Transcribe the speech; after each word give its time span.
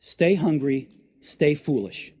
Stay 0.00 0.36
hungry, 0.36 0.88
stay 1.20 1.56
foolish. 1.56 2.14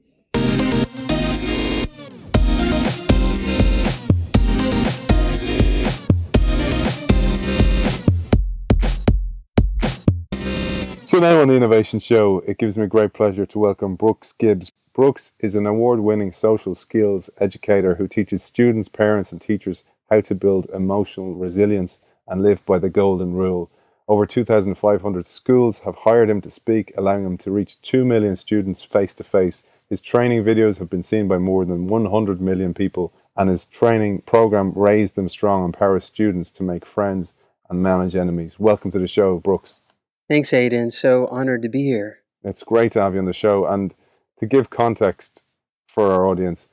So 11.04 11.20
now 11.20 11.40
on 11.40 11.46
the 11.46 11.54
Innovation 11.54 12.00
Show, 12.00 12.42
it 12.48 12.58
gives 12.58 12.76
me 12.76 12.86
great 12.88 13.12
pleasure 13.12 13.46
to 13.46 13.58
welcome 13.60 13.94
Brooks 13.94 14.32
Gibbs. 14.32 14.72
Brooks 14.92 15.34
is 15.38 15.54
an 15.54 15.64
award-winning 15.64 16.32
social 16.32 16.74
skills 16.74 17.30
educator 17.38 17.94
who 17.94 18.08
teaches 18.08 18.42
students, 18.42 18.88
parents 18.88 19.30
and 19.30 19.40
teachers 19.40 19.84
how 20.10 20.20
to 20.22 20.34
build 20.34 20.68
emotional 20.74 21.36
resilience 21.36 22.00
and 22.26 22.42
live 22.42 22.66
by 22.66 22.80
the 22.80 22.90
golden 22.90 23.34
rule. 23.34 23.70
Over 24.08 24.24
2,500 24.24 25.26
schools 25.26 25.80
have 25.80 25.96
hired 25.96 26.30
him 26.30 26.40
to 26.40 26.50
speak, 26.50 26.94
allowing 26.96 27.26
him 27.26 27.36
to 27.38 27.50
reach 27.50 27.78
2 27.82 28.06
million 28.06 28.36
students 28.36 28.82
face 28.82 29.14
to 29.16 29.22
face. 29.22 29.64
His 29.90 30.00
training 30.00 30.44
videos 30.44 30.78
have 30.78 30.88
been 30.88 31.02
seen 31.02 31.28
by 31.28 31.36
more 31.36 31.66
than 31.66 31.88
100 31.88 32.40
million 32.40 32.72
people, 32.72 33.12
and 33.36 33.50
his 33.50 33.66
training 33.66 34.22
program 34.22 34.72
Raise 34.74 35.12
Them 35.12 35.28
Strong 35.28 35.66
empowers 35.66 36.06
students 36.06 36.50
to 36.52 36.62
make 36.62 36.86
friends 36.86 37.34
and 37.68 37.82
manage 37.82 38.16
enemies. 38.16 38.58
Welcome 38.58 38.90
to 38.92 38.98
the 38.98 39.06
show, 39.06 39.40
Brooks. 39.40 39.82
Thanks, 40.26 40.54
Aidan. 40.54 40.90
So 40.90 41.26
honored 41.26 41.60
to 41.60 41.68
be 41.68 41.84
here. 41.84 42.20
It's 42.42 42.64
great 42.64 42.92
to 42.92 43.02
have 43.02 43.12
you 43.12 43.20
on 43.20 43.26
the 43.26 43.34
show. 43.34 43.66
And 43.66 43.94
to 44.38 44.46
give 44.46 44.70
context 44.70 45.42
for 45.86 46.10
our 46.12 46.24
audience, 46.24 46.70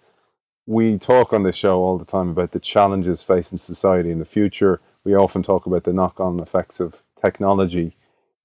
we 0.65 0.97
talk 0.97 1.33
on 1.33 1.43
this 1.43 1.57
show 1.57 1.79
all 1.79 1.97
the 1.97 2.05
time 2.05 2.29
about 2.29 2.53
the 2.53 2.61
challenges 2.61 3.23
facing 3.23 3.57
society 3.57 4.09
in 4.09 4.19
the 4.19 4.25
future. 4.25 4.79
We 5.03 5.15
often 5.15 5.43
talk 5.43 5.65
about 5.65 5.83
the 5.83 5.91
knock 5.91 6.21
on 6.21 6.39
effects 6.39 6.79
of 6.79 7.03
technology. 7.25 7.95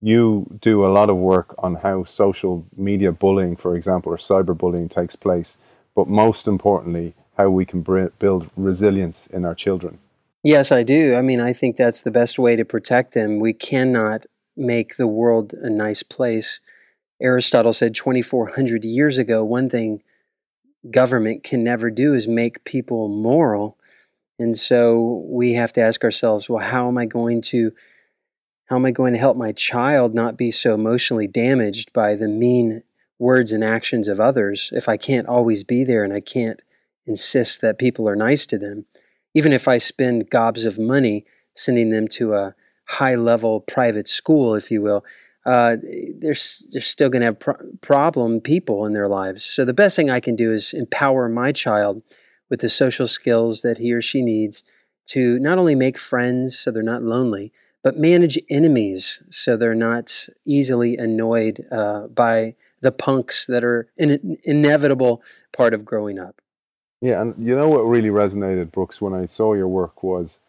You 0.00 0.58
do 0.60 0.84
a 0.86 0.94
lot 0.98 1.10
of 1.10 1.16
work 1.16 1.54
on 1.58 1.72
how 1.76 2.04
social 2.04 2.64
media 2.76 3.12
bullying, 3.12 3.56
for 3.56 3.76
example, 3.76 4.12
or 4.12 4.16
cyberbullying 4.16 4.90
takes 4.90 5.16
place, 5.16 5.58
but 5.94 6.08
most 6.08 6.46
importantly, 6.46 7.14
how 7.36 7.50
we 7.50 7.64
can 7.64 7.82
build 8.18 8.50
resilience 8.56 9.26
in 9.26 9.44
our 9.44 9.54
children. 9.54 9.98
Yes, 10.42 10.72
I 10.72 10.82
do. 10.82 11.14
I 11.14 11.22
mean, 11.22 11.40
I 11.40 11.52
think 11.52 11.76
that's 11.76 12.02
the 12.02 12.10
best 12.10 12.38
way 12.38 12.56
to 12.56 12.64
protect 12.64 13.12
them. 13.12 13.38
We 13.38 13.52
cannot 13.52 14.24
make 14.56 14.96
the 14.96 15.06
world 15.06 15.52
a 15.52 15.68
nice 15.68 16.02
place. 16.02 16.60
Aristotle 17.20 17.74
said 17.74 17.94
2,400 17.94 18.84
years 18.84 19.18
ago 19.18 19.44
one 19.44 19.68
thing 19.68 20.02
government 20.90 21.44
can 21.44 21.62
never 21.62 21.90
do 21.90 22.14
is 22.14 22.26
make 22.26 22.64
people 22.64 23.08
moral. 23.08 23.76
And 24.38 24.56
so 24.56 25.26
we 25.28 25.52
have 25.54 25.72
to 25.74 25.82
ask 25.82 26.02
ourselves, 26.02 26.48
well, 26.48 26.64
how 26.64 26.88
am 26.88 26.96
I 26.96 27.04
going 27.04 27.42
to 27.52 27.72
how 28.70 28.76
am 28.76 28.86
I 28.86 28.92
going 28.92 29.12
to 29.14 29.18
help 29.18 29.36
my 29.36 29.50
child 29.50 30.14
not 30.14 30.36
be 30.36 30.52
so 30.52 30.74
emotionally 30.74 31.26
damaged 31.26 31.92
by 31.92 32.14
the 32.14 32.28
mean 32.28 32.84
words 33.18 33.50
and 33.50 33.64
actions 33.64 34.06
of 34.06 34.20
others 34.20 34.70
if 34.72 34.88
I 34.88 34.96
can't 34.96 35.26
always 35.26 35.64
be 35.64 35.82
there 35.82 36.04
and 36.04 36.12
I 36.12 36.20
can't 36.20 36.62
insist 37.04 37.60
that 37.62 37.80
people 37.80 38.08
are 38.08 38.14
nice 38.14 38.46
to 38.46 38.58
them? 38.58 38.86
Even 39.34 39.52
if 39.52 39.66
I 39.66 39.78
spend 39.78 40.30
gobs 40.30 40.64
of 40.64 40.78
money 40.78 41.26
sending 41.56 41.90
them 41.90 42.06
to 42.08 42.34
a 42.34 42.54
high 42.86 43.16
level 43.16 43.60
private 43.60 44.06
school, 44.06 44.54
if 44.54 44.70
you 44.70 44.80
will, 44.80 45.04
uh, 45.44 45.76
they're, 46.18 46.36
they're 46.70 46.80
still 46.80 47.08
going 47.08 47.22
to 47.22 47.26
have 47.26 47.40
pro- 47.40 47.72
problem 47.80 48.40
people 48.40 48.86
in 48.86 48.92
their 48.92 49.08
lives. 49.08 49.44
So 49.44 49.64
the 49.64 49.74
best 49.74 49.96
thing 49.96 50.10
I 50.10 50.20
can 50.20 50.36
do 50.36 50.52
is 50.52 50.72
empower 50.72 51.28
my 51.28 51.50
child 51.50 52.02
with 52.48 52.60
the 52.60 52.68
social 52.68 53.08
skills 53.08 53.62
that 53.62 53.78
he 53.78 53.92
or 53.92 54.00
she 54.00 54.22
needs 54.22 54.62
to 55.06 55.40
not 55.40 55.58
only 55.58 55.74
make 55.74 55.98
friends 55.98 56.56
so 56.56 56.70
they're 56.70 56.84
not 56.84 57.02
lonely, 57.02 57.52
but 57.82 57.96
manage 57.96 58.38
enemies 58.48 59.20
so 59.30 59.56
they're 59.56 59.74
not 59.74 60.26
easily 60.44 60.96
annoyed 60.96 61.64
uh, 61.70 62.06
by 62.08 62.54
the 62.80 62.92
punks 62.92 63.46
that 63.46 63.64
are 63.64 63.90
an 63.98 64.38
inevitable 64.44 65.22
part 65.52 65.74
of 65.74 65.84
growing 65.84 66.18
up. 66.18 66.40
Yeah, 67.00 67.22
and 67.22 67.34
you 67.38 67.56
know 67.56 67.68
what 67.68 67.82
really 67.82 68.08
resonated, 68.08 68.72
Brooks, 68.72 69.00
when 69.00 69.14
I 69.14 69.26
saw 69.26 69.54
your 69.54 69.68
work 69.68 70.02
was 70.02 70.40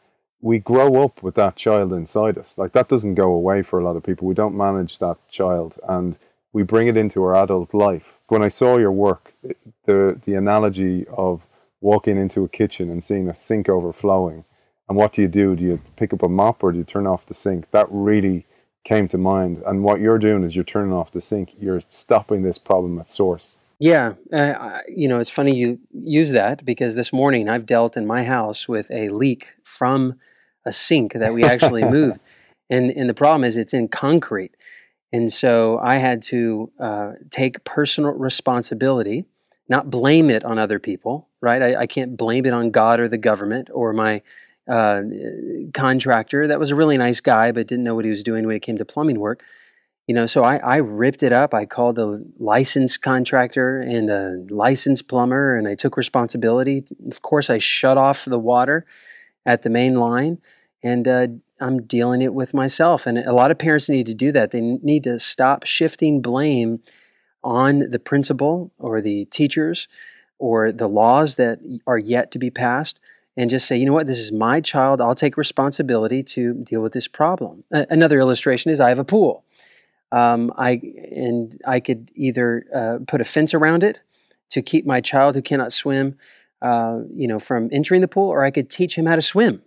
we 0.41 0.59
grow 0.59 1.03
up 1.03 1.21
with 1.21 1.35
that 1.35 1.55
child 1.55 1.93
inside 1.93 2.37
us. 2.37 2.57
Like 2.57 2.73
that 2.73 2.89
doesn't 2.89 3.15
go 3.15 3.31
away 3.31 3.61
for 3.61 3.79
a 3.79 3.83
lot 3.83 3.95
of 3.95 4.03
people. 4.03 4.27
We 4.27 4.33
don't 4.33 4.57
manage 4.57 4.97
that 4.97 5.17
child 5.29 5.77
and 5.87 6.17
we 6.51 6.63
bring 6.63 6.87
it 6.87 6.97
into 6.97 7.23
our 7.23 7.35
adult 7.35 7.73
life. 7.73 8.17
When 8.27 8.41
I 8.41 8.47
saw 8.47 8.77
your 8.77 8.91
work, 8.91 9.33
the 9.85 10.19
the 10.25 10.33
analogy 10.33 11.05
of 11.07 11.45
walking 11.79 12.17
into 12.17 12.43
a 12.43 12.49
kitchen 12.49 12.89
and 12.89 13.03
seeing 13.03 13.29
a 13.29 13.35
sink 13.35 13.69
overflowing, 13.69 14.45
and 14.91 14.97
what 14.97 15.13
do 15.13 15.21
you 15.21 15.29
do? 15.29 15.55
Do 15.55 15.63
you 15.63 15.79
pick 15.95 16.11
up 16.11 16.21
a 16.21 16.27
mop 16.27 16.61
or 16.61 16.73
do 16.73 16.77
you 16.77 16.83
turn 16.83 17.07
off 17.07 17.25
the 17.25 17.33
sink? 17.33 17.71
That 17.71 17.87
really 17.89 18.45
came 18.83 19.07
to 19.07 19.17
mind. 19.17 19.63
And 19.65 19.85
what 19.85 20.01
you're 20.01 20.17
doing 20.17 20.43
is 20.43 20.53
you're 20.53 20.65
turning 20.65 20.91
off 20.91 21.13
the 21.13 21.21
sink. 21.21 21.55
You're 21.57 21.81
stopping 21.87 22.41
this 22.41 22.57
problem 22.57 22.99
at 22.99 23.09
source. 23.09 23.55
Yeah, 23.79 24.15
uh, 24.33 24.79
you 24.89 25.07
know, 25.07 25.21
it's 25.21 25.29
funny 25.29 25.55
you 25.55 25.79
use 25.93 26.31
that 26.31 26.65
because 26.65 26.95
this 26.95 27.13
morning 27.13 27.47
I've 27.47 27.65
dealt 27.65 27.95
in 27.95 28.05
my 28.05 28.25
house 28.25 28.67
with 28.67 28.91
a 28.91 29.07
leak 29.07 29.55
from 29.63 30.15
a 30.65 30.73
sink 30.73 31.13
that 31.13 31.31
we 31.31 31.45
actually 31.45 31.85
moved. 31.97 32.19
And, 32.69 32.91
and 32.91 33.09
the 33.09 33.13
problem 33.13 33.45
is 33.45 33.55
it's 33.55 33.73
in 33.73 33.87
concrete. 33.87 34.57
And 35.13 35.31
so 35.31 35.79
I 35.81 35.99
had 35.99 36.21
to 36.23 36.69
uh, 36.81 37.11
take 37.29 37.63
personal 37.63 38.11
responsibility, 38.11 39.23
not 39.69 39.89
blame 39.89 40.29
it 40.29 40.43
on 40.43 40.59
other 40.59 40.79
people, 40.79 41.29
right? 41.39 41.61
I, 41.61 41.75
I, 41.77 41.87
can't 41.87 42.17
blame 42.17 42.45
it 42.45 42.53
on 42.53 42.71
God 42.71 42.99
or 42.99 43.07
the 43.07 43.17
government 43.17 43.69
or 43.71 43.93
my 43.93 44.21
uh, 44.69 45.01
contractor. 45.73 46.47
That 46.47 46.59
was 46.59 46.71
a 46.71 46.75
really 46.75 46.97
nice 46.97 47.19
guy, 47.19 47.51
but 47.51 47.67
didn't 47.67 47.83
know 47.83 47.95
what 47.95 48.05
he 48.05 48.09
was 48.09 48.23
doing 48.23 48.45
when 48.47 48.55
it 48.55 48.61
came 48.61 48.77
to 48.77 48.85
plumbing 48.85 49.19
work. 49.19 49.43
You 50.07 50.15
know, 50.15 50.25
so 50.25 50.43
I, 50.43 50.57
I 50.57 50.75
ripped 50.77 51.23
it 51.23 51.31
up. 51.31 51.53
I 51.53 51.65
called 51.65 51.97
a 51.99 52.21
licensed 52.37 53.01
contractor 53.01 53.79
and 53.79 54.09
a 54.09 54.43
licensed 54.49 55.07
plumber, 55.07 55.55
and 55.55 55.67
I 55.67 55.75
took 55.75 55.95
responsibility. 55.95 56.83
Of 57.07 57.21
course, 57.21 57.49
I 57.49 57.59
shut 57.59 57.97
off 57.97 58.25
the 58.25 58.39
water 58.39 58.85
at 59.45 59.61
the 59.61 59.69
main 59.69 59.95
line 59.95 60.39
and 60.83 61.07
uh, 61.07 61.27
I'm 61.59 61.83
dealing 61.83 62.21
it 62.21 62.33
with 62.33 62.53
myself. 62.53 63.05
And 63.05 63.17
a 63.17 63.33
lot 63.33 63.51
of 63.51 63.59
parents 63.59 63.89
need 63.89 64.07
to 64.07 64.13
do 64.13 64.31
that. 64.31 64.51
They 64.51 64.61
need 64.61 65.03
to 65.03 65.19
stop 65.19 65.65
shifting 65.65 66.21
blame 66.21 66.81
on 67.43 67.89
the 67.89 67.99
principal 67.99 68.71
or 68.77 69.01
the 69.01 69.25
teachers 69.25 69.87
or 70.39 70.71
the 70.71 70.87
laws 70.87 71.35
that 71.35 71.59
are 71.85 71.97
yet 71.97 72.31
to 72.31 72.39
be 72.39 72.49
passed 72.49 72.99
and 73.37 73.49
just 73.49 73.67
say, 73.67 73.77
you 73.77 73.85
know 73.85 73.93
what, 73.93 74.07
this 74.07 74.19
is 74.19 74.31
my 74.31 74.59
child. 74.59 75.01
I'll 75.01 75.15
take 75.15 75.37
responsibility 75.37 76.21
to 76.23 76.53
deal 76.53 76.81
with 76.81 76.93
this 76.93 77.07
problem. 77.07 77.63
another 77.71 78.19
illustration 78.19 78.71
is 78.71 78.79
I 78.79 78.89
have 78.89 78.99
a 78.99 79.05
pool. 79.05 79.45
Um, 80.11 80.51
I 80.57 80.81
and 81.11 81.61
I 81.65 81.79
could 81.79 82.11
either 82.15 82.65
uh, 82.75 82.97
put 83.07 83.21
a 83.21 83.23
fence 83.23 83.53
around 83.53 83.83
it 83.83 84.01
to 84.49 84.61
keep 84.61 84.85
my 84.85 84.99
child 84.99 85.35
who 85.35 85.41
cannot 85.41 85.71
swim 85.71 86.17
uh, 86.61 86.99
you 87.13 87.27
know, 87.27 87.39
from 87.39 87.69
entering 87.71 88.01
the 88.01 88.07
pool, 88.07 88.29
or 88.29 88.43
I 88.43 88.51
could 88.51 88.69
teach 88.69 88.95
him 88.95 89.07
how 89.07 89.15
to 89.15 89.21
swim. 89.21 89.63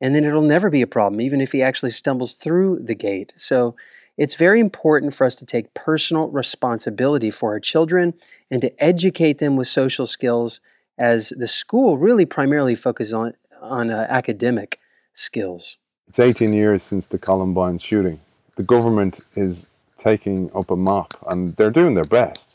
And 0.00 0.14
then 0.14 0.24
it'll 0.24 0.42
never 0.42 0.68
be 0.68 0.82
a 0.82 0.86
problem, 0.86 1.20
even 1.20 1.40
if 1.40 1.52
he 1.52 1.62
actually 1.62 1.90
stumbles 1.90 2.34
through 2.34 2.80
the 2.82 2.94
gate. 2.94 3.32
So 3.36 3.76
it's 4.16 4.34
very 4.34 4.60
important 4.60 5.14
for 5.14 5.24
us 5.24 5.36
to 5.36 5.46
take 5.46 5.74
personal 5.74 6.28
responsibility 6.28 7.30
for 7.30 7.52
our 7.52 7.60
children 7.60 8.14
and 8.50 8.60
to 8.62 8.82
educate 8.82 9.38
them 9.38 9.56
with 9.56 9.68
social 9.68 10.06
skills 10.06 10.60
as 10.98 11.30
the 11.36 11.46
school 11.48 11.98
really 11.98 12.26
primarily 12.26 12.74
focuses 12.74 13.14
on, 13.14 13.34
on 13.60 13.90
uh, 13.90 14.06
academic 14.08 14.78
skills. 15.14 15.76
It's 16.08 16.20
18 16.20 16.52
years 16.52 16.82
since 16.82 17.06
the 17.06 17.18
Columbine 17.18 17.78
shooting. 17.78 18.20
The 18.56 18.62
government 18.62 19.20
is 19.34 19.66
taking 19.98 20.50
up 20.54 20.70
a 20.70 20.76
mop 20.76 21.14
and 21.28 21.56
they're 21.56 21.70
doing 21.70 21.94
their 21.94 22.04
best. 22.04 22.54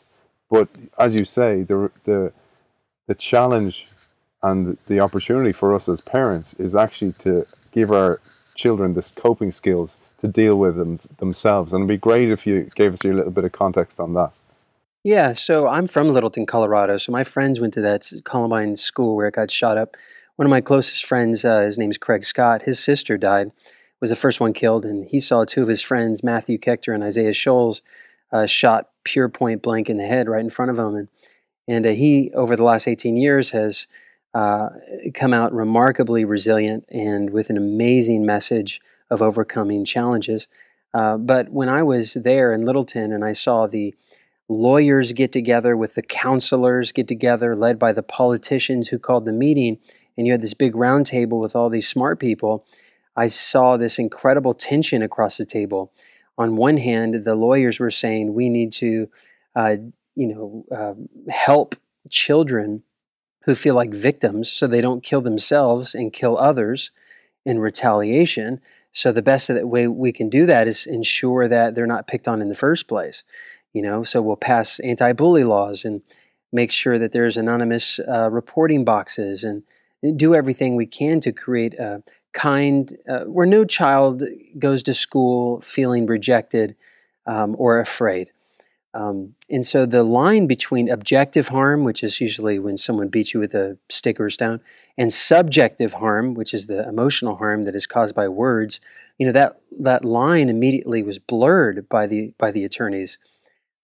But 0.49 0.69
as 0.97 1.15
you 1.15 1.25
say, 1.25 1.63
the, 1.63 1.91
the 2.05 2.31
the 3.09 3.15
challenge 3.15 3.87
and 4.43 4.77
the 4.85 4.99
opportunity 4.99 5.51
for 5.51 5.73
us 5.73 5.89
as 5.89 5.99
parents 5.99 6.53
is 6.59 6.75
actually 6.75 7.13
to 7.13 7.45
give 7.71 7.91
our 7.91 8.21
children 8.53 8.93
the 8.93 9.13
coping 9.17 9.51
skills 9.51 9.97
to 10.21 10.27
deal 10.27 10.55
with 10.55 10.75
them 10.75 10.99
themselves. 11.17 11.73
And 11.73 11.81
it'd 11.81 11.87
be 11.87 11.97
great 11.97 12.29
if 12.29 12.45
you 12.45 12.69
gave 12.75 12.93
us 12.93 13.03
a 13.03 13.07
little 13.07 13.31
bit 13.31 13.45
of 13.45 13.51
context 13.51 13.99
on 13.99 14.13
that. 14.13 14.31
Yeah, 15.03 15.31
so 15.31 15.67
I'm 15.67 15.87
from 15.87 16.09
Littleton, 16.09 16.45
Colorado. 16.45 16.97
So 16.97 17.13
my 17.13 17.23
friends 17.23 17.61
went 17.61 17.73
to 17.75 17.81
that 17.81 18.11
Columbine 18.25 18.75
school 18.75 19.15
where 19.15 19.27
it 19.27 19.35
got 19.35 19.49
shot 19.49 19.77
up. 19.77 19.95
One 20.35 20.45
of 20.45 20.49
my 20.49 20.59
closest 20.59 21.05
friends, 21.05 21.45
uh, 21.45 21.61
his 21.61 21.77
name's 21.77 21.97
Craig 21.97 22.25
Scott. 22.25 22.63
His 22.63 22.79
sister 22.79 23.17
died, 23.17 23.51
was 24.01 24.09
the 24.09 24.17
first 24.17 24.41
one 24.41 24.51
killed, 24.51 24.85
and 24.85 25.05
he 25.05 25.21
saw 25.21 25.45
two 25.45 25.63
of 25.63 25.69
his 25.69 25.81
friends, 25.81 26.21
Matthew 26.21 26.57
Kechter 26.57 26.93
and 26.93 27.03
Isaiah 27.03 27.33
Shoels, 27.33 27.81
uh, 28.33 28.45
shot 28.45 28.89
pure 29.05 29.29
point 29.29 29.61
blank 29.61 29.89
in 29.89 29.97
the 29.97 30.05
head 30.05 30.27
right 30.27 30.43
in 30.43 30.49
front 30.49 30.71
of 30.71 30.77
him. 30.77 30.95
And 30.95 31.07
and 31.67 31.85
uh, 31.85 31.91
he, 31.91 32.31
over 32.33 32.55
the 32.55 32.63
last 32.63 32.87
18 32.87 33.15
years, 33.15 33.51
has 33.51 33.87
uh, 34.33 34.69
come 35.13 35.33
out 35.33 35.53
remarkably 35.53 36.25
resilient 36.25 36.85
and 36.89 37.29
with 37.29 37.49
an 37.49 37.57
amazing 37.57 38.25
message 38.25 38.81
of 39.09 39.21
overcoming 39.21 39.85
challenges. 39.85 40.47
Uh, 40.93 41.17
but 41.17 41.49
when 41.49 41.69
I 41.69 41.83
was 41.83 42.15
there 42.15 42.51
in 42.51 42.65
Littleton 42.65 43.13
and 43.13 43.23
I 43.23 43.33
saw 43.33 43.67
the 43.67 43.93
lawyers 44.49 45.13
get 45.13 45.31
together 45.31 45.77
with 45.77 45.93
the 45.93 46.01
counselors 46.01 46.91
get 46.91 47.07
together, 47.07 47.55
led 47.55 47.77
by 47.77 47.93
the 47.93 48.03
politicians 48.03 48.89
who 48.89 48.97
called 48.99 49.25
the 49.25 49.31
meeting, 49.31 49.77
and 50.17 50.25
you 50.25 50.33
had 50.33 50.41
this 50.41 50.55
big 50.55 50.75
round 50.75 51.05
table 51.05 51.39
with 51.39 51.55
all 51.55 51.69
these 51.69 51.87
smart 51.87 52.19
people, 52.19 52.65
I 53.15 53.27
saw 53.27 53.77
this 53.77 53.99
incredible 53.99 54.53
tension 54.53 55.01
across 55.01 55.37
the 55.37 55.45
table. 55.45 55.93
on 56.37 56.55
one 56.55 56.77
hand, 56.77 57.25
the 57.25 57.35
lawyers 57.35 57.81
were 57.81 57.91
saying 57.91 58.33
we 58.33 58.47
need 58.47 58.71
to, 58.71 59.09
uh, 59.57 59.75
you 60.15 60.27
know, 60.27 60.65
uh, 60.71 61.29
help 61.29 61.75
children 62.09 62.83
who 63.43 63.55
feel 63.55 63.75
like 63.75 63.93
victims 63.93 64.49
so 64.49 64.65
they 64.65 64.79
don't 64.79 65.03
kill 65.03 65.19
themselves 65.19 65.93
and 65.93 66.13
kill 66.13 66.37
others 66.37 66.91
in 67.45 67.59
retaliation. 67.59 68.61
So 68.93 69.11
the 69.11 69.21
best 69.21 69.49
way 69.49 69.87
we 69.87 70.13
can 70.13 70.29
do 70.29 70.45
that 70.45 70.67
is 70.67 70.85
ensure 70.85 71.49
that 71.49 71.75
they're 71.75 71.85
not 71.85 72.07
picked 72.07 72.27
on 72.27 72.41
in 72.41 72.47
the 72.47 72.55
first 72.55 72.87
place. 72.87 73.25
You 73.73 73.81
know, 73.83 74.03
so 74.03 74.21
we'll 74.21 74.35
pass 74.35 74.79
anti-bully 74.79 75.43
laws 75.43 75.85
and 75.85 76.01
make 76.51 76.71
sure 76.71 76.97
that 76.97 77.11
there's 77.11 77.37
anonymous 77.37 77.99
uh, 77.99 78.29
reporting 78.31 78.83
boxes 78.83 79.43
and 79.43 79.63
do 80.17 80.33
everything 80.33 80.75
we 80.75 80.85
can 80.85 81.19
to 81.19 81.31
create 81.31 81.75
a 81.75 82.01
kind 82.33 82.97
uh, 83.07 83.25
where 83.25 83.45
no 83.45 83.65
child 83.65 84.23
goes 84.57 84.81
to 84.83 84.93
school 84.93 85.61
feeling 85.61 86.05
rejected 86.05 86.75
um, 87.25 87.55
or 87.57 87.79
afraid. 87.79 88.31
Um, 88.93 89.35
and 89.49 89.63
so 89.65 89.85
the 89.85 90.03
line 90.03 90.47
between 90.47 90.89
objective 90.89 91.49
harm, 91.49 91.83
which 91.83 92.03
is 92.03 92.19
usually 92.19 92.57
when 92.57 92.75
someone 92.75 93.09
beats 93.09 93.33
you 93.33 93.39
with 93.39 93.53
a 93.53 93.77
stick 93.87 94.19
or 94.19 94.27
a 94.27 94.31
stone, 94.31 94.61
and 94.97 95.13
subjective 95.13 95.93
harm, 95.93 96.33
which 96.33 96.53
is 96.53 96.65
the 96.67 96.87
emotional 96.87 97.35
harm 97.35 97.63
that 97.63 97.75
is 97.75 97.85
caused 97.85 98.15
by 98.15 98.27
words, 98.27 98.79
you 99.19 99.25
know 99.25 99.31
that 99.33 99.59
that 99.79 100.05
line 100.05 100.49
immediately 100.49 101.03
was 101.03 101.19
blurred 101.19 101.87
by 101.89 102.07
the 102.07 102.33
by 102.37 102.51
the 102.51 102.63
attorneys. 102.63 103.19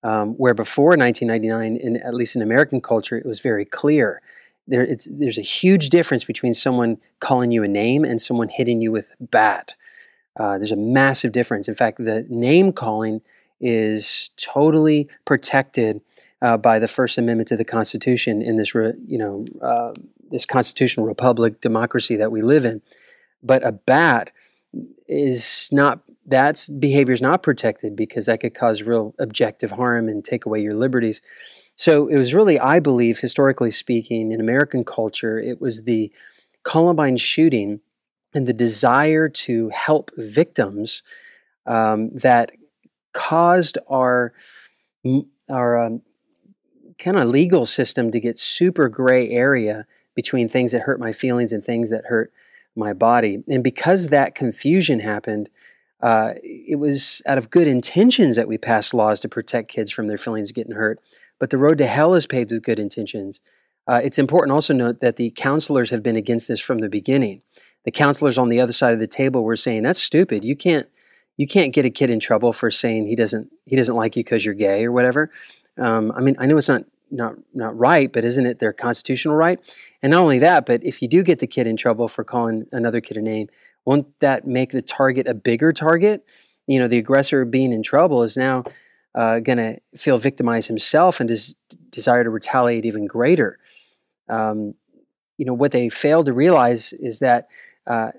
Um, 0.05 0.33
where 0.33 0.53
before 0.53 0.89
1999, 0.89 1.77
in 1.77 1.97
at 2.03 2.13
least 2.13 2.35
in 2.35 2.43
American 2.43 2.79
culture, 2.79 3.17
it 3.17 3.25
was 3.25 3.39
very 3.39 3.65
clear. 3.65 4.21
There, 4.67 4.87
there's 5.09 5.39
a 5.39 5.41
huge 5.41 5.89
difference 5.89 6.23
between 6.23 6.53
someone 6.53 6.97
calling 7.19 7.49
you 7.49 7.63
a 7.63 7.67
name 7.67 8.05
and 8.05 8.21
someone 8.21 8.49
hitting 8.49 8.83
you 8.83 8.91
with 8.91 9.09
bat. 9.19 9.73
Uh, 10.39 10.59
there's 10.59 10.71
a 10.71 10.75
massive 10.75 11.31
difference. 11.31 11.67
In 11.67 11.73
fact, 11.73 11.97
the 11.97 12.23
name 12.29 12.71
calling 12.71 13.21
is 13.59 14.29
totally 14.37 15.09
protected 15.25 16.01
uh, 16.39 16.57
by 16.57 16.77
the 16.77 16.87
First 16.87 17.17
Amendment 17.17 17.47
to 17.47 17.57
the 17.57 17.65
Constitution 17.65 18.43
in 18.43 18.57
this, 18.57 18.75
re, 18.75 18.93
you 19.07 19.17
know, 19.17 19.45
uh, 19.59 19.93
this 20.29 20.45
constitutional 20.45 21.07
republic 21.07 21.61
democracy 21.61 22.15
that 22.15 22.31
we 22.31 22.43
live 22.43 22.63
in. 22.63 22.83
But 23.41 23.65
a 23.65 23.71
bat 23.71 24.31
is 25.07 25.67
not 25.71 26.01
that 26.25 26.67
behavior 26.79 27.13
is 27.13 27.21
not 27.21 27.43
protected 27.43 27.95
because 27.95 28.25
that 28.25 28.39
could 28.39 28.53
cause 28.53 28.83
real 28.83 29.13
objective 29.19 29.71
harm 29.71 30.07
and 30.09 30.23
take 30.23 30.45
away 30.45 30.61
your 30.61 30.73
liberties. 30.73 31.21
So 31.75 32.07
it 32.07 32.15
was 32.15 32.33
really, 32.33 32.59
I 32.59 32.79
believe, 32.79 33.19
historically 33.19 33.71
speaking, 33.71 34.31
in 34.31 34.39
American 34.39 34.83
culture, 34.83 35.37
it 35.37 35.61
was 35.61 35.83
the 35.83 36.11
Columbine 36.63 37.17
shooting 37.17 37.81
and 38.33 38.47
the 38.47 38.53
desire 38.53 39.29
to 39.29 39.69
help 39.69 40.11
victims 40.17 41.03
um, 41.65 42.09
that 42.13 42.51
caused 43.13 43.77
our 43.89 44.33
our 45.49 45.83
um, 45.83 46.01
kind 46.97 47.17
of 47.17 47.27
legal 47.27 47.65
system 47.65 48.09
to 48.11 48.19
get 48.19 48.39
super 48.39 48.89
gray 48.89 49.29
area 49.29 49.85
between 50.15 50.47
things 50.47 50.71
that 50.71 50.81
hurt 50.81 50.99
my 50.99 51.11
feelings 51.11 51.51
and 51.51 51.63
things 51.63 51.89
that 51.91 52.05
hurt 52.05 52.31
my 52.75 52.93
body. 52.93 53.43
And 53.47 53.63
because 53.63 54.07
that 54.07 54.33
confusion 54.33 54.99
happened, 54.99 55.49
uh, 56.01 56.33
it 56.43 56.77
was 56.79 57.21
out 57.25 57.37
of 57.37 57.49
good 57.49 57.67
intentions 57.67 58.35
that 58.35 58.47
we 58.47 58.57
passed 58.57 58.93
laws 58.93 59.19
to 59.21 59.29
protect 59.29 59.71
kids 59.71 59.91
from 59.91 60.07
their 60.07 60.17
feelings 60.17 60.51
getting 60.51 60.75
hurt. 60.75 60.99
But 61.39 61.49
the 61.49 61.57
road 61.57 61.77
to 61.79 61.87
hell 61.87 62.13
is 62.13 62.27
paved 62.27 62.51
with 62.51 62.63
good 62.63 62.79
intentions. 62.79 63.39
Uh, 63.87 64.01
it's 64.03 64.17
important 64.17 64.53
also 64.53 64.73
note 64.73 64.99
that 64.99 65.15
the 65.15 65.31
counselors 65.31 65.91
have 65.91 66.01
been 66.03 66.15
against 66.15 66.47
this 66.47 66.59
from 66.59 66.79
the 66.79 66.89
beginning. 66.89 67.41
The 67.83 67.91
counselors 67.91 68.37
on 68.37 68.49
the 68.49 68.59
other 68.59 68.73
side 68.73 68.93
of 68.93 68.99
the 68.99 69.07
table 69.07 69.43
were 69.43 69.55
saying, 69.55 69.83
"That's 69.83 70.01
stupid. 70.01 70.43
You 70.43 70.55
can't 70.55 70.87
you 71.37 71.47
can't 71.47 71.73
get 71.73 71.85
a 71.85 71.89
kid 71.89 72.09
in 72.09 72.19
trouble 72.19 72.53
for 72.53 72.71
saying 72.71 73.07
he 73.07 73.15
doesn't 73.15 73.51
he 73.65 73.75
doesn't 73.75 73.95
like 73.95 74.15
you 74.15 74.23
because 74.23 74.45
you're 74.45 74.55
gay 74.55 74.85
or 74.85 74.91
whatever. 74.91 75.31
Um, 75.77 76.11
I 76.15 76.21
mean, 76.21 76.35
I 76.39 76.45
know 76.45 76.57
it's 76.57 76.69
not 76.69 76.83
not 77.11 77.35
not 77.53 77.77
right, 77.77 78.11
but 78.11 78.25
isn't 78.25 78.45
it 78.45 78.59
their 78.59 78.73
constitutional 78.73 79.35
right? 79.35 79.59
And 80.01 80.11
not 80.11 80.21
only 80.21 80.39
that, 80.39 80.65
but 80.65 80.83
if 80.83 81.01
you 81.01 81.07
do 81.07 81.23
get 81.23 81.39
the 81.39 81.47
kid 81.47 81.67
in 81.67 81.77
trouble 81.77 82.07
for 82.07 82.23
calling 82.23 82.65
another 82.71 83.01
kid 83.01 83.17
a 83.17 83.21
name, 83.21 83.47
won't 83.85 84.19
that 84.19 84.47
make 84.47 84.71
the 84.71 84.81
target 84.81 85.27
a 85.27 85.33
bigger 85.33 85.71
target? 85.71 86.25
You 86.67 86.79
know, 86.79 86.87
the 86.87 86.97
aggressor 86.97 87.45
being 87.45 87.71
in 87.71 87.83
trouble 87.83 88.23
is 88.23 88.35
now 88.35 88.63
uh, 89.13 89.39
going 89.39 89.57
to 89.57 89.77
feel 89.95 90.17
victimized 90.17 90.67
himself 90.67 91.19
and 91.19 91.29
des- 91.29 91.53
desire 91.89 92.23
to 92.23 92.29
retaliate 92.29 92.85
even 92.85 93.05
greater. 93.05 93.59
Um, 94.27 94.73
you 95.37 95.45
know, 95.45 95.53
what 95.53 95.71
they 95.71 95.89
fail 95.89 96.23
to 96.23 96.33
realize 96.33 96.93
is 96.93 97.19
that 97.19 97.47
uh, 97.87 98.11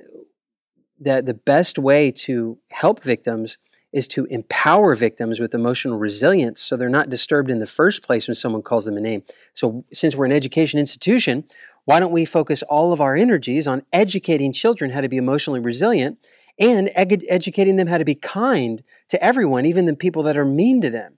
that 1.01 1.27
the 1.27 1.35
best 1.35 1.79
way 1.79 2.11
to 2.11 2.59
help 2.71 3.03
victims 3.03 3.59
is 3.93 4.09
to 4.09 4.25
empower 4.27 4.95
victims 4.95 5.41
with 5.41 5.55
emotional 5.55 5.99
resilience 5.99 6.61
so 6.61 6.77
they're 6.77 6.89
not 6.89 7.09
disturbed 7.09 7.51
in 7.51 7.59
the 7.59 7.67
first 7.67 8.03
place 8.03 8.29
when 8.29 8.35
someone 8.35 8.63
calls 8.63 8.85
them 8.85 8.97
a 8.97 9.01
name. 9.01 9.23
So, 9.55 9.85
since 9.93 10.15
we're 10.15 10.27
an 10.27 10.33
education 10.33 10.79
institution, 10.79 11.45
why 11.87 12.01
don't 12.01 12.13
we 12.13 12.25
focus 12.25 12.63
all 12.65 12.93
of 12.93 13.01
our 13.01 13.17
energies 13.17 13.67
on 13.67 13.83
educating 13.93 14.53
children 14.53 14.91
how 14.91 15.01
to 15.01 15.09
be 15.09 15.17
emotionally 15.17 15.61
resilient 15.61 16.19
and 16.59 16.91
ed- 16.95 17.25
educating 17.29 17.77
them 17.77 17.87
how 17.87 17.97
to 17.97 18.05
be 18.05 18.15
kind 18.15 18.83
to 19.09 19.23
everyone, 19.23 19.65
even 19.65 19.87
the 19.87 19.95
people 19.95 20.23
that 20.25 20.37
are 20.37 20.45
mean 20.45 20.81
to 20.83 20.91
them? 20.91 21.17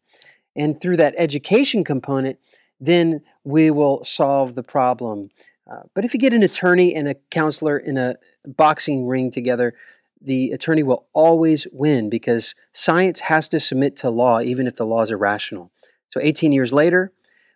And 0.55 0.81
through 0.81 0.99
that 0.99 1.15
education 1.17 1.85
component, 1.85 2.39
then 2.79 3.23
we 3.45 3.71
will 3.71 4.05
solve 4.05 4.55
the 4.55 4.63
problem. 4.63 5.31
Uh, 5.71 5.83
but 5.95 6.05
if 6.05 6.13
you 6.13 6.21
get 6.21 6.35
an 6.35 6.43
attorney 6.43 6.95
and 6.95 7.09
a 7.09 7.15
counselor 7.31 7.79
in 7.79 7.97
a 7.97 8.17
boxing 8.47 9.07
ring 9.07 9.31
together, 9.31 9.75
the 10.21 10.51
attorney 10.51 10.83
will 10.83 11.07
always 11.13 11.67
win 11.73 12.11
because 12.11 12.55
science 12.73 13.21
has 13.21 13.49
to 13.49 13.61
submit 13.61 13.97
to 13.97 14.11
law 14.11 14.41
even 14.41 14.67
if 14.67 14.77
the 14.77 14.87
laws 14.87 15.11
are 15.11 15.19
rational. 15.19 15.71
So 16.11 16.21
18 16.23 16.53
years 16.53 16.73
later, 16.73 17.13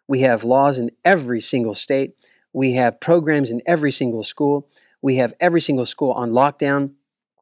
we 0.07 0.21
have 0.21 0.45
laws 0.45 0.79
in 0.79 0.91
every 1.05 1.41
single 1.41 1.75
state. 1.75 2.15
We 2.53 2.75
have 2.75 3.01
programs 3.01 3.51
in 3.51 3.63
every 3.67 3.93
single 3.93 4.23
school. 4.23 4.69
We 5.01 5.17
have 5.17 5.35
every 5.41 5.61
single 5.61 5.85
school 5.85 6.13
on 6.13 6.31
lockdown 6.31 6.93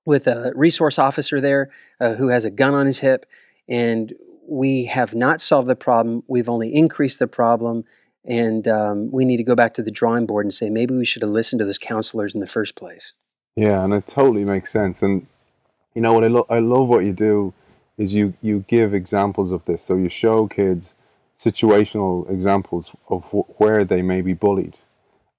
with 0.04 0.26
a 0.26 0.52
resource 0.54 0.98
officer 0.98 1.40
there 1.40 1.70
uh, 2.00 2.14
who 2.14 2.28
has 2.28 2.44
a 2.44 2.50
gun 2.50 2.74
on 2.74 2.86
his 2.86 3.00
hip. 3.00 3.26
And 3.68 4.14
we 4.48 4.86
have 4.86 5.14
not 5.14 5.40
solved 5.40 5.68
the 5.68 5.76
problem. 5.76 6.22
We've 6.26 6.48
only 6.48 6.74
increased 6.74 7.18
the 7.18 7.26
problem. 7.26 7.84
And 8.24 8.66
um, 8.68 9.10
we 9.10 9.24
need 9.24 9.38
to 9.38 9.44
go 9.44 9.54
back 9.54 9.74
to 9.74 9.82
the 9.82 9.90
drawing 9.90 10.26
board 10.26 10.44
and 10.44 10.52
say 10.52 10.70
maybe 10.70 10.94
we 10.94 11.04
should 11.04 11.22
have 11.22 11.30
listened 11.30 11.60
to 11.60 11.64
those 11.64 11.78
counselors 11.78 12.34
in 12.34 12.40
the 12.40 12.46
first 12.46 12.76
place. 12.76 13.12
Yeah, 13.56 13.82
and 13.84 13.92
it 13.92 14.06
totally 14.06 14.44
makes 14.44 14.70
sense. 14.70 15.02
And 15.02 15.26
you 15.94 16.02
know 16.02 16.12
what 16.12 16.24
I 16.24 16.28
love? 16.28 16.46
I 16.48 16.58
love 16.60 16.88
what 16.88 17.04
you 17.04 17.12
do 17.12 17.52
is 17.98 18.14
you 18.14 18.34
you 18.40 18.64
give 18.68 18.94
examples 18.94 19.52
of 19.52 19.64
this. 19.64 19.82
So 19.82 19.96
you 19.96 20.08
show 20.08 20.46
kids 20.46 20.94
situational 21.36 22.28
examples 22.30 22.92
of 23.08 23.24
wh- 23.26 23.60
where 23.60 23.84
they 23.84 24.02
may 24.02 24.20
be 24.20 24.34
bullied, 24.34 24.76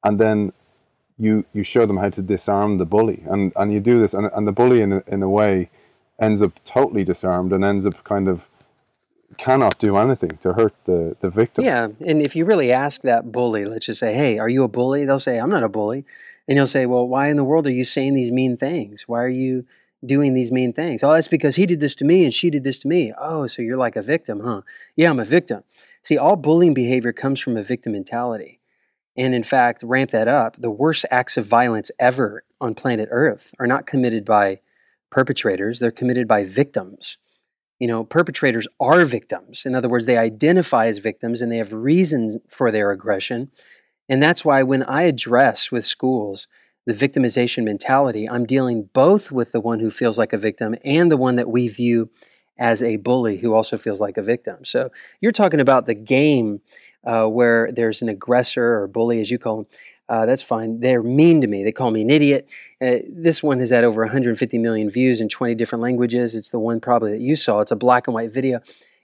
and 0.04 0.20
then 0.20 0.54
you 1.18 1.46
you 1.54 1.64
show 1.64 1.86
them 1.86 1.98
how 1.98 2.10
to 2.10 2.22
disarm 2.22 2.76
the 2.76 2.86
bully. 2.86 3.24
And 3.30 3.54
and 3.56 3.72
you 3.72 3.80
do 3.80 4.00
this, 4.00 4.14
and 4.14 4.30
and 4.34 4.48
the 4.48 4.52
bully 4.52 4.82
in 4.82 4.94
a, 4.94 5.04
in 5.08 5.22
a 5.24 5.30
way 5.30 5.70
ends 6.20 6.42
up 6.42 6.64
totally 6.66 7.04
disarmed 7.04 7.52
and 7.52 7.64
ends 7.64 7.86
up 7.86 8.04
kind 8.04 8.28
of 8.28 8.48
cannot 9.38 9.80
do 9.80 9.98
anything 9.98 10.38
to 10.42 10.54
hurt 10.54 10.74
the, 10.86 11.16
the 11.20 11.30
victim. 11.30 11.64
Yeah, 11.64 11.88
and 12.06 12.22
if 12.22 12.36
you 12.36 12.46
really 12.46 12.72
ask 12.72 13.02
that 13.02 13.32
bully, 13.32 13.66
let's 13.66 13.86
just 13.86 14.00
say, 14.00 14.14
"Hey, 14.14 14.40
are 14.40 14.50
you 14.50 14.64
a 14.64 14.68
bully?" 14.68 15.06
They'll 15.06 15.20
say, 15.20 15.38
"I'm 15.38 15.50
not 15.50 15.64
a 15.64 15.70
bully," 15.70 16.06
and 16.48 16.58
you'll 16.58 16.68
say, 16.68 16.86
"Well, 16.86 17.08
why 17.08 17.30
in 17.30 17.38
the 17.38 17.44
world 17.44 17.68
are 17.68 17.72
you 17.72 17.84
saying 17.84 18.14
these 18.14 18.32
mean 18.32 18.58
things? 18.58 19.08
Why 19.08 19.22
are 19.22 19.30
you 19.30 19.66
doing 20.06 20.34
these 20.34 20.52
mean 20.52 20.74
things?" 20.74 21.04
Oh, 21.04 21.14
that's 21.14 21.28
because 21.28 21.56
he 21.56 21.66
did 21.66 21.80
this 21.80 21.96
to 21.96 22.06
me 22.06 22.24
and 22.24 22.34
she 22.34 22.50
did 22.50 22.64
this 22.64 22.80
to 22.80 22.88
me. 22.88 23.14
Oh, 23.20 23.46
so 23.48 23.62
you're 23.62 23.78
like 23.78 23.96
a 23.96 24.02
victim, 24.02 24.42
huh? 24.42 24.62
Yeah, 24.96 25.10
I'm 25.10 25.20
a 25.20 25.26
victim. 25.26 25.64
See, 26.04 26.18
all 26.18 26.36
bullying 26.36 26.74
behavior 26.74 27.14
comes 27.14 27.40
from 27.40 27.56
a 27.58 27.64
victim 27.64 27.94
mentality. 27.94 28.61
And 29.18 29.36
in 29.36 29.44
fact, 29.44 29.84
ramp 29.84 30.12
that 30.12 30.28
up, 30.28 30.56
the 30.58 30.72
worst 30.72 31.06
acts 31.12 31.38
of 31.38 31.46
violence 31.46 31.92
ever 32.00 32.44
on 32.60 32.76
planet 32.76 33.10
Earth 33.12 33.54
are 33.60 33.68
not 33.68 33.86
committed 33.86 34.26
by 34.26 34.60
perpetrators, 35.10 35.80
they're 35.80 35.92
committed 35.92 36.28
by 36.28 36.44
victims 36.44 37.18
you 37.82 37.88
know, 37.88 38.04
perpetrators 38.04 38.68
are 38.80 39.04
victims. 39.06 39.66
In 39.66 39.74
other 39.74 39.90
words, 39.90 40.06
they 40.06 40.16
identify 40.16 40.86
as 40.86 41.00
victims 41.00 41.42
and 41.42 41.52
they 41.52 41.58
have 41.58 41.74
reason 41.74 42.40
for 42.48 42.70
their 42.70 42.92
aggression. 42.92 43.50
And 44.08 44.22
that's 44.22 44.46
why 44.46 44.62
when 44.62 44.84
I 44.84 45.02
address 45.02 45.72
with 45.72 45.84
schools 45.84 46.48
the 46.86 46.94
victimization 46.94 47.64
mentality, 47.64 48.30
I'm 48.30 48.46
dealing 48.46 48.90
both 48.94 49.32
with 49.32 49.52
the 49.52 49.60
one 49.60 49.80
who 49.80 49.90
feels 49.90 50.20
like 50.20 50.32
a 50.32 50.38
victim 50.38 50.76
and 50.86 51.12
the 51.12 51.18
one 51.18 51.38
that 51.38 51.50
we 51.50 51.68
view 51.70 52.12
as 52.60 52.84
a 52.84 52.98
bully 52.98 53.38
who 53.38 53.56
also 53.56 53.80
feels 53.80 54.00
like 54.00 54.18
a 54.18 54.22
victim. 54.22 54.64
So 54.64 54.92
you're 55.20 55.32
talking 55.32 55.60
about 55.60 55.88
the 55.88 55.96
game 55.96 56.62
uh, 57.04 57.26
where 57.26 57.72
there's 57.72 58.02
an 58.02 58.10
aggressor 58.10 58.82
or 58.82 58.88
bully, 58.88 59.20
as 59.20 59.32
you 59.32 59.40
call 59.40 59.58
them, 59.58 59.66
uh, 60.12 60.26
that's 60.26 60.44
fine. 60.44 60.82
They're 60.82 61.02
mean 61.02 61.40
to 61.40 61.48
me. 61.48 61.64
They 61.64 61.72
call 61.72 61.90
me 61.90 62.02
an 62.02 62.10
idiot. 62.10 62.50
Uh, 62.82 62.98
this 63.08 63.42
one 63.42 63.60
has 63.60 63.70
had 63.70 63.86
over 63.86 64.04
150 64.04 64.58
million 64.58 64.90
views 64.90 65.22
in 65.22 65.30
20 65.30 65.56
different 65.56 65.82
languages. 65.82 66.36
It's 66.36 66.50
the 66.50 66.60
one 66.60 66.82
probably 66.82 67.12
that 67.12 67.22
you 67.22 67.38
saw. 67.38 67.62
It's 67.62 67.72
a 67.72 67.78
black 67.78 68.08
and 68.08 68.14
white 68.14 68.34
video. 68.34 68.60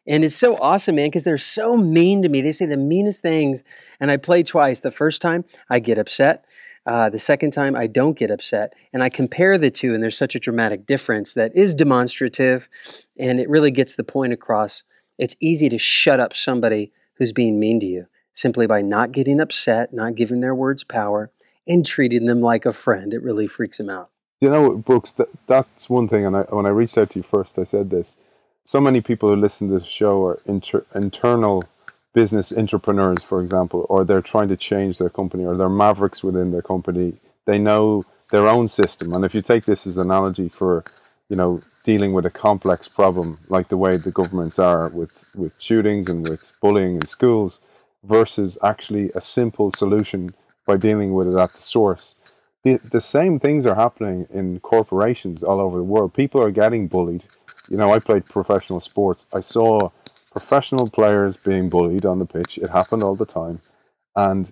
And 0.06 0.26
it's 0.26 0.36
so 0.36 0.58
awesome, 0.58 0.96
man, 0.96 1.08
because 1.08 1.24
they're 1.24 1.38
so 1.38 1.78
mean 1.78 2.22
to 2.24 2.30
me. 2.30 2.42
They 2.42 2.52
say 2.52 2.66
the 2.66 2.76
meanest 2.76 3.22
things. 3.22 3.64
And 4.02 4.12
I 4.12 4.18
play 4.18 4.44
twice. 4.44 4.82
The 4.82 4.92
first 4.92 5.22
time, 5.22 5.46
I 5.70 5.80
get 5.80 5.98
upset. 5.98 6.46
Uh, 6.86 7.10
the 7.10 7.20
second 7.20 7.52
time, 7.52 7.76
I 7.76 7.88
don't 7.88 8.18
get 8.18 8.30
upset. 8.30 8.74
And 8.92 9.02
I 9.02 9.10
compare 9.10 9.58
the 9.58 9.72
two, 9.72 9.94
and 9.94 10.04
there's 10.04 10.18
such 10.18 10.36
a 10.36 10.40
dramatic 10.40 10.86
difference 10.86 11.34
that 11.36 11.56
is 11.56 11.74
demonstrative 11.74 12.68
and 13.18 13.40
it 13.40 13.50
really 13.50 13.72
gets 13.72 13.96
the 13.96 14.04
point 14.04 14.32
across. 14.32 14.84
It's 15.18 15.36
easy 15.40 15.68
to 15.70 15.78
shut 15.78 16.20
up 16.20 16.34
somebody 16.34 16.92
who's 17.18 17.32
being 17.32 17.60
mean 17.60 17.80
to 17.80 17.86
you 17.86 18.08
simply 18.34 18.68
by 18.68 18.82
not 18.82 19.12
getting 19.12 19.40
upset, 19.40 19.92
not 19.92 20.16
giving 20.16 20.42
their 20.42 20.54
words 20.54 20.84
power, 20.84 21.32
and 21.68 21.86
treating 21.86 22.26
them 22.26 22.40
like 22.40 22.66
a 22.66 22.72
friend. 22.72 23.14
It 23.14 23.24
really 23.24 23.48
freaks 23.48 23.78
them 23.78 23.90
out. 23.90 24.10
You 24.40 24.50
know, 24.52 24.78
Brooks, 24.78 25.10
that, 25.12 25.30
that's 25.48 25.90
one 25.90 26.08
thing. 26.08 26.24
And 26.24 26.38
I, 26.38 26.42
when 26.42 26.68
I 26.68 26.70
reached 26.70 26.98
out 26.98 27.10
to 27.12 27.20
you 27.20 27.24
first, 27.24 27.58
I 27.58 27.64
said 27.64 27.90
this. 27.90 28.16
So 28.64 28.80
many 28.80 29.02
people 29.02 29.30
who 29.30 29.36
listen 29.36 29.70
to 29.70 29.80
the 29.80 29.86
show 29.86 30.24
are 30.24 30.40
inter, 30.46 30.86
internal 30.94 31.64
business 32.14 32.54
entrepreneurs, 32.56 33.24
for 33.24 33.42
example, 33.42 33.88
or 33.90 34.06
they're 34.06 34.22
trying 34.22 34.50
to 34.50 34.58
change 34.58 35.00
their 35.00 35.10
company, 35.10 35.46
or 35.46 35.58
they're 35.58 35.70
mavericks 35.70 36.24
within 36.24 36.52
their 36.52 36.62
company. 36.62 37.14
They 37.46 37.58
know 37.58 38.04
their 38.30 38.48
own 38.48 38.68
system. 38.68 39.14
And 39.14 39.26
if 39.26 39.34
you 39.34 39.42
take 39.42 39.66
this 39.66 39.88
as 39.88 39.98
an 39.98 40.04
analogy 40.12 40.50
for, 40.50 40.84
you 41.30 41.36
know, 41.36 41.62
dealing 41.88 42.12
with 42.12 42.26
a 42.26 42.30
complex 42.30 42.90
problem 42.90 43.40
like 43.48 43.70
the 43.70 43.78
way 43.78 43.96
the 43.96 44.12
governments 44.12 44.60
are 44.60 44.90
with, 44.90 45.24
with 45.34 45.54
shootings 45.58 46.10
and 46.10 46.28
with 46.28 46.52
bullying 46.62 46.96
in 46.96 47.06
schools 47.08 47.62
versus 48.04 48.58
actually 48.62 49.10
a 49.16 49.22
simple 49.22 49.72
solution 49.72 50.36
by 50.66 50.76
dealing 50.76 51.14
with 51.14 51.30
it 51.30 51.38
at 51.38 51.54
the 51.54 51.62
source. 51.62 52.16
The, 52.66 52.76
the 52.92 53.00
same 53.00 53.40
things 53.40 53.66
are 53.66 53.76
happening 53.76 54.28
in 54.30 54.60
corporations 54.60 55.44
all 55.44 55.62
over 55.62 55.78
the 55.78 55.92
world. 55.94 56.14
People 56.14 56.44
are 56.44 56.52
getting 56.52 56.90
bullied. 56.90 57.24
You 57.70 57.78
know, 57.78 57.94
I 57.94 58.00
played 58.00 58.26
professional 58.26 58.82
sports. 58.82 59.26
I 59.32 59.40
saw 59.40 59.92
professional 60.30 60.90
players 60.90 61.38
being 61.38 61.70
bullied 61.70 62.06
on 62.06 62.20
the 62.20 62.26
pitch. 62.26 62.58
It 62.58 62.70
happened 62.70 63.02
all 63.02 63.16
the 63.16 63.26
time. 63.26 63.62
And 64.14 64.52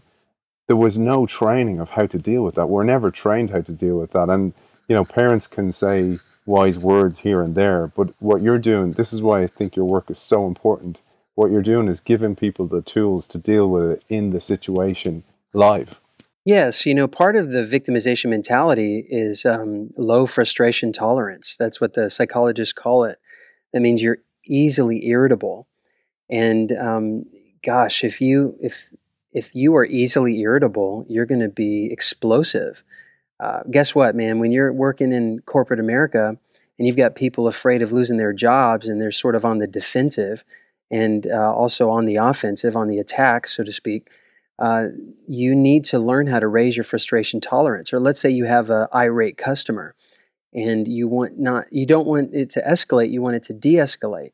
there 0.68 0.78
was 0.78 0.98
no 0.98 1.26
training 1.26 1.82
of 1.82 1.90
how 1.90 2.06
to 2.06 2.18
deal 2.18 2.46
with 2.46 2.56
that. 2.56 2.68
We're 2.68 2.86
never 2.86 3.12
trained 3.12 3.50
how 3.50 3.60
to 3.60 3.74
deal 3.74 3.98
with 3.98 4.12
that. 4.12 4.30
And, 4.30 4.54
you 4.88 4.96
know, 4.96 5.04
parents 5.04 5.48
can 5.48 5.74
say 5.74 6.20
wise 6.46 6.78
words 6.78 7.20
here 7.20 7.42
and 7.42 7.56
there, 7.56 7.88
but 7.88 8.14
what 8.20 8.42
you're 8.42 8.60
doing, 8.60 8.92
this 8.92 9.12
is 9.12 9.22
why 9.22 9.42
I 9.42 9.48
think 9.48 9.76
your 9.76 9.86
work 9.86 10.10
is 10.10 10.20
so 10.20 10.46
important. 10.48 11.02
What 11.34 11.52
you're 11.52 11.62
doing 11.62 11.88
is 11.88 12.00
giving 12.00 12.36
people 12.36 12.68
the 12.68 12.82
tools 12.82 13.28
to 13.28 13.38
deal 13.38 13.70
with 13.70 13.92
it 13.92 14.04
in 14.10 14.30
the 14.30 14.40
situation 14.40 15.24
live. 15.54 16.00
Yes, 16.46 16.86
you 16.86 16.94
know, 16.94 17.08
part 17.08 17.36
of 17.36 17.50
the 17.50 17.64
victimization 17.64 18.30
mentality 18.30 19.06
is 19.10 19.46
um, 19.46 19.90
low 19.98 20.28
frustration 20.28 20.92
tolerance. 20.92 21.56
That's 21.58 21.82
what 21.82 21.94
the 21.94 22.10
psychologists 22.10 22.74
call 22.74 23.04
it. 23.06 23.18
That 23.74 23.82
means 23.82 24.04
you're 24.04 24.20
easily 24.46 25.08
irritable, 25.08 25.68
and 26.30 26.72
um, 26.74 27.24
gosh, 27.64 28.04
if 28.04 28.22
you 28.22 28.56
if 28.62 28.90
if 29.34 29.56
you 29.56 29.76
are 29.76 29.86
easily 29.86 30.40
irritable, 30.40 31.06
you're 31.10 31.26
going 31.26 31.42
to 31.42 31.50
be 31.50 31.90
explosive. 31.92 32.84
Uh, 33.40 33.62
guess 33.70 33.94
what, 33.94 34.16
man? 34.16 34.40
When 34.40 34.52
you're 34.52 34.72
working 34.72 35.12
in 35.12 35.40
corporate 35.46 35.80
America 35.80 36.38
and 36.78 36.88
you've 36.88 36.98
got 36.98 37.16
people 37.16 37.48
afraid 37.48 37.82
of 37.82 37.92
losing 37.92 38.18
their 38.18 38.34
jobs 38.34 38.88
and 38.88 39.02
they're 39.02 39.12
sort 39.12 39.36
of 39.36 39.46
on 39.46 39.58
the 39.58 39.68
defensive 39.68 40.44
and 40.92 41.28
uh, 41.28 41.54
also 41.54 41.90
on 41.90 42.06
the 42.06 42.16
offensive, 42.16 42.76
on 42.76 42.88
the 42.88 43.00
attack, 43.00 43.48
so 43.48 43.64
to 43.64 43.74
speak 43.74 44.10
uh, 44.58 44.88
you 45.28 45.56
need 45.56 45.84
to 45.86 46.00
learn 46.00 46.28
how 46.28 46.40
to 46.40 46.48
raise 46.48 46.78
your 46.78 46.84
frustration 46.84 47.42
tolerance. 47.42 47.92
Or 47.92 48.00
let's 48.00 48.20
say 48.20 48.30
you 48.30 48.46
have 48.46 48.70
an 48.70 48.88
irate 48.94 49.38
customer, 49.38 49.96
and 50.54 50.88
you 50.88 51.08
want 51.08 51.38
not 51.38 51.66
you 51.72 51.86
don't 51.86 52.08
want 52.08 52.34
it 52.34 52.50
to 52.52 52.62
escalate. 52.62 53.12
You 53.12 53.22
want 53.22 53.36
it 53.36 53.44
to 53.44 53.54
de-escalate. 53.54 54.32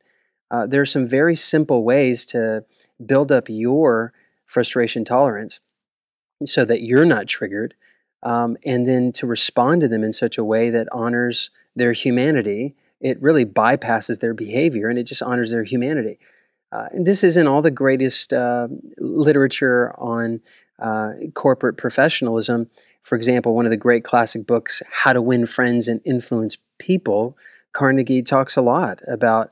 Uh, 0.51 0.67
there 0.67 0.81
are 0.81 0.85
some 0.85 1.07
very 1.07 1.35
simple 1.35 1.83
ways 1.83 2.25
to 2.27 2.65
build 3.03 3.31
up 3.31 3.45
your 3.49 4.13
frustration 4.45 5.05
tolerance 5.05 5.61
so 6.43 6.65
that 6.65 6.81
you're 6.81 7.05
not 7.05 7.27
triggered, 7.27 7.73
um, 8.23 8.57
and 8.65 8.87
then 8.87 9.11
to 9.13 9.27
respond 9.27 9.81
to 9.81 9.87
them 9.87 10.03
in 10.03 10.13
such 10.13 10.37
a 10.37 10.43
way 10.43 10.69
that 10.69 10.87
honors 10.91 11.49
their 11.75 11.93
humanity. 11.93 12.75
It 12.99 13.21
really 13.21 13.45
bypasses 13.45 14.19
their 14.19 14.33
behavior 14.33 14.89
and 14.89 14.99
it 14.99 15.03
just 15.03 15.23
honors 15.23 15.51
their 15.51 15.63
humanity. 15.63 16.19
Uh, 16.71 16.87
and 16.91 17.05
this 17.05 17.23
isn't 17.23 17.47
all 17.47 17.61
the 17.61 17.71
greatest 17.71 18.31
uh, 18.31 18.67
literature 18.97 19.93
on 19.99 20.41
uh, 20.79 21.11
corporate 21.33 21.77
professionalism. 21.77 22.69
For 23.03 23.15
example, 23.15 23.55
one 23.55 23.65
of 23.65 23.71
the 23.71 23.77
great 23.77 24.03
classic 24.03 24.45
books, 24.45 24.81
How 24.89 25.13
to 25.13 25.21
Win 25.21 25.45
Friends 25.45 25.87
and 25.87 26.01
Influence 26.05 26.57
People, 26.77 27.37
Carnegie 27.73 28.21
talks 28.21 28.55
a 28.55 28.61
lot 28.61 29.01
about 29.07 29.51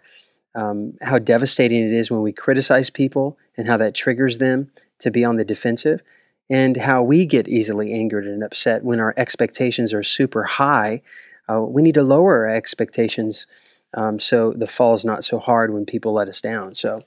um, 0.55 0.93
how 1.01 1.19
devastating 1.19 1.83
it 1.85 1.93
is 1.93 2.09
when 2.09 2.21
we 2.21 2.31
criticize 2.31 2.89
people 2.89 3.37
and 3.57 3.67
how 3.67 3.77
that 3.77 3.93
triggers 3.93 4.37
them 4.37 4.71
to 4.99 5.11
be 5.11 5.23
on 5.23 5.37
the 5.37 5.45
defensive, 5.45 6.01
and 6.49 6.77
how 6.77 7.03
we 7.03 7.25
get 7.25 7.47
easily 7.47 7.93
angered 7.93 8.25
and 8.25 8.43
upset 8.43 8.83
when 8.83 8.99
our 8.99 9.13
expectations 9.17 9.93
are 9.93 10.03
super 10.03 10.43
high. 10.43 11.01
Uh, 11.47 11.61
we 11.61 11.81
need 11.81 11.93
to 11.95 12.03
lower 12.03 12.47
our 12.47 12.55
expectations 12.55 13.45
um, 13.93 14.19
so 14.19 14.53
the 14.53 14.67
fall's 14.67 15.05
not 15.05 15.23
so 15.23 15.39
hard 15.39 15.73
when 15.73 15.85
people 15.85 16.13
let 16.13 16.27
us 16.27 16.41
down. 16.41 16.75
So, 16.75 17.01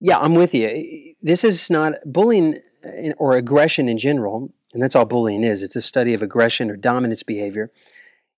yeah, 0.00 0.18
I'm 0.18 0.34
with 0.34 0.54
you. 0.54 1.14
This 1.22 1.44
is 1.44 1.70
not 1.70 1.94
bullying 2.04 2.58
uh, 2.84 3.12
or 3.18 3.36
aggression 3.36 3.88
in 3.88 3.98
general, 3.98 4.52
and 4.72 4.82
that's 4.82 4.94
all 4.94 5.06
bullying 5.06 5.44
is. 5.44 5.62
It's 5.62 5.76
a 5.76 5.82
study 5.82 6.14
of 6.14 6.22
aggression 6.22 6.70
or 6.70 6.76
dominance 6.76 7.22
behavior. 7.22 7.70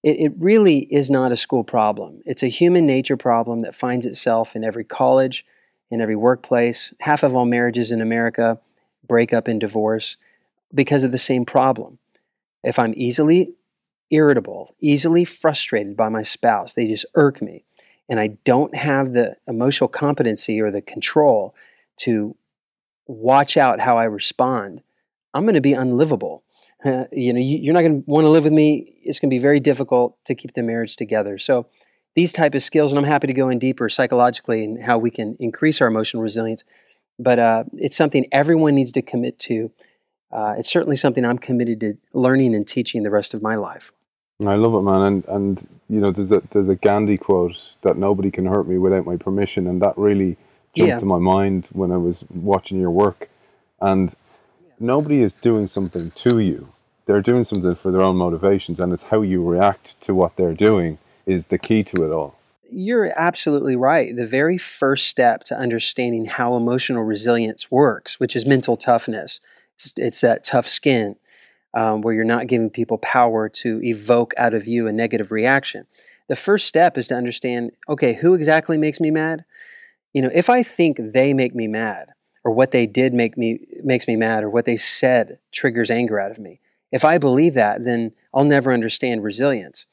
It, 0.02 0.18
it 0.18 0.32
really 0.36 0.80
is 0.92 1.10
not 1.10 1.32
a 1.32 1.36
school 1.36 1.64
problem. 1.64 2.20
It's 2.24 2.42
a 2.42 2.48
human 2.48 2.86
nature 2.86 3.16
problem 3.16 3.62
that 3.62 3.74
finds 3.74 4.06
itself 4.06 4.54
in 4.54 4.64
every 4.64 4.84
college, 4.84 5.44
in 5.90 6.00
every 6.00 6.16
workplace. 6.16 6.92
Half 7.00 7.22
of 7.22 7.34
all 7.34 7.46
marriages 7.46 7.90
in 7.90 8.00
America 8.00 8.60
break 9.06 9.32
up 9.32 9.48
in 9.48 9.58
divorce 9.58 10.16
because 10.74 11.04
of 11.04 11.12
the 11.12 11.18
same 11.18 11.44
problem. 11.44 11.98
If 12.62 12.78
I'm 12.78 12.94
easily 12.96 13.54
irritable, 14.10 14.74
easily 14.80 15.24
frustrated 15.24 15.96
by 15.96 16.08
my 16.08 16.22
spouse, 16.22 16.74
they 16.74 16.86
just 16.86 17.06
irk 17.14 17.42
me 17.42 17.64
and 18.08 18.20
I 18.20 18.28
don't 18.44 18.74
have 18.74 19.12
the 19.12 19.36
emotional 19.46 19.88
competency 19.88 20.60
or 20.60 20.70
the 20.70 20.82
control 20.82 21.54
to 22.00 22.36
watch 23.06 23.56
out 23.56 23.80
how 23.80 23.96
I 23.96 24.04
respond, 24.04 24.82
I'm 25.34 25.44
going 25.44 25.54
to 25.54 25.60
be 25.60 25.72
unlivable. 25.72 26.44
Uh, 26.84 27.04
you 27.12 27.32
know, 27.32 27.40
you, 27.40 27.70
are 27.70 27.72
not 27.72 27.80
going 27.80 28.02
to 28.02 28.10
want 28.10 28.24
to 28.24 28.28
live 28.30 28.44
with 28.44 28.52
me. 28.52 28.98
It's 29.02 29.18
going 29.18 29.30
to 29.30 29.34
be 29.34 29.40
very 29.40 29.60
difficult 29.60 30.22
to 30.26 30.34
keep 30.34 30.52
the 30.52 30.62
marriage 30.62 30.96
together. 30.96 31.38
So, 31.38 31.66
these 32.14 32.34
type 32.34 32.54
of 32.54 32.62
skills, 32.62 32.92
and 32.92 32.98
I'm 32.98 33.10
happy 33.10 33.26
to 33.28 33.32
go 33.32 33.48
in 33.48 33.58
deeper 33.58 33.88
psychologically 33.88 34.62
and 34.62 34.82
how 34.82 34.98
we 34.98 35.10
can 35.10 35.34
increase 35.40 35.80
our 35.80 35.88
emotional 35.88 36.22
resilience. 36.22 36.62
But 37.18 37.38
uh, 37.38 37.64
it's 37.72 37.96
something 37.96 38.26
everyone 38.30 38.74
needs 38.74 38.92
to 38.92 39.00
commit 39.00 39.38
to. 39.40 39.70
Uh, 40.32 40.54
it's 40.56 40.70
certainly 40.70 40.96
something 40.96 41.24
I'm 41.24 41.38
committed 41.38 41.80
to 41.80 41.98
learning 42.12 42.54
and 42.54 42.66
teaching 42.66 43.02
the 43.02 43.10
rest 43.10 43.34
of 43.34 43.42
my 43.42 43.54
life. 43.54 43.92
I 44.40 44.54
love 44.54 44.74
it, 44.74 44.82
man. 44.82 45.02
And 45.02 45.24
and 45.28 45.68
you 45.88 46.00
know, 46.00 46.10
there's 46.10 46.32
a 46.32 46.42
there's 46.50 46.68
a 46.68 46.74
Gandhi 46.74 47.18
quote 47.18 47.58
that 47.82 47.96
nobody 47.96 48.30
can 48.30 48.46
hurt 48.46 48.66
me 48.66 48.78
without 48.78 49.06
my 49.06 49.16
permission, 49.16 49.66
and 49.66 49.80
that 49.82 49.96
really 49.96 50.36
jumped 50.74 50.88
yeah. 50.88 50.98
to 50.98 51.04
my 51.04 51.18
mind 51.18 51.68
when 51.72 51.92
I 51.92 51.98
was 51.98 52.24
watching 52.30 52.80
your 52.80 52.90
work. 52.90 53.28
And 53.80 54.14
nobody 54.80 55.22
is 55.22 55.34
doing 55.34 55.66
something 55.66 56.10
to 56.12 56.38
you; 56.38 56.72
they're 57.06 57.20
doing 57.20 57.44
something 57.44 57.74
for 57.74 57.90
their 57.90 58.00
own 58.00 58.16
motivations, 58.16 58.80
and 58.80 58.92
it's 58.92 59.04
how 59.04 59.22
you 59.22 59.44
react 59.44 60.00
to 60.02 60.14
what 60.14 60.36
they're 60.36 60.54
doing 60.54 60.98
is 61.26 61.46
the 61.46 61.58
key 61.58 61.82
to 61.84 62.04
it 62.04 62.10
all. 62.10 62.36
You're 62.70 63.12
absolutely 63.20 63.76
right. 63.76 64.16
The 64.16 64.26
very 64.26 64.56
first 64.56 65.06
step 65.06 65.44
to 65.44 65.54
understanding 65.56 66.24
how 66.24 66.56
emotional 66.56 67.02
resilience 67.02 67.70
works, 67.70 68.18
which 68.18 68.34
is 68.34 68.46
mental 68.46 68.78
toughness, 68.78 69.40
it's, 69.74 69.94
it's 69.96 70.20
that 70.20 70.44
tough 70.44 70.66
skin 70.66 71.16
um, 71.74 72.02
where 72.02 72.14
you're 72.14 72.24
not 72.24 72.46
giving 72.46 72.70
people 72.70 72.98
power 72.98 73.48
to 73.48 73.82
evoke 73.82 74.34
out 74.36 74.54
of 74.54 74.66
you 74.66 74.86
a 74.86 74.92
negative 74.92 75.32
reaction. 75.32 75.86
The 76.28 76.36
first 76.36 76.66
step 76.66 76.96
is 76.96 77.08
to 77.08 77.14
understand 77.14 77.72
okay, 77.88 78.14
who 78.14 78.34
exactly 78.34 78.78
makes 78.78 79.00
me 79.00 79.10
mad? 79.10 79.44
You 80.12 80.22
know, 80.22 80.30
if 80.32 80.50
I 80.50 80.62
think 80.62 80.98
they 80.98 81.32
make 81.34 81.54
me 81.54 81.66
mad, 81.66 82.08
or 82.44 82.52
what 82.52 82.70
they 82.70 82.86
did 82.86 83.14
make 83.14 83.36
me 83.36 83.60
makes 83.82 84.06
me 84.06 84.16
mad, 84.16 84.44
or 84.44 84.50
what 84.50 84.64
they 84.64 84.76
said 84.76 85.38
triggers 85.52 85.90
anger 85.90 86.18
out 86.20 86.30
of 86.30 86.38
me, 86.38 86.60
if 86.90 87.04
I 87.04 87.18
believe 87.18 87.54
that, 87.54 87.84
then 87.84 88.12
I'll 88.34 88.44
never 88.44 88.72
understand 88.72 89.22
resilience. 89.22 89.86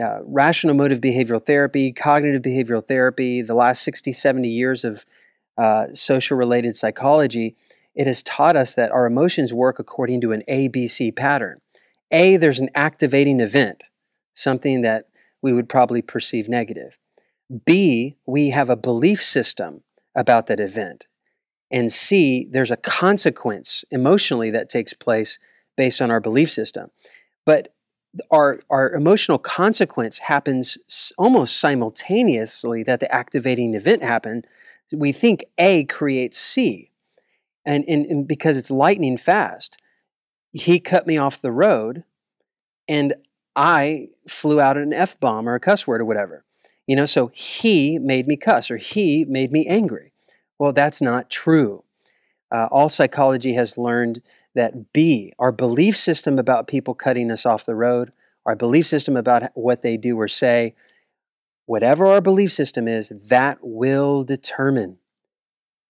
Uh, 0.00 0.18
rational 0.24 0.72
emotive 0.74 1.00
behavioral 1.00 1.44
therapy, 1.44 1.92
cognitive 1.92 2.42
behavioral 2.42 2.86
therapy, 2.86 3.42
the 3.42 3.54
last 3.54 3.82
60, 3.82 4.12
70 4.12 4.48
years 4.48 4.84
of 4.84 5.04
uh, 5.56 5.86
social 5.92 6.36
related 6.36 6.74
psychology 6.74 7.54
it 7.94 8.06
has 8.06 8.22
taught 8.22 8.56
us 8.56 8.74
that 8.74 8.90
our 8.90 9.06
emotions 9.06 9.54
work 9.54 9.78
according 9.78 10.20
to 10.22 10.32
an 10.32 10.42
ABC 10.48 11.14
pattern. 11.14 11.60
A, 12.10 12.36
there's 12.36 12.60
an 12.60 12.70
activating 12.74 13.40
event, 13.40 13.84
something 14.34 14.82
that 14.82 15.06
we 15.42 15.52
would 15.52 15.68
probably 15.68 16.02
perceive 16.02 16.48
negative. 16.48 16.98
B, 17.66 18.16
we 18.26 18.50
have 18.50 18.70
a 18.70 18.76
belief 18.76 19.22
system 19.22 19.82
about 20.14 20.46
that 20.46 20.60
event. 20.60 21.06
And 21.70 21.92
C, 21.92 22.46
there's 22.50 22.70
a 22.70 22.76
consequence 22.76 23.84
emotionally 23.90 24.50
that 24.50 24.68
takes 24.68 24.92
place 24.92 25.38
based 25.76 26.00
on 26.00 26.10
our 26.10 26.20
belief 26.20 26.50
system. 26.50 26.90
But 27.44 27.74
our, 28.30 28.60
our 28.70 28.92
emotional 28.92 29.38
consequence 29.38 30.18
happens 30.18 30.78
almost 31.18 31.58
simultaneously 31.58 32.82
that 32.84 33.00
the 33.00 33.12
activating 33.12 33.74
event 33.74 34.02
happened. 34.02 34.46
We 34.92 35.10
think 35.10 35.44
A 35.58 35.84
creates 35.84 36.38
C 36.38 36.90
and, 37.66 37.84
and, 37.88 38.06
and 38.06 38.28
because 38.28 38.56
it's 38.56 38.70
lightning 38.70 39.16
fast 39.16 39.78
he 40.54 40.78
cut 40.78 41.06
me 41.06 41.18
off 41.18 41.42
the 41.42 41.52
road 41.52 42.04
and 42.88 43.14
I 43.56 44.08
flew 44.28 44.60
out 44.60 44.78
an 44.78 44.92
F 44.92 45.18
bomb 45.18 45.48
or 45.48 45.54
a 45.54 45.60
cuss 45.60 45.86
word 45.86 46.00
or 46.00 46.04
whatever. 46.04 46.44
You 46.86 46.96
know, 46.96 47.06
so 47.06 47.30
he 47.34 47.98
made 47.98 48.26
me 48.26 48.36
cuss 48.36 48.70
or 48.70 48.76
he 48.76 49.24
made 49.24 49.50
me 49.50 49.66
angry. 49.66 50.12
Well, 50.58 50.72
that's 50.72 51.02
not 51.02 51.28
true. 51.28 51.82
Uh, 52.52 52.68
all 52.70 52.88
psychology 52.88 53.54
has 53.54 53.76
learned 53.76 54.22
that 54.54 54.92
B, 54.92 55.32
our 55.38 55.50
belief 55.50 55.96
system 55.96 56.38
about 56.38 56.68
people 56.68 56.94
cutting 56.94 57.30
us 57.32 57.44
off 57.44 57.66
the 57.66 57.74
road, 57.74 58.12
our 58.46 58.54
belief 58.54 58.86
system 58.86 59.16
about 59.16 59.50
what 59.54 59.82
they 59.82 59.96
do 59.96 60.16
or 60.16 60.28
say, 60.28 60.74
whatever 61.66 62.06
our 62.06 62.20
belief 62.20 62.52
system 62.52 62.86
is, 62.86 63.08
that 63.08 63.58
will 63.62 64.22
determine 64.22 64.98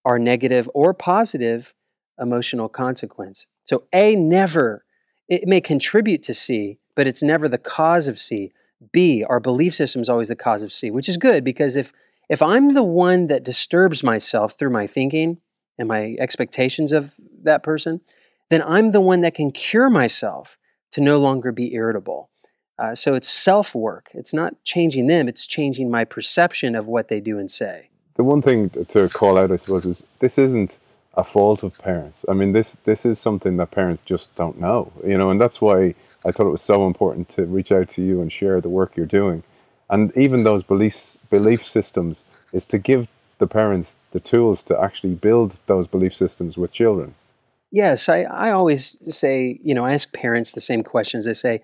our 0.04 0.18
negative 0.18 0.68
or 0.74 0.94
positive 0.94 1.74
emotional 2.18 2.68
consequence. 2.68 3.46
So 3.64 3.84
A 3.92 4.14
never, 4.14 4.84
it 5.28 5.48
may 5.48 5.60
contribute 5.60 6.22
to 6.24 6.34
C, 6.34 6.78
but 6.94 7.06
it's 7.06 7.22
never 7.22 7.48
the 7.48 7.58
cause 7.58 8.06
of 8.08 8.18
C. 8.18 8.52
B, 8.92 9.24
our 9.24 9.40
belief 9.40 9.74
system 9.74 10.02
is 10.02 10.10
always 10.10 10.28
the 10.28 10.36
cause 10.36 10.62
of 10.62 10.72
C, 10.72 10.90
which 10.90 11.08
is 11.08 11.16
good 11.16 11.44
because 11.44 11.76
if 11.76 11.92
if 12.28 12.40
I'm 12.40 12.72
the 12.72 12.82
one 12.82 13.26
that 13.26 13.44
disturbs 13.44 14.02
myself 14.02 14.58
through 14.58 14.70
my 14.70 14.86
thinking 14.86 15.38
and 15.78 15.88
my 15.88 16.16
expectations 16.18 16.92
of 16.92 17.14
that 17.42 17.62
person, 17.62 18.00
then 18.48 18.62
I'm 18.62 18.92
the 18.92 19.00
one 19.00 19.20
that 19.20 19.34
can 19.34 19.52
cure 19.52 19.90
myself 19.90 20.58
to 20.92 21.00
no 21.00 21.18
longer 21.18 21.52
be 21.52 21.74
irritable. 21.74 22.30
Uh, 22.78 22.94
so 22.94 23.14
it's 23.14 23.28
self 23.28 23.74
work. 23.74 24.10
It's 24.14 24.34
not 24.34 24.62
changing 24.64 25.06
them, 25.06 25.28
it's 25.28 25.46
changing 25.46 25.90
my 25.90 26.04
perception 26.04 26.74
of 26.74 26.86
what 26.86 27.08
they 27.08 27.20
do 27.20 27.38
and 27.38 27.50
say. 27.50 27.90
The 28.14 28.24
one 28.24 28.42
thing 28.42 28.70
to 28.70 29.08
call 29.08 29.38
out, 29.38 29.50
I 29.50 29.56
suppose, 29.56 29.86
is 29.86 30.06
this 30.20 30.38
isn't 30.38 30.78
a 31.14 31.24
fault 31.24 31.62
of 31.62 31.78
parents. 31.78 32.24
I 32.28 32.32
mean, 32.32 32.52
this 32.52 32.76
this 32.84 33.04
is 33.04 33.18
something 33.18 33.56
that 33.56 33.70
parents 33.70 34.02
just 34.02 34.34
don't 34.36 34.60
know, 34.60 34.92
you 35.06 35.16
know, 35.16 35.30
and 35.30 35.40
that's 35.40 35.60
why 35.60 35.94
I 36.24 36.32
thought 36.32 36.46
it 36.46 36.50
was 36.50 36.62
so 36.62 36.86
important 36.86 37.28
to 37.30 37.44
reach 37.44 37.70
out 37.72 37.88
to 37.90 38.02
you 38.02 38.20
and 38.20 38.32
share 38.32 38.60
the 38.60 38.68
work 38.68 38.96
you're 38.96 39.06
doing, 39.06 39.42
and 39.90 40.16
even 40.16 40.44
those 40.44 40.62
beliefs 40.62 41.18
belief 41.30 41.64
systems 41.64 42.24
is 42.52 42.64
to 42.66 42.78
give 42.78 43.08
the 43.38 43.46
parents 43.46 43.96
the 44.12 44.20
tools 44.20 44.62
to 44.64 44.80
actually 44.80 45.14
build 45.14 45.60
those 45.66 45.86
belief 45.86 46.14
systems 46.14 46.56
with 46.56 46.72
children. 46.72 47.14
Yes, 47.70 48.08
I, 48.08 48.22
I 48.22 48.52
always 48.52 49.00
say, 49.12 49.58
you 49.62 49.74
know, 49.74 49.84
I 49.84 49.94
ask 49.94 50.12
parents 50.12 50.52
the 50.52 50.60
same 50.60 50.84
questions. 50.84 51.24
They 51.24 51.32
say, 51.32 51.60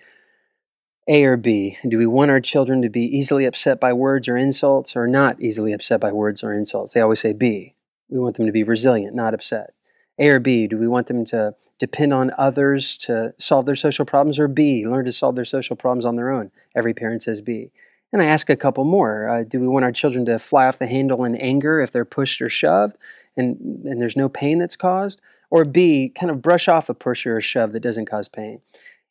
A 1.08 1.24
or 1.24 1.36
B? 1.36 1.78
Do 1.86 1.98
we 1.98 2.06
want 2.06 2.30
our 2.30 2.40
children 2.40 2.82
to 2.82 2.90
be 2.90 3.02
easily 3.02 3.44
upset 3.44 3.80
by 3.80 3.92
words 3.92 4.28
or 4.28 4.36
insults 4.36 4.94
or 4.94 5.06
not 5.06 5.40
easily 5.40 5.72
upset 5.72 6.00
by 6.00 6.12
words 6.12 6.44
or 6.44 6.52
insults? 6.52 6.92
They 6.92 7.00
always 7.00 7.20
say 7.20 7.32
B. 7.32 7.74
We 8.08 8.18
want 8.18 8.36
them 8.36 8.46
to 8.46 8.52
be 8.52 8.62
resilient, 8.62 9.14
not 9.14 9.34
upset. 9.34 9.74
A 10.18 10.28
or 10.28 10.38
B? 10.38 10.66
Do 10.66 10.76
we 10.76 10.86
want 10.86 11.06
them 11.06 11.24
to 11.26 11.54
depend 11.78 12.12
on 12.12 12.30
others 12.36 12.98
to 12.98 13.32
solve 13.38 13.64
their 13.64 13.74
social 13.74 14.04
problems, 14.04 14.38
or 14.38 14.48
B, 14.48 14.86
learn 14.86 15.06
to 15.06 15.12
solve 15.12 15.34
their 15.34 15.44
social 15.46 15.76
problems 15.76 16.04
on 16.04 16.16
their 16.16 16.30
own? 16.30 16.50
Every 16.76 16.92
parent 16.92 17.22
says 17.22 17.40
B. 17.40 17.70
And 18.12 18.20
I 18.20 18.26
ask 18.26 18.50
a 18.50 18.56
couple 18.56 18.84
more. 18.84 19.28
Uh, 19.28 19.44
do 19.44 19.60
we 19.60 19.68
want 19.68 19.84
our 19.84 19.92
children 19.92 20.24
to 20.26 20.38
fly 20.38 20.66
off 20.66 20.78
the 20.78 20.86
handle 20.86 21.24
in 21.24 21.36
anger 21.36 21.80
if 21.80 21.92
they're 21.92 22.04
pushed 22.04 22.42
or 22.42 22.48
shoved 22.48 22.98
and, 23.36 23.84
and 23.84 24.00
there's 24.00 24.16
no 24.16 24.28
pain 24.28 24.58
that's 24.58 24.76
caused? 24.76 25.22
Or 25.48 25.64
B, 25.64 26.08
kind 26.08 26.30
of 26.30 26.42
brush 26.42 26.68
off 26.68 26.88
a 26.88 26.94
push 26.94 27.24
or 27.26 27.38
a 27.38 27.42
shove 27.42 27.72
that 27.72 27.80
doesn't 27.80 28.06
cause 28.06 28.28
pain? 28.28 28.60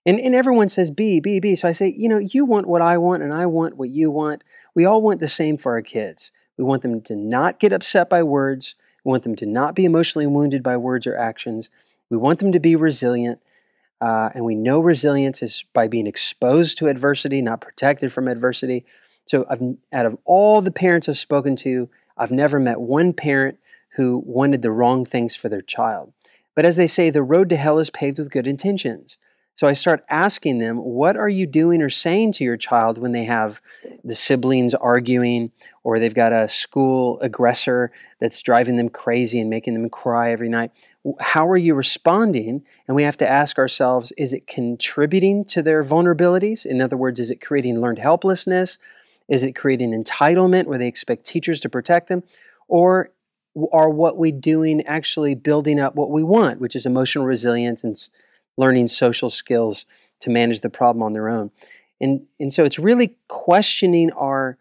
And, 0.06 0.20
and 0.20 0.34
everyone 0.34 0.70
says 0.70 0.92
B, 0.92 1.20
B, 1.20 1.40
B. 1.40 1.56
So 1.56 1.68
I 1.68 1.72
say, 1.72 1.94
you 1.96 2.08
know, 2.08 2.20
you 2.20 2.46
want 2.46 2.68
what 2.68 2.82
I 2.82 2.98
want 2.98 3.24
and 3.24 3.34
I 3.34 3.46
want 3.46 3.78
what 3.78 3.90
you 3.90 4.10
want. 4.10 4.44
We 4.74 4.86
all 4.86 5.02
want 5.02 5.20
the 5.20 5.28
same 5.28 5.58
for 5.58 5.74
our 5.74 5.82
kids. 5.82 6.32
We 6.58 6.64
want 6.64 6.82
them 6.82 7.02
to 7.02 7.16
not 7.16 7.60
get 7.60 7.74
upset 7.74 8.10
by 8.10 8.24
words. 8.24 8.76
We 9.04 9.10
want 9.10 9.24
them 9.24 9.36
to 9.38 9.46
not 9.46 9.76
be 9.76 9.86
emotionally 9.86 10.28
wounded 10.28 10.64
by 10.64 10.78
words 10.78 11.06
or 11.06 11.18
actions. 11.18 11.70
We 12.10 12.18
want 12.18 12.40
them 12.40 12.52
to 12.52 12.60
be 12.60 12.76
resilient. 12.76 13.40
Uh, 14.02 14.30
and 14.34 14.46
we 14.46 14.56
know 14.56 14.80
resilience 14.80 15.44
is 15.44 15.64
by 15.74 15.88
being 15.88 16.08
exposed 16.08 16.78
to 16.78 16.88
adversity, 16.88 17.42
not 17.42 17.62
protected 17.62 18.12
from 18.12 18.28
adversity. 18.28 18.86
So, 19.26 19.46
I've, 19.50 19.62
out 19.92 20.06
of 20.06 20.18
all 20.24 20.62
the 20.62 20.72
parents 20.72 21.10
I've 21.10 21.18
spoken 21.18 21.56
to, 21.58 21.90
I've 22.18 22.32
never 22.32 22.60
met 22.60 22.80
one 22.80 23.12
parent 23.12 23.60
who 23.96 24.24
wanted 24.26 24.62
the 24.62 24.72
wrong 24.72 25.04
things 25.04 25.36
for 25.36 25.50
their 25.50 25.62
child. 25.62 26.14
But 26.56 26.66
as 26.66 26.78
they 26.78 26.88
say, 26.88 27.10
the 27.10 27.24
road 27.24 27.50
to 27.50 27.58
hell 27.58 27.80
is 27.80 27.90
paved 27.90 28.18
with 28.18 28.32
good 28.32 28.48
intentions. 28.48 29.18
So 29.60 29.68
I 29.68 29.74
start 29.74 30.06
asking 30.08 30.60
them, 30.60 30.78
what 30.78 31.18
are 31.18 31.28
you 31.28 31.46
doing 31.46 31.82
or 31.82 31.90
saying 31.90 32.32
to 32.32 32.46
your 32.46 32.56
child 32.56 32.98
when 32.98 33.12
they 33.12 33.26
have 33.26 33.60
the 34.06 34.16
siblings 34.16 34.74
arguing 34.74 35.52
or 35.84 36.00
they've 36.00 36.14
got 36.14 36.32
a 36.32 36.48
school 36.48 37.20
aggressor 37.20 37.92
that's 38.22 38.42
driving 38.42 38.78
them 38.78 38.88
crazy 38.88 39.38
and 39.38 39.50
making 39.50 39.74
them 39.74 39.90
cry 39.90 40.32
every 40.32 40.48
night? 40.48 40.72
How 41.20 41.46
are 41.46 41.58
you 41.58 41.74
responding? 41.74 42.64
And 42.88 42.96
we 42.96 43.04
have 43.04 43.18
to 43.18 43.30
ask 43.30 43.58
ourselves, 43.58 44.14
is 44.16 44.32
it 44.32 44.48
contributing 44.48 45.44
to 45.48 45.62
their 45.62 45.84
vulnerabilities? 45.84 46.66
In 46.66 46.82
other 46.82 46.96
words, 46.96 47.20
is 47.20 47.30
it 47.30 47.42
creating 47.42 47.82
learned 47.82 48.00
helplessness? 48.00 48.78
Is 49.28 49.44
it 49.44 49.58
creating 49.58 49.92
entitlement 49.92 50.68
where 50.68 50.78
they 50.78 50.88
expect 50.88 51.26
teachers 51.26 51.60
to 51.60 51.68
protect 51.68 52.08
them? 52.08 52.24
Or 52.70 53.10
are 53.74 53.90
what 53.90 54.18
we 54.18 54.32
doing 54.32 54.86
actually 54.86 55.36
building 55.36 55.82
up 55.82 55.96
what 55.96 56.12
we 56.12 56.24
want, 56.24 56.62
which 56.62 56.78
is 56.78 56.86
emotional 56.86 57.26
resilience 57.26 57.84
and 57.84 57.98
learning 58.60 58.88
social 58.90 59.30
skills 59.30 59.86
to 60.20 60.30
manage 60.30 60.60
the 60.60 60.70
problem 60.70 61.02
on 61.02 61.14
their 61.14 61.30
own. 61.30 61.50
And, 62.02 62.28
and 62.40 62.52
so 62.52 62.66
it's 62.66 62.78
really 62.78 63.16
questioning 63.30 64.12
our 64.12 64.58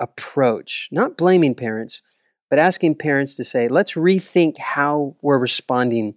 approach, 0.00 0.88
not 0.90 1.16
blaming 1.16 1.54
parents, 1.54 2.00
but 2.48 2.58
asking 2.58 2.94
parents 2.94 3.34
to 3.34 3.44
say, 3.44 3.68
let's 3.68 3.92
rethink 3.92 4.56
how 4.58 5.14
we're 5.20 5.38
responding 5.38 6.14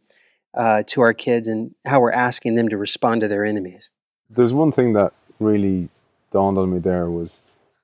uh, 0.54 0.84
to 0.88 1.02
our 1.02 1.14
kids 1.14 1.48
and 1.48 1.76
how 1.86 2.00
we're 2.00 2.12
asking 2.12 2.56
them 2.56 2.70
to 2.70 2.78
respond 2.78 3.22
to 3.22 3.28
their 3.28 3.44
enemies. 3.44 3.90
There's 4.30 4.54
one 4.54 4.72
thing 4.72 4.94
that 4.94 5.14
really 5.40 5.90
dawned 6.32 6.58
on 6.58 6.72
me 6.72 6.80
there 6.80 7.10
was 7.10 7.42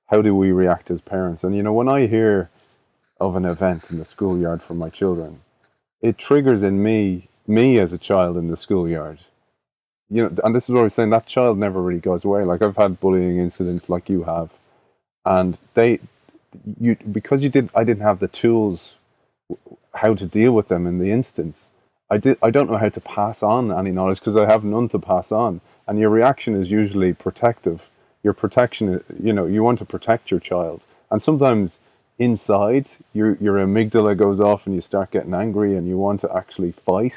how 0.07 0.21
do 0.21 0.33
we 0.35 0.51
react 0.51 0.89
as 0.89 1.01
parents? 1.01 1.43
And 1.43 1.55
you 1.55 1.63
know, 1.63 1.73
when 1.73 1.89
I 1.89 2.07
hear 2.07 2.49
of 3.19 3.35
an 3.35 3.45
event 3.45 3.89
in 3.89 3.97
the 3.97 4.05
schoolyard 4.05 4.61
for 4.61 4.73
my 4.73 4.89
children, 4.89 5.41
it 6.01 6.17
triggers 6.17 6.63
in 6.63 6.83
me, 6.83 7.29
me 7.47 7.79
as 7.79 7.93
a 7.93 7.97
child 7.97 8.37
in 8.37 8.47
the 8.47 8.57
schoolyard, 8.57 9.19
you 10.13 10.21
know, 10.21 10.31
and 10.43 10.55
this 10.55 10.65
is 10.65 10.69
what 10.69 10.81
I 10.81 10.83
was 10.83 10.93
saying. 10.93 11.09
That 11.09 11.25
child 11.25 11.57
never 11.57 11.81
really 11.81 11.99
goes 11.99 12.23
away. 12.23 12.43
Like 12.43 12.61
I've 12.61 12.77
had 12.77 12.99
bullying 12.99 13.39
incidents, 13.39 13.89
like 13.89 14.09
you 14.09 14.23
have, 14.23 14.51
and 15.25 15.57
they, 15.73 15.99
you 16.79 16.95
because 17.11 17.43
you 17.43 17.49
did, 17.49 17.71
I 17.73 17.83
didn't 17.83 18.03
have 18.03 18.19
the 18.19 18.27
tools, 18.27 18.99
how 19.95 20.13
to 20.13 20.25
deal 20.27 20.51
with 20.53 20.67
them 20.67 20.85
in 20.85 20.99
the 20.99 21.11
instance. 21.11 21.69
I 22.11 22.17
did. 22.17 22.37
I 22.43 22.51
don't 22.51 22.69
know 22.69 22.77
how 22.77 22.89
to 22.89 23.01
pass 23.01 23.41
on 23.41 23.71
any 23.71 23.91
knowledge 23.91 24.19
because 24.19 24.37
I 24.37 24.45
have 24.45 24.63
none 24.63 24.87
to 24.89 24.99
pass 24.99 25.31
on. 25.31 25.61
And 25.87 25.97
your 25.97 26.11
reaction 26.11 26.55
is 26.55 26.69
usually 26.69 27.13
protective. 27.13 27.89
Your 28.21 28.33
protection, 28.33 29.03
you 29.21 29.33
know, 29.33 29.47
you 29.47 29.63
want 29.63 29.79
to 29.79 29.85
protect 29.85 30.29
your 30.29 30.39
child, 30.39 30.81
and 31.09 31.21
sometimes 31.21 31.79
inside 32.19 32.91
your 33.13 33.35
your 33.41 33.55
amygdala 33.55 34.15
goes 34.15 34.39
off 34.39 34.67
and 34.67 34.75
you 34.75 34.81
start 34.81 35.09
getting 35.09 35.33
angry 35.33 35.75
and 35.75 35.87
you 35.87 35.97
want 35.97 36.21
to 36.21 36.31
actually 36.35 36.71
fight 36.71 37.15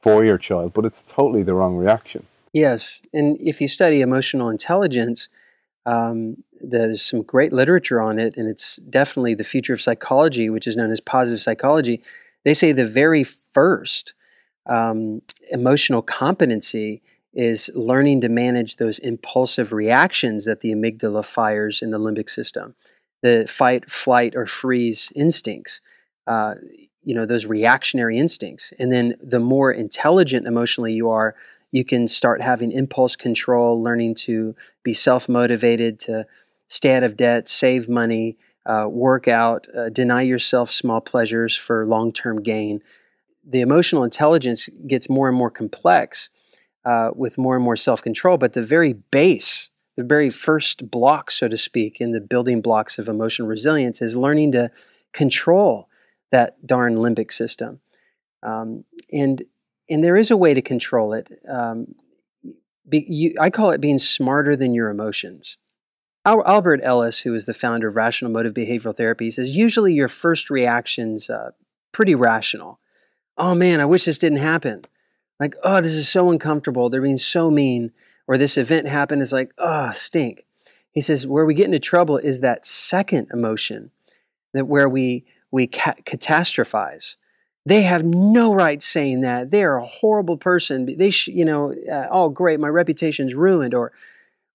for 0.00 0.24
your 0.24 0.36
child, 0.36 0.74
but 0.74 0.84
it's 0.84 1.02
totally 1.02 1.44
the 1.44 1.54
wrong 1.54 1.76
reaction. 1.76 2.26
Yes, 2.52 3.00
and 3.14 3.36
if 3.40 3.60
you 3.60 3.68
study 3.68 4.00
emotional 4.00 4.50
intelligence, 4.50 5.28
um, 5.86 6.36
there's 6.60 7.02
some 7.02 7.22
great 7.22 7.52
literature 7.52 8.00
on 8.00 8.18
it, 8.18 8.36
and 8.36 8.48
it's 8.48 8.76
definitely 8.76 9.34
the 9.34 9.44
future 9.44 9.72
of 9.72 9.80
psychology, 9.80 10.50
which 10.50 10.66
is 10.66 10.76
known 10.76 10.90
as 10.92 11.00
positive 11.00 11.40
psychology. 11.40 12.02
They 12.44 12.54
say 12.54 12.72
the 12.72 12.86
very 12.86 13.24
first 13.24 14.14
um, 14.66 15.22
emotional 15.50 16.02
competency 16.02 17.02
is 17.34 17.70
learning 17.74 18.20
to 18.22 18.28
manage 18.28 18.76
those 18.76 18.98
impulsive 19.00 19.72
reactions 19.72 20.44
that 20.44 20.60
the 20.60 20.72
amygdala 20.72 21.24
fires 21.26 21.82
in 21.82 21.90
the 21.90 21.98
limbic 21.98 22.30
system, 22.30 22.74
the 23.22 23.46
fight, 23.48 23.90
flight, 23.90 24.34
or 24.36 24.46
freeze 24.46 25.12
instincts. 25.16 25.80
Uh, 26.26 26.54
you 27.04 27.14
know 27.14 27.26
those 27.26 27.46
reactionary 27.46 28.18
instincts 28.18 28.72
and 28.78 28.92
then 28.92 29.14
the 29.20 29.40
more 29.40 29.72
intelligent 29.72 30.46
emotionally 30.46 30.92
you 30.92 31.10
are 31.10 31.34
you 31.72 31.84
can 31.84 32.06
start 32.06 32.40
having 32.40 32.70
impulse 32.70 33.16
control 33.16 33.82
learning 33.82 34.14
to 34.14 34.54
be 34.82 34.92
self-motivated 34.92 35.98
to 35.98 36.26
stay 36.68 36.94
out 36.94 37.02
of 37.02 37.16
debt 37.16 37.48
save 37.48 37.88
money 37.88 38.36
uh, 38.66 38.86
work 38.88 39.26
out 39.26 39.66
uh, 39.76 39.88
deny 39.88 40.22
yourself 40.22 40.70
small 40.70 41.00
pleasures 41.00 41.56
for 41.56 41.86
long-term 41.86 42.42
gain 42.42 42.80
the 43.44 43.60
emotional 43.60 44.04
intelligence 44.04 44.68
gets 44.86 45.08
more 45.08 45.28
and 45.28 45.36
more 45.36 45.50
complex 45.50 46.30
uh, 46.84 47.10
with 47.14 47.38
more 47.38 47.56
and 47.56 47.64
more 47.64 47.76
self-control 47.76 48.38
but 48.38 48.52
the 48.52 48.62
very 48.62 48.92
base 48.92 49.70
the 49.96 50.04
very 50.04 50.30
first 50.30 50.90
block 50.90 51.30
so 51.30 51.48
to 51.48 51.56
speak 51.56 52.00
in 52.00 52.12
the 52.12 52.20
building 52.20 52.60
blocks 52.60 52.98
of 52.98 53.08
emotional 53.08 53.48
resilience 53.48 54.00
is 54.00 54.16
learning 54.16 54.52
to 54.52 54.70
control 55.12 55.88
that 56.32 56.66
darn 56.66 56.96
limbic 56.96 57.32
system. 57.32 57.80
Um, 58.42 58.84
and 59.12 59.42
and 59.88 60.02
there 60.02 60.16
is 60.16 60.30
a 60.30 60.36
way 60.36 60.54
to 60.54 60.62
control 60.62 61.12
it. 61.12 61.30
Um, 61.48 61.94
be, 62.88 63.04
you, 63.08 63.34
I 63.40 63.50
call 63.50 63.70
it 63.70 63.80
being 63.80 63.98
smarter 63.98 64.56
than 64.56 64.74
your 64.74 64.90
emotions. 64.90 65.56
Al, 66.24 66.46
Albert 66.46 66.80
Ellis, 66.82 67.20
who 67.20 67.34
is 67.34 67.46
the 67.46 67.54
founder 67.54 67.88
of 67.88 67.96
Rational 67.96 68.30
Emotive 68.30 68.54
Behavioral 68.54 68.96
Therapy, 68.96 69.30
says 69.30 69.56
usually 69.56 69.92
your 69.92 70.08
first 70.08 70.50
reaction's 70.50 71.28
uh, 71.28 71.50
pretty 71.92 72.14
rational. 72.14 72.78
Oh 73.36 73.54
man, 73.54 73.80
I 73.80 73.84
wish 73.84 74.04
this 74.04 74.18
didn't 74.18 74.38
happen. 74.38 74.84
Like, 75.40 75.56
oh, 75.64 75.80
this 75.80 75.92
is 75.92 76.08
so 76.08 76.30
uncomfortable. 76.30 76.88
They're 76.88 77.02
being 77.02 77.16
so 77.16 77.50
mean. 77.50 77.92
Or 78.28 78.38
this 78.38 78.56
event 78.56 78.86
happened. 78.86 79.20
is 79.20 79.32
like, 79.32 79.52
oh, 79.58 79.90
stink. 79.90 80.46
He 80.92 81.00
says, 81.00 81.26
where 81.26 81.44
we 81.44 81.54
get 81.54 81.66
into 81.66 81.80
trouble 81.80 82.18
is 82.18 82.40
that 82.40 82.64
second 82.64 83.28
emotion, 83.32 83.90
that 84.52 84.66
where 84.66 84.88
we 84.88 85.24
we 85.50 85.66
ca- 85.66 85.96
catastrophize. 86.04 87.16
They 87.64 87.82
have 87.82 88.04
no 88.04 88.52
right 88.52 88.82
saying 88.82 89.20
that. 89.20 89.50
They 89.50 89.62
are 89.62 89.78
a 89.78 89.86
horrible 89.86 90.36
person. 90.36 90.96
They, 90.96 91.10
sh- 91.10 91.28
you 91.28 91.44
know, 91.44 91.72
uh, 91.90 92.08
oh 92.10 92.28
great, 92.28 92.58
my 92.58 92.68
reputation's 92.68 93.34
ruined, 93.34 93.72
or, 93.72 93.92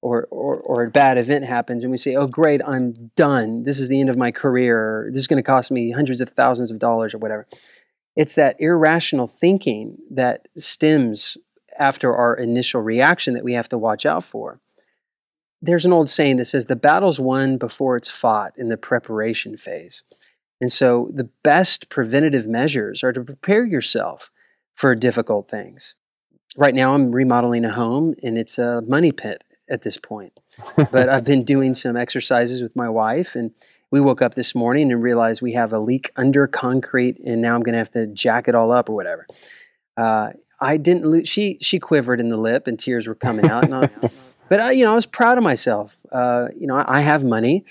or, 0.02 0.28
or, 0.30 0.58
or 0.60 0.84
a 0.84 0.92
bad 0.92 1.18
event 1.18 1.46
happens, 1.46 1.84
and 1.84 1.92
we 1.92 1.98
say, 1.98 2.16
oh 2.16 2.28
great, 2.28 2.62
I'm 2.68 3.12
done. 3.16 3.64
This 3.64 3.80
is 3.80 3.88
the 3.90 4.00
end 4.00 4.10
of 4.10 4.18
my 4.18 4.32
career. 4.32 5.10
This 5.12 5.22
is 5.22 5.28
going 5.28 5.42
to 5.42 5.44
cost 5.44 5.72
me 5.72 5.92
hundreds 5.92 6.22
of 6.22 6.30
thousands 6.30 6.70
of 6.70 6.80
dollars, 6.80 7.14
or 7.14 7.18
whatever. 7.18 7.48
It's 8.16 8.36
that 8.36 8.56
irrational 8.60 9.28
thinking 9.28 9.98
that 10.12 10.48
stems 10.58 11.38
after 11.80 12.16
our 12.16 12.36
initial 12.36 12.82
reaction 12.82 13.36
that 13.36 13.44
we 13.44 13.54
have 13.54 13.70
to 13.70 13.78
watch 13.78 14.06
out 14.06 14.24
for. 14.24 14.60
There's 15.62 15.86
an 15.86 15.94
old 15.94 16.10
saying 16.10 16.38
that 16.38 16.46
says 16.46 16.66
the 16.66 16.76
battle's 16.76 17.20
won 17.20 17.58
before 17.58 17.96
it's 17.96 18.10
fought 18.10 18.54
in 18.58 18.70
the 18.70 18.78
preparation 18.78 19.56
phase. 19.56 20.04
And 20.60 20.72
so 20.72 21.10
the 21.14 21.30
best 21.44 21.90
preventative 21.90 22.48
measures 22.48 23.04
are 23.04 23.14
to 23.14 23.24
prepare 23.24 23.66
yourself 23.66 24.32
for 24.76 24.96
difficult 24.96 25.50
things. 25.50 25.96
Right 26.56 26.74
now, 26.74 26.94
I'm 26.94 27.12
remodeling 27.12 27.66
a 27.66 27.74
home 27.74 28.16
and 28.24 28.38
it's 28.38 28.58
a 28.58 28.82
money 28.82 29.12
pit 29.12 29.44
at 29.70 29.84
this 29.84 29.98
point. 29.98 30.40
but 30.92 31.10
I've 31.10 31.26
been 31.26 31.44
doing 31.44 31.74
some 31.74 31.96
exercises 31.96 32.62
with 32.62 32.76
my 32.76 32.90
wife 32.90 33.36
and 33.36 33.52
we 33.92 34.02
woke 34.02 34.22
up 34.22 34.34
this 34.34 34.56
morning 34.56 34.92
and 34.92 35.02
realized 35.02 35.42
we 35.42 35.54
have 35.54 35.72
a 35.72 35.80
leak 35.80 36.12
under 36.16 36.48
concrete 36.48 37.20
and 37.20 37.42
now 37.42 37.56
I'm 37.56 37.62
going 37.62 37.74
to 37.74 37.80
have 37.80 37.92
to 37.92 38.08
jack 38.08 38.48
it 38.48 38.56
all 38.56 38.72
up 38.72 38.90
or 38.90 38.96
whatever. 38.96 39.28
Uh, 39.96 40.32
I 40.60 40.78
didn't 40.78 41.06
lose, 41.06 41.30
she, 41.30 41.58
she 41.62 41.80
quivered 41.80 42.20
in 42.20 42.30
the 42.30 42.38
lip 42.38 42.68
and 42.68 42.78
tears 42.78 43.08
were 43.08 43.16
coming 43.16 43.46
out. 43.50 43.72
I, 43.72 43.90
but 44.50 44.60
I, 44.60 44.72
you 44.72 44.84
know, 44.84 44.92
I 44.92 44.96
was 44.96 45.06
proud 45.06 45.38
of 45.38 45.44
myself. 45.44 45.96
Uh, 46.12 46.48
you 46.58 46.68
know, 46.68 46.76
I, 46.76 46.98
I 46.98 47.02
have 47.02 47.24
money. 47.24 47.64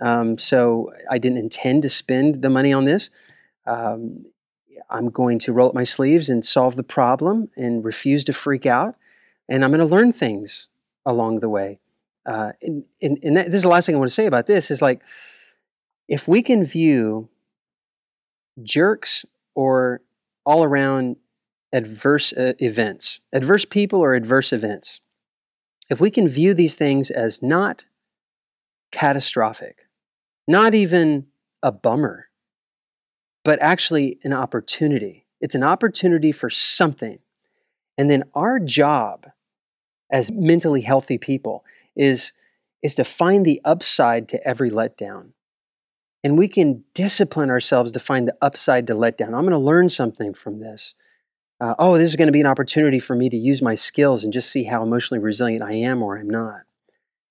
Um, 0.00 0.38
so 0.38 0.92
I 1.10 1.18
didn't 1.18 1.38
intend 1.38 1.82
to 1.82 1.88
spend 1.88 2.42
the 2.42 2.50
money 2.50 2.72
on 2.72 2.84
this. 2.84 3.10
Um, 3.66 4.26
I'm 4.90 5.10
going 5.10 5.38
to 5.40 5.52
roll 5.52 5.68
up 5.68 5.74
my 5.74 5.84
sleeves 5.84 6.28
and 6.28 6.44
solve 6.44 6.76
the 6.76 6.82
problem 6.82 7.50
and 7.56 7.84
refuse 7.84 8.24
to 8.24 8.32
freak 8.32 8.64
out. 8.64 8.94
And 9.48 9.64
I'm 9.64 9.70
going 9.70 9.86
to 9.86 9.96
learn 9.96 10.12
things 10.12 10.68
along 11.04 11.40
the 11.40 11.48
way. 11.48 11.80
Uh, 12.24 12.52
and 12.62 12.84
and, 13.00 13.18
and 13.22 13.36
that, 13.36 13.46
this 13.46 13.56
is 13.56 13.62
the 13.62 13.68
last 13.68 13.86
thing 13.86 13.94
I 13.94 13.98
want 13.98 14.10
to 14.10 14.14
say 14.14 14.26
about 14.26 14.46
this 14.46 14.70
is 14.70 14.82
like, 14.82 15.02
if 16.06 16.28
we 16.28 16.42
can 16.42 16.64
view 16.64 17.28
jerks 18.62 19.24
or 19.54 20.02
all 20.44 20.62
around 20.64 21.16
adverse 21.72 22.32
uh, 22.32 22.52
events, 22.58 23.20
adverse 23.32 23.64
people 23.64 24.00
or 24.00 24.14
adverse 24.14 24.52
events, 24.52 25.00
if 25.90 26.00
we 26.00 26.10
can 26.10 26.28
view 26.28 26.54
these 26.54 26.76
things 26.76 27.10
as 27.10 27.42
not 27.42 27.84
catastrophic, 28.92 29.87
not 30.48 30.74
even 30.74 31.26
a 31.62 31.70
bummer, 31.70 32.28
but 33.44 33.60
actually 33.62 34.18
an 34.24 34.32
opportunity. 34.32 35.26
It's 35.40 35.54
an 35.54 35.62
opportunity 35.62 36.32
for 36.32 36.50
something. 36.50 37.18
And 37.96 38.10
then 38.10 38.24
our 38.34 38.58
job 38.58 39.26
as 40.10 40.32
mentally 40.32 40.80
healthy 40.80 41.18
people 41.18 41.64
is, 41.94 42.32
is 42.82 42.94
to 42.94 43.04
find 43.04 43.44
the 43.44 43.60
upside 43.64 44.28
to 44.28 44.48
every 44.48 44.70
letdown. 44.70 45.32
And 46.24 46.38
we 46.38 46.48
can 46.48 46.84
discipline 46.94 47.50
ourselves 47.50 47.92
to 47.92 48.00
find 48.00 48.26
the 48.26 48.36
upside 48.40 48.86
to 48.88 48.94
letdown. 48.94 49.26
I'm 49.26 49.42
going 49.42 49.50
to 49.50 49.58
learn 49.58 49.88
something 49.88 50.34
from 50.34 50.60
this. 50.60 50.94
Uh, 51.60 51.74
oh, 51.78 51.98
this 51.98 52.08
is 52.08 52.16
going 52.16 52.26
to 52.26 52.32
be 52.32 52.40
an 52.40 52.46
opportunity 52.46 52.98
for 52.98 53.14
me 53.14 53.28
to 53.28 53.36
use 53.36 53.60
my 53.60 53.74
skills 53.74 54.24
and 54.24 54.32
just 54.32 54.50
see 54.50 54.64
how 54.64 54.82
emotionally 54.82 55.22
resilient 55.22 55.62
I 55.62 55.74
am 55.74 56.02
or 56.02 56.16
I'm 56.16 56.30
not. 56.30 56.62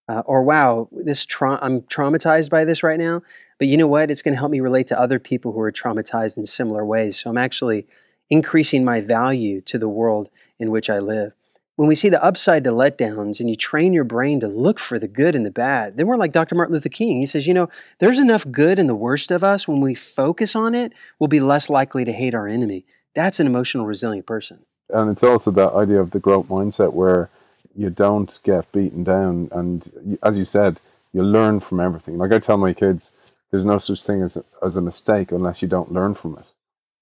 Uh, 0.09 0.23
or 0.25 0.41
wow, 0.41 0.87
this 0.91 1.25
tra- 1.25 1.59
I'm 1.61 1.81
traumatized 1.81 2.49
by 2.49 2.63
this 2.63 2.81
right 2.81 2.99
now, 2.99 3.21
but 3.59 3.67
you 3.67 3.75
know 3.75 3.87
what? 3.87 4.09
It's 4.09 4.21
going 4.21 4.33
to 4.33 4.39
help 4.39 4.51
me 4.51 4.59
relate 4.59 4.87
to 4.87 4.99
other 4.99 5.19
people 5.19 5.51
who 5.51 5.59
are 5.59 5.71
traumatized 5.71 6.37
in 6.37 6.45
similar 6.45 6.85
ways. 6.85 7.17
So 7.17 7.29
I'm 7.29 7.37
actually 7.37 7.87
increasing 8.29 8.85
my 8.85 9.01
value 9.01 9.61
to 9.61 9.77
the 9.77 9.89
world 9.89 10.29
in 10.59 10.71
which 10.71 10.89
I 10.89 10.99
live. 10.99 11.33
When 11.75 11.87
we 11.87 11.93
see 11.93 12.09
the 12.09 12.23
upside 12.23 12.63
to 12.63 12.71
letdowns 12.71 13.39
and 13.39 13.49
you 13.49 13.55
train 13.55 13.93
your 13.93 14.03
brain 14.03 14.39
to 14.39 14.47
look 14.47 14.79
for 14.79 14.97
the 14.97 15.07
good 15.07 15.35
and 15.35 15.45
the 15.45 15.51
bad, 15.51 15.95
then 15.95 16.07
we're 16.07 16.17
like 16.17 16.31
Dr. 16.31 16.55
Martin 16.55 16.73
Luther 16.73 16.89
King. 16.89 17.19
He 17.19 17.27
says, 17.27 17.45
you 17.45 17.53
know, 17.53 17.69
there's 17.99 18.17
enough 18.17 18.49
good 18.49 18.79
in 18.79 18.87
the 18.87 18.95
worst 18.95 19.29
of 19.29 19.43
us. 19.43 19.67
When 19.67 19.79
we 19.79 19.93
focus 19.93 20.55
on 20.55 20.73
it, 20.73 20.91
we'll 21.19 21.27
be 21.27 21.39
less 21.39 21.69
likely 21.69 22.03
to 22.03 22.11
hate 22.11 22.33
our 22.33 22.47
enemy. 22.47 22.85
That's 23.13 23.39
an 23.39 23.45
emotional 23.45 23.85
resilient 23.85 24.25
person. 24.25 24.65
And 24.89 25.11
it's 25.11 25.23
also 25.23 25.51
that 25.51 25.73
idea 25.73 25.99
of 25.99 26.11
the 26.11 26.19
growth 26.19 26.47
mindset 26.47 26.93
where 26.93 27.29
you 27.77 27.89
don't 27.91 28.39
get 28.43 28.71
beaten 28.71 29.03
down, 29.03 29.49
and 29.51 30.17
as 30.23 30.35
you 30.35 30.45
said, 30.45 30.81
you 31.13 31.23
learn 31.23 31.59
from 31.59 31.79
everything. 31.79 32.17
Like 32.17 32.33
I 32.33 32.39
tell 32.39 32.57
my 32.57 32.73
kids, 32.73 33.13
there's 33.51 33.65
no 33.65 33.77
such 33.77 34.03
thing 34.03 34.21
as 34.21 34.35
a, 34.35 34.43
as 34.63 34.75
a 34.75 34.81
mistake 34.81 35.31
unless 35.31 35.61
you 35.61 35.67
don't 35.67 35.91
learn 35.91 36.15
from 36.15 36.37
it. 36.37 36.45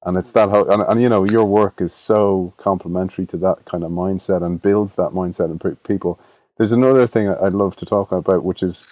And 0.04 0.18
it's 0.18 0.32
that 0.34 0.50
how, 0.50 0.66
and, 0.66 0.84
and 0.84 1.02
you 1.02 1.10
know, 1.10 1.24
your 1.24 1.46
work 1.46 1.82
is 1.82 1.94
so 1.94 2.54
complementary 2.58 3.26
to 3.28 3.38
that 3.38 3.66
kind 3.66 3.84
of 3.84 3.92
mindset 3.92 4.44
and 4.46 4.62
builds 4.62 4.96
that 4.96 5.12
mindset 5.12 5.50
in 5.50 5.78
people. 5.78 6.20
There's 6.58 6.72
another 6.72 7.08
thing 7.08 7.28
I'd 7.28 7.54
love 7.54 7.76
to 7.78 7.86
talk 7.86 8.12
about, 8.12 8.44
which 8.44 8.62
is, 8.62 8.86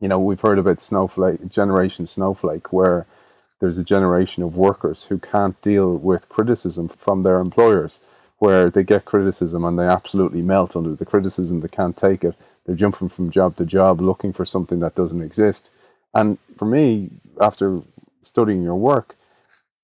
you 0.00 0.08
know, 0.08 0.18
we've 0.18 0.40
heard 0.40 0.58
about 0.58 0.82
snowflake, 0.82 1.48
generation 1.48 2.06
snowflake, 2.08 2.72
where 2.72 3.06
there's 3.60 3.78
a 3.78 3.84
generation 3.84 4.42
of 4.42 4.56
workers 4.56 5.04
who 5.04 5.18
can't 5.18 5.60
deal 5.62 5.94
with 5.94 6.28
criticism 6.28 6.88
from 6.88 7.22
their 7.22 7.38
employers 7.38 8.00
where 8.42 8.70
they 8.70 8.82
get 8.82 9.04
criticism 9.04 9.64
and 9.64 9.78
they 9.78 9.86
absolutely 9.86 10.42
melt 10.42 10.74
under 10.74 10.96
the 10.96 11.04
criticism. 11.04 11.60
They 11.60 11.68
can't 11.68 11.96
take 11.96 12.24
it. 12.24 12.34
They're 12.66 12.74
jumping 12.74 13.08
from 13.08 13.30
job 13.30 13.54
to 13.58 13.64
job 13.64 14.00
looking 14.00 14.32
for 14.32 14.44
something 14.44 14.80
that 14.80 14.96
doesn't 14.96 15.22
exist. 15.22 15.70
And 16.12 16.38
for 16.58 16.64
me, 16.64 17.10
after 17.40 17.78
studying 18.20 18.64
your 18.64 18.74
work, 18.74 19.14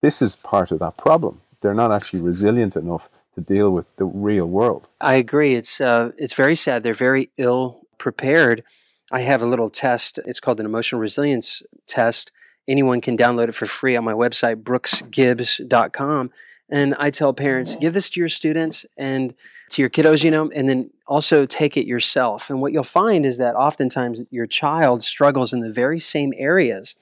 this 0.02 0.20
is 0.20 0.34
part 0.34 0.72
of 0.72 0.80
that 0.80 0.96
problem. 0.96 1.40
They're 1.60 1.72
not 1.72 1.92
actually 1.92 2.20
resilient 2.20 2.74
enough 2.74 3.08
to 3.36 3.40
deal 3.40 3.70
with 3.70 3.86
the 3.94 4.04
real 4.04 4.46
world. 4.46 4.88
I 5.00 5.14
agree. 5.14 5.54
It's 5.54 5.80
uh, 5.80 6.10
it's 6.18 6.34
very 6.34 6.56
sad. 6.56 6.82
They're 6.82 6.94
very 6.94 7.30
ill 7.36 7.82
prepared. 7.96 8.64
I 9.12 9.20
have 9.20 9.40
a 9.40 9.46
little 9.46 9.70
test. 9.70 10.18
It's 10.26 10.40
called 10.40 10.58
an 10.58 10.66
emotional 10.66 11.00
resilience 11.00 11.62
test. 11.86 12.32
Anyone 12.66 13.00
can 13.00 13.16
download 13.16 13.50
it 13.50 13.54
for 13.54 13.66
free 13.66 13.94
on 13.96 14.02
my 14.02 14.14
website, 14.14 14.64
brooksgibbs.com. 14.64 16.30
And 16.70 16.94
I 16.98 17.11
tell 17.11 17.33
parents, 17.33 17.76
give 17.76 17.94
this 17.94 18.11
to 18.11 18.20
your 18.20 18.28
students 18.28 18.85
and 18.96 19.35
to 19.70 19.83
your 19.83 19.88
kiddos, 19.88 20.22
you 20.22 20.31
know, 20.31 20.50
and 20.54 20.68
then 20.68 20.90
also 21.07 21.46
take 21.46 21.76
it 21.76 21.87
yourself. 21.87 22.50
And 22.50 22.61
what 22.61 22.72
you'll 22.72 22.85
find 22.85 23.24
is 23.24 23.38
that 23.38 23.54
oftentimes 23.54 24.24
your 24.31 24.46
child 24.46 25.02
struggles 25.02 25.52
in 25.52 25.61
the 25.61 25.70
very 25.70 25.98
same 25.98 26.33
areas 26.37 26.94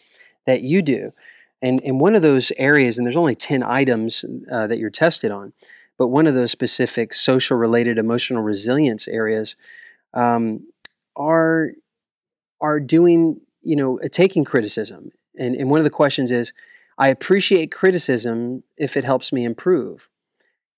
that 0.46 0.62
you 0.62 0.82
do. 0.82 1.10
And 1.60 1.80
in 1.80 1.98
one 1.98 2.14
of 2.14 2.22
those 2.22 2.52
areas, 2.58 2.96
and 2.96 3.06
there's 3.06 3.16
only 3.16 3.34
10 3.34 3.62
items 3.62 4.24
uh, 4.52 4.68
that 4.68 4.78
you're 4.78 4.90
tested 4.90 5.30
on, 5.32 5.52
but 5.98 6.08
one 6.08 6.26
of 6.26 6.34
those 6.34 6.50
specific 6.50 7.12
social 7.12 7.56
related 7.56 7.98
emotional 7.98 8.42
resilience 8.42 9.08
areas 9.08 9.56
um, 10.14 10.66
are, 11.16 11.72
are 12.60 12.78
doing, 12.78 13.40
you 13.62 13.74
know, 13.74 13.98
taking 14.12 14.44
criticism. 14.44 15.10
And, 15.38 15.56
and 15.56 15.70
one 15.70 15.80
of 15.80 15.84
the 15.84 15.90
questions 15.90 16.30
is, 16.30 16.52
I 16.98 17.08
appreciate 17.08 17.70
criticism 17.72 18.62
if 18.76 18.96
it 18.96 19.04
helps 19.04 19.32
me 19.32 19.44
improve. 19.44 20.08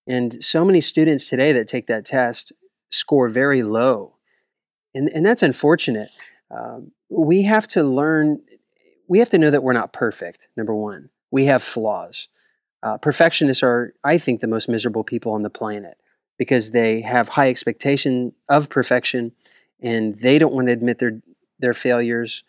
And 0.07 0.42
so 0.42 0.64
many 0.64 0.81
students 0.81 1.28
today 1.28 1.52
that 1.52 1.68
take 1.68 1.87
that 1.87 2.04
test 2.04 2.52
score 2.90 3.28
very 3.28 3.62
low. 3.62 4.14
And, 4.94 5.09
and 5.11 5.24
that's 5.24 5.42
unfortunate. 5.42 6.09
Um, 6.50 6.92
we 7.11 7.42
have 7.42 7.66
to 7.68 7.83
learn, 7.83 8.40
we 9.07 9.18
have 9.18 9.28
to 9.31 9.38
know 9.38 9.50
that 9.50 9.62
we're 9.62 9.74
not 9.74 9.92
perfect, 9.92 10.48
number 10.57 10.74
one. 10.74 11.11
We 11.31 11.44
have 11.44 11.62
flaws. 11.62 12.28
Uh, 12.83 12.96
perfectionists 12.96 13.62
are, 13.62 13.92
I 14.02 14.18
think, 14.18 14.40
the 14.40 14.46
most 14.46 14.68
miserable 14.68 15.04
people 15.04 15.33
on 15.33 15.42
the 15.42 15.50
planet 15.50 15.98
because 16.38 16.70
they 16.70 17.02
have 17.02 17.31
high 17.31 17.50
expectation 17.50 18.33
of 18.48 18.70
perfection 18.70 19.33
and 19.81 20.18
they 20.18 20.38
don't 20.38 20.54
want 20.54 20.68
to 20.68 20.72
admit 20.72 20.98
their, 20.98 21.20
their 21.59 21.74
failures. 21.74 22.44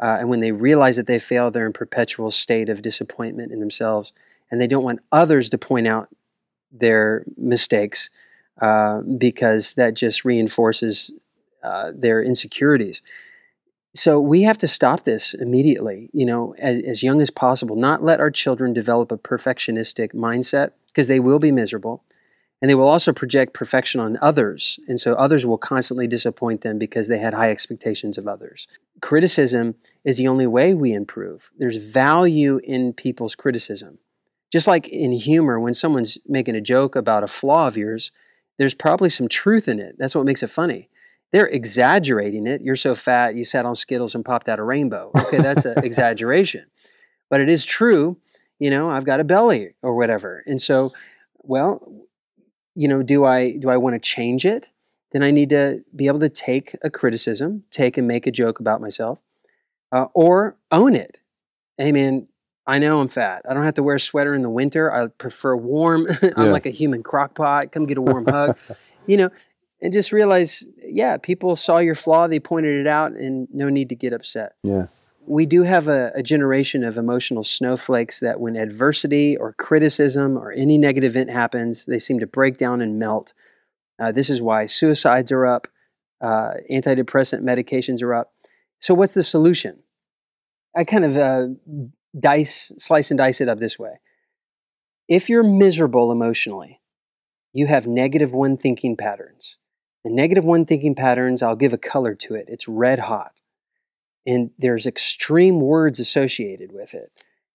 Uh, 0.00 0.16
and 0.20 0.28
when 0.28 0.40
they 0.40 0.52
realize 0.52 0.96
that 0.96 1.06
they 1.06 1.18
fail, 1.18 1.50
they're 1.50 1.66
in 1.66 1.70
a 1.70 1.72
perpetual 1.72 2.30
state 2.30 2.68
of 2.68 2.82
disappointment 2.82 3.52
in 3.52 3.60
themselves. 3.60 4.12
And 4.50 4.60
they 4.60 4.66
don't 4.66 4.84
want 4.84 5.00
others 5.12 5.50
to 5.50 5.58
point 5.58 5.86
out 5.86 6.08
their 6.72 7.24
mistakes 7.36 8.10
uh, 8.60 9.00
because 9.00 9.74
that 9.74 9.94
just 9.94 10.24
reinforces 10.24 11.10
uh, 11.62 11.92
their 11.94 12.22
insecurities. 12.22 13.02
So 13.96 14.18
we 14.18 14.42
have 14.42 14.58
to 14.58 14.68
stop 14.68 15.04
this 15.04 15.34
immediately, 15.34 16.10
you 16.12 16.26
know, 16.26 16.54
as, 16.58 16.82
as 16.82 17.02
young 17.02 17.20
as 17.20 17.30
possible. 17.30 17.76
Not 17.76 18.02
let 18.02 18.20
our 18.20 18.30
children 18.30 18.72
develop 18.72 19.12
a 19.12 19.16
perfectionistic 19.16 20.12
mindset 20.12 20.72
because 20.88 21.06
they 21.06 21.20
will 21.20 21.38
be 21.38 21.52
miserable. 21.52 22.02
And 22.64 22.70
they 22.70 22.74
will 22.74 22.88
also 22.88 23.12
project 23.12 23.52
perfection 23.52 24.00
on 24.00 24.16
others. 24.22 24.80
And 24.88 24.98
so 24.98 25.12
others 25.12 25.44
will 25.44 25.58
constantly 25.58 26.06
disappoint 26.06 26.62
them 26.62 26.78
because 26.78 27.08
they 27.08 27.18
had 27.18 27.34
high 27.34 27.50
expectations 27.50 28.16
of 28.16 28.26
others. 28.26 28.66
Criticism 29.02 29.74
is 30.02 30.16
the 30.16 30.28
only 30.28 30.46
way 30.46 30.72
we 30.72 30.94
improve. 30.94 31.50
There's 31.58 31.76
value 31.76 32.62
in 32.64 32.94
people's 32.94 33.34
criticism. 33.34 33.98
Just 34.50 34.66
like 34.66 34.88
in 34.88 35.12
humor, 35.12 35.60
when 35.60 35.74
someone's 35.74 36.16
making 36.26 36.56
a 36.56 36.62
joke 36.62 36.96
about 36.96 37.22
a 37.22 37.26
flaw 37.26 37.66
of 37.66 37.76
yours, 37.76 38.10
there's 38.56 38.72
probably 38.72 39.10
some 39.10 39.28
truth 39.28 39.68
in 39.68 39.78
it. 39.78 39.96
That's 39.98 40.14
what 40.14 40.24
makes 40.24 40.42
it 40.42 40.48
funny. 40.48 40.88
They're 41.32 41.46
exaggerating 41.46 42.46
it. 42.46 42.62
You're 42.62 42.76
so 42.76 42.94
fat, 42.94 43.34
you 43.34 43.44
sat 43.44 43.66
on 43.66 43.74
Skittles 43.74 44.14
and 44.14 44.24
popped 44.24 44.48
out 44.48 44.58
a 44.58 44.64
rainbow. 44.64 45.10
Okay, 45.14 45.36
that's 45.36 45.66
an 45.66 45.74
exaggeration. 45.84 46.64
But 47.28 47.42
it 47.42 47.50
is 47.50 47.66
true, 47.66 48.16
you 48.58 48.70
know, 48.70 48.88
I've 48.88 49.04
got 49.04 49.20
a 49.20 49.24
belly 49.24 49.74
or 49.82 49.94
whatever. 49.94 50.42
And 50.46 50.62
so, 50.62 50.94
well, 51.42 52.03
you 52.74 52.88
know, 52.88 53.02
do 53.02 53.24
I 53.24 53.52
do 53.56 53.70
I 53.70 53.76
want 53.76 53.94
to 53.94 54.00
change 54.00 54.44
it? 54.44 54.70
Then 55.12 55.22
I 55.22 55.30
need 55.30 55.50
to 55.50 55.84
be 55.94 56.06
able 56.08 56.18
to 56.20 56.28
take 56.28 56.74
a 56.82 56.90
criticism, 56.90 57.64
take 57.70 57.96
and 57.96 58.08
make 58.08 58.26
a 58.26 58.32
joke 58.32 58.58
about 58.58 58.80
myself, 58.80 59.20
uh, 59.92 60.06
or 60.14 60.56
own 60.72 60.94
it. 60.96 61.20
Hey, 61.78 61.92
man, 61.92 62.26
I 62.66 62.78
know 62.78 63.00
I'm 63.00 63.08
fat. 63.08 63.42
I 63.48 63.54
don't 63.54 63.64
have 63.64 63.74
to 63.74 63.82
wear 63.82 63.94
a 63.96 64.00
sweater 64.00 64.34
in 64.34 64.42
the 64.42 64.50
winter. 64.50 64.92
I 64.92 65.06
prefer 65.06 65.54
warm. 65.56 66.08
I'm 66.36 66.46
Yeah. 66.46 66.52
like 66.52 66.66
a 66.66 66.70
human 66.70 67.02
crock 67.04 67.34
pot. 67.36 67.70
Come 67.72 67.86
get 67.86 67.98
a 67.98 68.02
warm 68.02 68.26
hug. 68.26 68.56
You 69.06 69.18
know, 69.18 69.30
and 69.80 69.92
just 69.92 70.12
realize, 70.12 70.64
yeah, 70.82 71.16
people 71.18 71.54
saw 71.56 71.78
your 71.78 71.94
flaw, 71.94 72.26
they 72.26 72.40
pointed 72.40 72.80
it 72.80 72.86
out, 72.86 73.12
and 73.12 73.46
no 73.52 73.68
need 73.68 73.90
to 73.90 73.94
get 73.94 74.12
upset. 74.12 74.54
Yeah. 74.62 74.86
We 75.26 75.46
do 75.46 75.62
have 75.62 75.88
a, 75.88 76.12
a 76.14 76.22
generation 76.22 76.84
of 76.84 76.98
emotional 76.98 77.42
snowflakes 77.42 78.20
that 78.20 78.40
when 78.40 78.56
adversity 78.56 79.36
or 79.36 79.52
criticism 79.54 80.36
or 80.36 80.52
any 80.52 80.76
negative 80.76 81.12
event 81.12 81.30
happens, 81.30 81.84
they 81.86 81.98
seem 81.98 82.20
to 82.20 82.26
break 82.26 82.58
down 82.58 82.80
and 82.80 82.98
melt. 82.98 83.32
Uh, 83.98 84.12
this 84.12 84.28
is 84.28 84.42
why 84.42 84.66
suicides 84.66 85.32
are 85.32 85.46
up, 85.46 85.68
uh, 86.20 86.54
antidepressant 86.70 87.42
medications 87.42 88.02
are 88.02 88.14
up. 88.14 88.32
So, 88.80 88.92
what's 88.92 89.14
the 89.14 89.22
solution? 89.22 89.82
I 90.76 90.84
kind 90.84 91.04
of 91.04 91.16
uh, 91.16 91.46
dice, 92.18 92.72
slice 92.78 93.10
and 93.10 93.18
dice 93.18 93.40
it 93.40 93.48
up 93.48 93.60
this 93.60 93.78
way. 93.78 94.00
If 95.08 95.28
you're 95.28 95.44
miserable 95.44 96.10
emotionally, 96.10 96.80
you 97.52 97.66
have 97.66 97.86
negative 97.86 98.32
one 98.32 98.56
thinking 98.56 98.96
patterns. 98.96 99.56
And 100.04 100.14
negative 100.14 100.44
one 100.44 100.66
thinking 100.66 100.94
patterns, 100.94 101.42
I'll 101.42 101.56
give 101.56 101.72
a 101.72 101.78
color 101.78 102.14
to 102.14 102.34
it. 102.34 102.46
It's 102.48 102.68
red 102.68 102.98
hot. 102.98 103.32
And 104.26 104.50
there's 104.58 104.86
extreme 104.86 105.60
words 105.60 106.00
associated 106.00 106.72
with 106.72 106.94
it. 106.94 107.12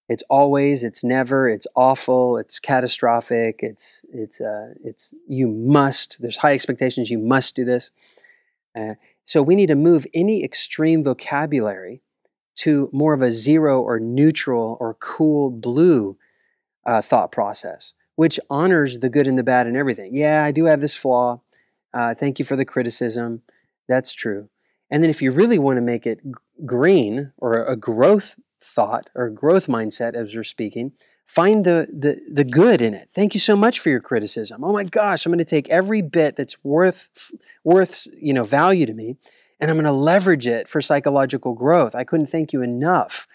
It's 0.08 0.23
always, 0.29 0.84
it's 0.84 1.03
never, 1.03 1.47
it's 1.47 1.67
awful, 1.75 2.38
it's 2.38 2.60
catastrophic, 2.60 3.60
it's 3.62 4.03
it's 4.12 4.41
uh, 4.41 4.73
it's 4.84 5.13
you 5.27 5.47
must. 5.47 6.19
There's 6.19 6.38
high 6.38 6.53
expectations. 6.53 7.12
You 7.12 7.19
must 7.19 7.55
do 7.55 7.63
this. 7.63 7.91
Uh, 8.75 8.95
so 9.25 9.43
we 9.43 9.55
need 9.55 9.67
to 9.67 9.75
move 9.75 10.08
any 10.13 10.43
extreme 10.43 11.03
vocabulary 11.03 12.01
to 12.55 12.89
more 12.91 13.13
of 13.13 13.21
a 13.21 13.32
zero 13.32 13.82
or 13.82 13.99
neutral 13.99 14.77
or 14.79 14.95
cool 14.95 15.51
blue 15.51 16.17
uh, 16.86 17.01
thought 17.01 17.32
process, 17.32 17.93
which 18.15 18.39
honors 18.49 18.99
the 18.99 19.10
good 19.10 19.27
and 19.27 19.38
the 19.38 19.43
bad 19.43 19.67
and 19.67 19.77
everything. 19.77 20.15
Yeah, 20.15 20.43
I 20.43 20.51
do 20.51 20.65
have 20.65 20.82
this 20.82 20.95
flaw. 20.95 21.41
Uh, 21.93 22.15
thank 22.15 22.39
you 22.39 22.45
for 22.45 22.55
the 22.55 22.65
criticism. 22.65 23.43
That's 23.88 24.13
true. 24.13 24.49
And 24.89 25.03
then 25.03 25.10
if 25.10 25.21
you 25.21 25.32
really 25.32 25.60
want 25.60 25.77
to 25.77 25.82
make 25.82 26.08
it 26.08 26.19
green 26.65 27.32
or 27.38 27.63
a 27.65 27.76
growth 27.76 28.36
thought 28.62 29.10
or 29.15 29.30
growth 29.30 29.67
mindset, 29.67 30.15
as 30.15 30.36
we're 30.36 30.43
speaking, 30.43 30.91
find 31.26 31.65
the, 31.65 31.88
the 31.91 32.19
the 32.32 32.43
good 32.43 32.82
in 32.82 32.93
it. 32.93 33.10
Thank 33.13 33.34
you 33.34 33.39
so 33.39 33.56
much 33.56 33.80
for 33.80 33.89
your 33.89 34.00
criticism. 34.00 34.63
Oh 34.63 34.74
my 34.74 34.84
gosh, 34.84 35.26
I'm 35.26 35.32
going 35.32 35.39
to 35.39 35.45
take 35.45 35.69
every 35.69 36.02
bit 36.02 36.36
that's 36.36 36.58
worth 36.63 37.32
worth 37.63 38.08
you 38.19 38.34
know 38.34 38.43
value 38.43 38.86
to 38.86 38.93
me, 38.93 39.17
and 39.60 39.69
I'm 39.69 39.78
going 39.78 39.86
to 39.86 39.91
leverage 39.91 40.48
it 40.48 40.67
for 40.67 40.82
psychological 40.82 41.54
growth. 41.54 41.95
I 41.95 42.04
couldn't 42.04 42.28
thank 42.28 42.54
you 42.54 42.62
enough 42.62 43.28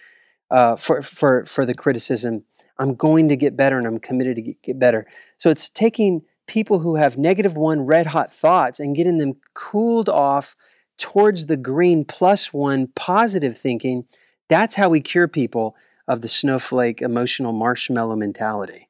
uh, 0.51 0.77
for 0.77 1.03
for 1.03 1.45
for 1.47 1.65
the 1.65 1.75
criticism. 1.75 2.45
I'm 2.79 2.95
going 2.95 3.29
to 3.29 3.37
get 3.37 3.57
better, 3.57 3.79
and 3.79 3.87
I'm 3.87 4.01
committed 4.01 4.37
to 4.37 4.43
get, 4.43 4.63
get 4.63 4.79
better. 4.79 5.07
So 5.39 5.49
it's 5.51 5.71
taking 5.71 6.23
people 6.47 6.81
who 6.81 6.97
have 6.97 7.17
negative 7.17 7.57
one 7.57 7.83
red 7.83 8.09
hot 8.09 8.33
thoughts 8.33 8.81
and 8.81 8.97
getting 8.97 9.19
them 9.19 9.35
cooled 9.55 10.09
off 10.09 10.57
towards 10.99 11.47
the 11.47 11.57
green 11.57 12.05
plus 12.05 12.53
one 12.53 12.89
positive 12.89 13.57
thinking. 13.57 14.07
That's 14.49 14.75
how 14.75 14.89
we 14.89 15.01
cure 15.01 15.29
people 15.29 15.77
of 16.07 16.21
the 16.21 16.29
snowflake 16.29 17.01
emotional 17.01 17.53
marshmallow 17.53 18.17
mentality. 18.17 18.89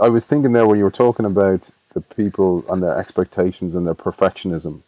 I 0.00 0.08
was 0.08 0.26
thinking 0.26 0.52
there 0.52 0.66
when 0.66 0.78
you 0.78 0.84
were 0.84 0.90
talking 0.90 1.26
about 1.26 1.70
the 1.94 2.00
people 2.00 2.64
and 2.70 2.82
their 2.82 2.96
expectations 2.96 3.74
and 3.74 3.86
their 3.86 3.94
perfectionism, 3.94 4.82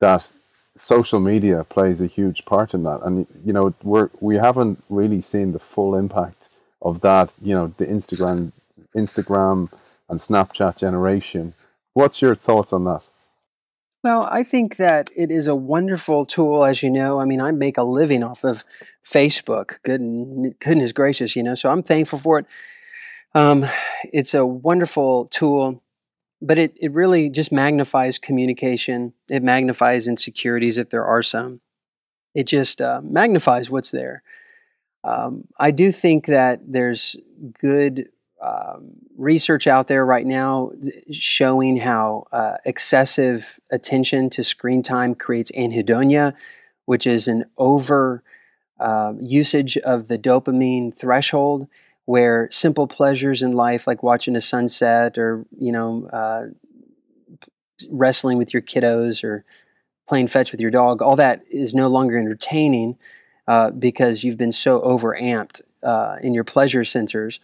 that 0.00 0.30
social 0.76 1.20
media 1.20 1.64
plays 1.64 2.00
a 2.00 2.06
huge 2.06 2.44
part 2.44 2.72
in 2.72 2.84
that. 2.84 3.00
And 3.02 3.26
you 3.44 3.52
know, 3.52 3.74
we're 3.82 4.10
we 4.20 4.36
haven't 4.36 4.82
really 4.88 5.20
seen 5.20 5.52
the 5.52 5.58
full 5.58 5.94
impact 5.94 6.48
of 6.80 7.00
that. 7.00 7.32
You 7.42 7.54
know, 7.54 7.74
the 7.76 7.86
Instagram, 7.86 8.52
Instagram 8.96 9.70
and 10.08 10.18
Snapchat 10.18 10.78
generation. 10.78 11.54
What's 11.92 12.22
your 12.22 12.34
thoughts 12.34 12.72
on 12.72 12.84
that? 12.84 13.02
Well, 14.04 14.28
I 14.30 14.44
think 14.44 14.76
that 14.76 15.10
it 15.16 15.30
is 15.30 15.48
a 15.48 15.56
wonderful 15.56 16.24
tool, 16.24 16.64
as 16.64 16.82
you 16.82 16.90
know. 16.90 17.20
I 17.20 17.24
mean, 17.24 17.40
I 17.40 17.50
make 17.50 17.76
a 17.78 17.82
living 17.82 18.22
off 18.22 18.44
of 18.44 18.64
Facebook. 19.04 19.82
Good, 19.82 20.00
goodness 20.60 20.92
gracious, 20.92 21.34
you 21.34 21.42
know. 21.42 21.54
So 21.54 21.68
I'm 21.68 21.82
thankful 21.82 22.18
for 22.18 22.38
it. 22.40 22.46
Um, 23.34 23.66
it's 24.12 24.34
a 24.34 24.46
wonderful 24.46 25.26
tool, 25.26 25.82
but 26.42 26.58
it 26.58 26.76
it 26.80 26.92
really 26.92 27.30
just 27.30 27.52
magnifies 27.52 28.18
communication. 28.18 29.14
It 29.28 29.42
magnifies 29.42 30.08
insecurities 30.08 30.78
if 30.78 30.90
there 30.90 31.04
are 31.04 31.22
some. 31.22 31.60
It 32.34 32.46
just 32.46 32.80
uh, 32.80 33.00
magnifies 33.04 33.70
what's 33.70 33.90
there. 33.90 34.22
Um, 35.04 35.44
I 35.58 35.70
do 35.70 35.92
think 35.92 36.26
that 36.26 36.60
there's 36.66 37.16
good 37.60 38.08
um, 38.40 38.92
research 39.16 39.66
out 39.66 39.88
there 39.88 40.04
right 40.04 40.26
now 40.26 40.70
showing 41.10 41.78
how 41.78 42.26
uh, 42.32 42.56
excessive 42.64 43.58
attention 43.70 44.30
to 44.30 44.44
screen 44.44 44.82
time 44.82 45.14
creates 45.14 45.50
anhedonia, 45.52 46.34
which 46.84 47.06
is 47.06 47.26
an 47.26 47.44
over 47.56 48.22
uh, 48.78 49.14
usage 49.18 49.76
of 49.78 50.08
the 50.08 50.18
dopamine 50.18 50.96
threshold, 50.96 51.66
where 52.04 52.48
simple 52.50 52.86
pleasures 52.86 53.42
in 53.42 53.52
life, 53.52 53.86
like 53.86 54.02
watching 54.02 54.36
a 54.36 54.40
sunset 54.40 55.18
or 55.18 55.44
you 55.58 55.72
know 55.72 56.06
uh, 56.12 56.46
wrestling 57.90 58.38
with 58.38 58.54
your 58.54 58.62
kiddos 58.62 59.24
or 59.24 59.44
playing 60.08 60.28
fetch 60.28 60.52
with 60.52 60.60
your 60.60 60.70
dog, 60.70 61.02
all 61.02 61.16
that 61.16 61.42
is 61.50 61.74
no 61.74 61.88
longer 61.88 62.18
entertaining 62.18 62.96
uh, 63.46 63.70
because 63.70 64.24
you've 64.24 64.38
been 64.38 64.52
so 64.52 64.80
overamped 64.80 65.60
uh, 65.82 66.16
in 66.22 66.34
your 66.34 66.44
pleasure 66.44 66.80
sensors. 66.80 67.40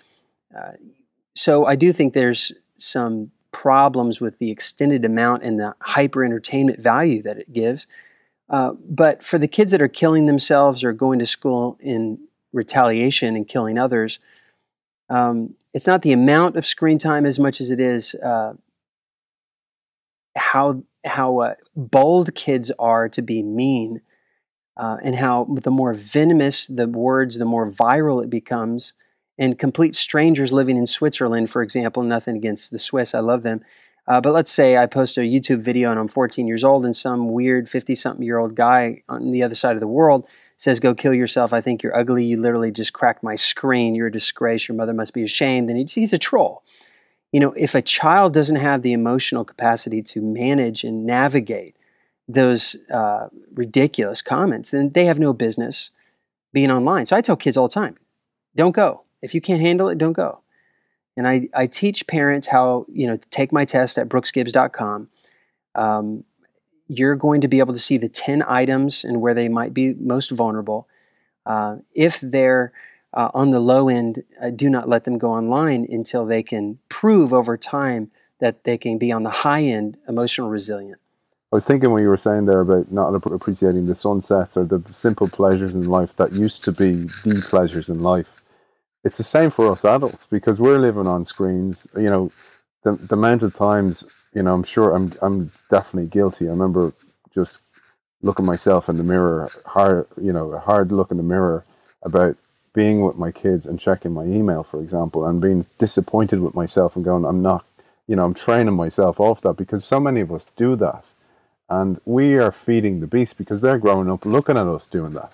So 1.34 1.66
I 1.66 1.76
do 1.76 1.92
think 1.92 2.14
there's 2.14 2.52
some 2.78 3.30
problems 3.52 4.20
with 4.20 4.38
the 4.38 4.50
extended 4.50 5.04
amount 5.04 5.42
and 5.42 5.58
the 5.60 5.74
hyper 5.80 6.24
entertainment 6.24 6.80
value 6.80 7.22
that 7.22 7.38
it 7.38 7.52
gives. 7.52 7.86
Uh, 8.50 8.72
but 8.88 9.22
for 9.22 9.38
the 9.38 9.48
kids 9.48 9.72
that 9.72 9.80
are 9.80 9.88
killing 9.88 10.26
themselves 10.26 10.84
or 10.84 10.92
going 10.92 11.18
to 11.18 11.26
school 11.26 11.78
in 11.80 12.18
retaliation 12.52 13.36
and 13.36 13.48
killing 13.48 13.78
others, 13.78 14.18
um, 15.08 15.54
it's 15.72 15.86
not 15.86 16.02
the 16.02 16.12
amount 16.12 16.56
of 16.56 16.66
screen 16.66 16.98
time 16.98 17.26
as 17.26 17.38
much 17.38 17.60
as 17.60 17.70
it 17.70 17.80
is 17.80 18.14
uh, 18.16 18.54
how 20.36 20.82
how 21.04 21.38
uh, 21.40 21.54
bold 21.76 22.34
kids 22.34 22.72
are 22.78 23.08
to 23.10 23.22
be 23.22 23.42
mean, 23.42 24.00
uh, 24.76 24.96
and 25.02 25.16
how 25.16 25.46
the 25.50 25.70
more 25.70 25.92
venomous 25.92 26.66
the 26.66 26.88
words, 26.88 27.38
the 27.38 27.44
more 27.44 27.70
viral 27.70 28.22
it 28.22 28.30
becomes 28.30 28.94
and 29.38 29.58
complete 29.58 29.94
strangers 29.94 30.52
living 30.52 30.76
in 30.76 30.86
Switzerland, 30.86 31.50
for 31.50 31.62
example, 31.62 32.02
nothing 32.02 32.36
against 32.36 32.70
the 32.70 32.78
Swiss, 32.78 33.14
I 33.14 33.20
love 33.20 33.42
them. 33.42 33.62
Uh, 34.06 34.20
but 34.20 34.32
let's 34.32 34.50
say 34.50 34.76
I 34.76 34.86
post 34.86 35.16
a 35.16 35.22
YouTube 35.22 35.60
video 35.60 35.90
and 35.90 35.98
I'm 35.98 36.08
14 36.08 36.46
years 36.46 36.62
old, 36.62 36.84
and 36.84 36.94
some 36.94 37.32
weird 37.32 37.68
50 37.68 37.94
something 37.94 38.24
year 38.24 38.38
old 38.38 38.54
guy 38.54 39.02
on 39.08 39.30
the 39.30 39.42
other 39.42 39.54
side 39.54 39.76
of 39.76 39.80
the 39.80 39.86
world 39.86 40.28
says, 40.56 40.78
Go 40.78 40.94
kill 40.94 41.14
yourself. 41.14 41.52
I 41.52 41.60
think 41.60 41.82
you're 41.82 41.96
ugly. 41.96 42.24
You 42.24 42.40
literally 42.40 42.70
just 42.70 42.92
cracked 42.92 43.22
my 43.22 43.34
screen. 43.34 43.94
You're 43.94 44.08
a 44.08 44.12
disgrace. 44.12 44.68
Your 44.68 44.76
mother 44.76 44.92
must 44.92 45.14
be 45.14 45.22
ashamed. 45.22 45.68
And 45.68 45.88
he's 45.88 46.12
a 46.12 46.18
troll. 46.18 46.62
You 47.32 47.40
know, 47.40 47.52
if 47.56 47.74
a 47.74 47.82
child 47.82 48.34
doesn't 48.34 48.56
have 48.56 48.82
the 48.82 48.92
emotional 48.92 49.44
capacity 49.44 50.02
to 50.02 50.20
manage 50.20 50.84
and 50.84 51.04
navigate 51.04 51.76
those 52.28 52.76
uh, 52.92 53.28
ridiculous 53.54 54.22
comments, 54.22 54.70
then 54.70 54.90
they 54.92 55.06
have 55.06 55.18
no 55.18 55.32
business 55.32 55.90
being 56.52 56.70
online. 56.70 57.06
So 57.06 57.16
I 57.16 57.20
tell 57.20 57.36
kids 57.36 57.56
all 57.56 57.68
the 57.68 57.74
time 57.74 57.96
don't 58.54 58.74
go. 58.74 59.03
If 59.24 59.34
you 59.34 59.40
can't 59.40 59.62
handle 59.62 59.88
it, 59.88 59.96
don't 59.96 60.12
go. 60.12 60.40
And 61.16 61.26
I, 61.26 61.48
I 61.54 61.66
teach 61.66 62.06
parents 62.06 62.48
how, 62.48 62.84
you 62.92 63.06
know, 63.06 63.18
take 63.30 63.52
my 63.52 63.64
test 63.64 63.96
at 63.96 64.08
brooksgibbs.com. 64.08 65.08
Um, 65.74 66.24
you're 66.88 67.16
going 67.16 67.40
to 67.40 67.48
be 67.48 67.58
able 67.58 67.72
to 67.72 67.80
see 67.80 67.96
the 67.96 68.08
10 68.08 68.44
items 68.46 69.02
and 69.02 69.22
where 69.22 69.32
they 69.32 69.48
might 69.48 69.72
be 69.72 69.94
most 69.94 70.30
vulnerable. 70.30 70.86
Uh, 71.46 71.76
if 71.94 72.20
they're 72.20 72.72
uh, 73.14 73.30
on 73.32 73.50
the 73.50 73.60
low 73.60 73.88
end, 73.88 74.24
uh, 74.42 74.50
do 74.50 74.68
not 74.68 74.88
let 74.88 75.04
them 75.04 75.16
go 75.16 75.32
online 75.32 75.86
until 75.88 76.26
they 76.26 76.42
can 76.42 76.78
prove 76.90 77.32
over 77.32 77.56
time 77.56 78.10
that 78.40 78.64
they 78.64 78.76
can 78.76 78.98
be 78.98 79.10
on 79.10 79.22
the 79.22 79.30
high 79.30 79.62
end 79.62 79.96
emotional 80.06 80.50
resilient. 80.50 81.00
I 81.50 81.56
was 81.56 81.64
thinking 81.64 81.92
when 81.92 82.02
you 82.02 82.08
were 82.08 82.16
saying 82.18 82.44
there 82.44 82.60
about 82.60 82.92
not 82.92 83.14
appreciating 83.14 83.86
the 83.86 83.94
sunsets 83.94 84.56
or 84.56 84.66
the 84.66 84.82
simple 84.90 85.28
pleasures 85.28 85.74
in 85.74 85.84
life 85.84 86.14
that 86.16 86.32
used 86.32 86.64
to 86.64 86.72
be 86.72 87.04
the 87.24 87.46
pleasures 87.48 87.88
in 87.88 88.02
life 88.02 88.42
it's 89.04 89.18
the 89.18 89.24
same 89.24 89.50
for 89.50 89.72
us 89.72 89.84
adults 89.84 90.26
because 90.30 90.60
we're 90.60 90.78
living 90.78 91.08
on 91.08 91.24
screens. 91.24 91.86
You 91.96 92.10
know, 92.10 92.32
the 92.84 92.94
the 92.94 93.14
amount 93.16 93.42
of 93.44 93.54
times, 93.54 94.04
you 94.34 94.42
know, 94.44 94.54
I'm 94.54 94.64
sure 94.64 94.94
I'm 94.96 95.14
I'm 95.22 95.52
definitely 95.70 96.10
guilty. 96.10 96.46
I 96.48 96.52
remember 96.52 96.94
just 97.34 97.60
looking 98.22 98.46
myself 98.46 98.88
in 98.88 98.96
the 98.98 99.04
mirror, 99.04 99.50
hard, 99.66 100.06
you 100.20 100.32
know, 100.32 100.52
a 100.52 100.60
hard 100.60 100.92
look 100.92 101.10
in 101.10 101.18
the 101.18 101.24
mirror 101.24 101.64
about 102.02 102.36
being 102.74 103.02
with 103.02 103.16
my 103.16 103.32
kids 103.32 103.66
and 103.66 103.80
checking 103.80 104.12
my 104.12 104.24
email, 104.24 104.62
for 104.64 104.80
example, 104.80 105.26
and 105.26 105.40
being 105.40 105.66
disappointed 105.78 106.40
with 106.40 106.54
myself 106.54 106.96
and 106.96 107.04
going, 107.04 107.24
I'm 107.24 107.42
not, 107.42 107.66
you 108.06 108.16
know, 108.16 108.24
I'm 108.24 108.34
training 108.34 108.74
myself 108.74 109.20
off 109.20 109.42
that 109.42 109.54
because 109.56 109.84
so 109.84 110.00
many 110.00 110.20
of 110.20 110.32
us 110.32 110.46
do 110.56 110.76
that. 110.76 111.04
And 111.70 112.00
we 112.06 112.36
are 112.36 112.52
feeding 112.52 113.00
the 113.00 113.08
beast 113.08 113.38
because 113.38 113.60
they're 113.60 113.78
growing 113.78 114.10
up 114.10 114.26
looking 114.26 114.58
at 114.58 114.66
us 114.68 114.86
doing 114.86 115.14
that. 115.14 115.32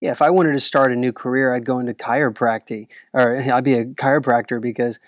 Yeah, 0.00 0.12
if 0.12 0.22
I 0.22 0.30
wanted 0.30 0.52
to 0.52 0.60
start 0.60 0.92
a 0.92 0.96
new 0.96 1.12
career, 1.12 1.54
I'd 1.54 1.64
go 1.64 1.78
into 1.78 1.94
chiropractic 1.94 2.88
or 3.12 3.36
I'd 3.36 3.64
be 3.64 3.74
a 3.74 3.84
chiropractor 3.84 4.60
because 4.60 4.98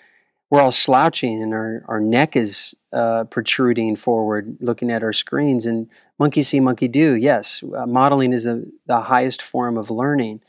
we're 0.49 0.61
all 0.61 0.71
slouching 0.71 1.41
and 1.41 1.51
our, 1.51 1.83
our 1.87 1.99
neck 1.99 2.35
is 2.35 2.75
uh, 2.91 3.23
protruding 3.23 3.95
forward 3.95 4.55
looking 4.59 4.91
at 4.91 5.01
our 5.01 5.13
screens. 5.13 5.65
And 5.65 5.89
monkey 6.19 6.43
see, 6.43 6.59
monkey 6.59 6.87
do. 6.87 7.15
Yes, 7.15 7.63
uh, 7.75 7.87
modeling 7.87 8.33
is 8.33 8.45
a, 8.45 8.61
the 8.85 9.01
highest 9.01 9.41
form 9.41 9.77
of 9.77 9.89
learning. 9.89 10.41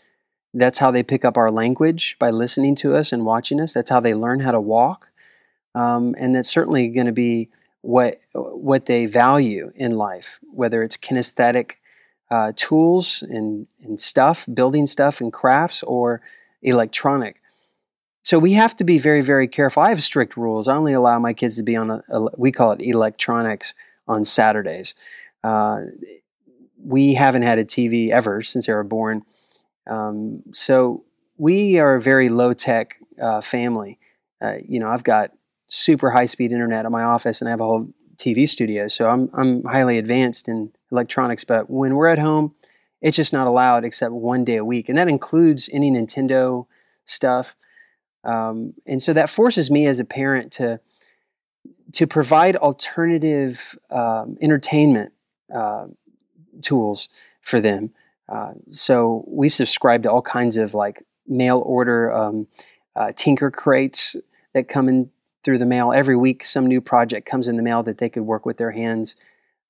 That's 0.53 0.79
how 0.79 0.91
they 0.91 1.03
pick 1.03 1.25
up 1.25 1.39
our 1.39 1.51
language 1.51 2.17
by 2.19 2.29
listening 2.29 2.75
to 2.77 2.95
us 2.95 3.13
and 3.13 3.25
watching 3.25 3.61
us. 3.61 3.73
That's 3.73 3.89
how 3.89 4.01
they 4.01 4.15
learn 4.15 4.41
how 4.41 4.53
to 4.53 4.61
walk. 4.61 5.11
Um, 5.75 6.15
and 6.19 6.35
that's 6.35 6.51
certainly 6.51 6.89
going 6.89 7.07
to 7.07 7.13
be 7.13 7.49
what 7.81 8.21
what 8.33 8.87
they 8.87 9.07
value 9.07 9.73
in 9.75 9.93
life, 9.93 10.39
whether 10.43 10.83
it's 10.83 10.97
kinesthetic 10.97 11.77
uh, 12.35 12.53
tools 12.57 13.23
and, 13.23 13.69
and 13.85 14.01
stuff, 14.01 14.45
building 14.53 14.87
stuff 14.87 15.21
and 15.21 15.33
crafts, 15.33 15.85
or 15.85 16.21
electronic. 16.63 17.41
So 18.25 18.41
we 18.41 18.55
have 18.55 18.75
to 18.77 18.85
be 18.85 18.99
very, 18.99 19.21
very 19.23 19.47
careful. 19.47 19.85
I 19.85 19.91
have 19.91 20.03
strict 20.03 20.37
rules. 20.37 20.67
I 20.67 20.75
only 20.75 20.95
allow 20.95 21.21
my 21.21 21.33
kids 21.33 21.55
to 21.59 21.63
be 21.63 21.77
on 21.77 21.91
a, 21.91 22.03
a 22.09 22.29
we 22.37 22.51
call 22.51 22.73
it 22.73 22.81
electronics 22.81 23.73
on 24.09 24.25
Saturdays. 24.25 24.97
Uh, 25.45 25.83
we 26.83 27.15
haven't 27.15 27.43
had 27.43 27.59
a 27.61 27.65
TV 27.65 28.11
ever 28.11 28.43
since 28.43 28.67
they 28.67 28.73
were 28.73 28.83
born. 28.83 29.23
Um, 29.87 30.43
so 30.53 31.05
we 31.37 31.79
are 31.79 31.95
a 31.95 32.01
very 32.01 32.31
low 32.31 32.53
tech 32.53 32.97
uh, 33.23 33.43
family. 33.43 34.01
Uh, 34.43 34.57
you 34.67 34.81
know, 34.81 34.89
I've 34.89 35.05
got 35.05 35.31
super 35.69 36.11
high 36.11 36.27
speed 36.27 36.51
internet 36.51 36.85
at 36.85 36.91
my 36.91 37.05
office, 37.05 37.41
and 37.41 37.49
I 37.49 37.53
have 37.53 37.61
a 37.61 37.65
whole 37.65 37.89
TV 38.17 38.49
studio. 38.49 38.89
So 38.89 39.09
I'm 39.09 39.31
I'm 39.35 39.63
highly 39.65 39.99
advanced 39.99 40.49
in 40.49 40.73
electronics. 40.95 41.45
But 41.45 41.69
when 41.69 41.95
we're 41.95 42.09
at 42.09 42.19
home, 42.19 42.55
it's 43.01 43.17
just 43.17 43.33
not 43.33 43.47
allowed 43.47 43.85
except 43.85 44.13
one 44.13 44.45
day 44.45 44.57
a 44.57 44.65
week, 44.65 44.89
and 44.89 44.97
that 44.97 45.09
includes 45.09 45.69
any 45.73 45.91
Nintendo 45.91 46.67
stuff. 47.07 47.55
Um, 48.25 48.73
and 48.87 49.03
so 49.03 49.13
that 49.13 49.29
forces 49.29 49.71
me 49.71 49.87
as 49.87 49.99
a 50.01 50.05
parent 50.05 50.53
to 50.53 50.81
to 51.93 52.07
provide 52.07 52.57
alternative 52.57 53.79
um, 53.91 54.37
entertainment 54.41 55.13
uh, 55.55 55.87
tools 56.63 57.09
for 57.43 57.61
them. 57.61 57.91
Uh, 58.29 58.53
so 58.71 59.25
we 59.29 59.49
subscribe 59.49 60.03
to 60.03 60.11
all 60.11 60.23
kinds 60.23 60.57
of 60.57 60.75
like 60.75 61.05
mail 61.27 61.63
order 61.65 62.13
um, 62.13 62.47
uh, 62.97 63.13
Tinker 63.15 63.51
crates 63.51 64.17
that 64.55 64.69
come 64.69 64.89
in 64.89 65.11
through 65.45 65.59
the 65.59 65.67
mail 65.67 65.93
every 65.93 66.17
week. 66.17 66.43
Some 66.43 66.67
new 66.67 66.81
project 66.81 67.29
comes 67.29 67.49
in 67.49 67.57
the 67.57 67.63
mail 67.63 67.83
that 67.83 67.99
they 67.99 68.09
could 68.09 68.23
work 68.23 68.47
with 68.47 68.57
their 68.57 68.73
hands. 68.73 69.15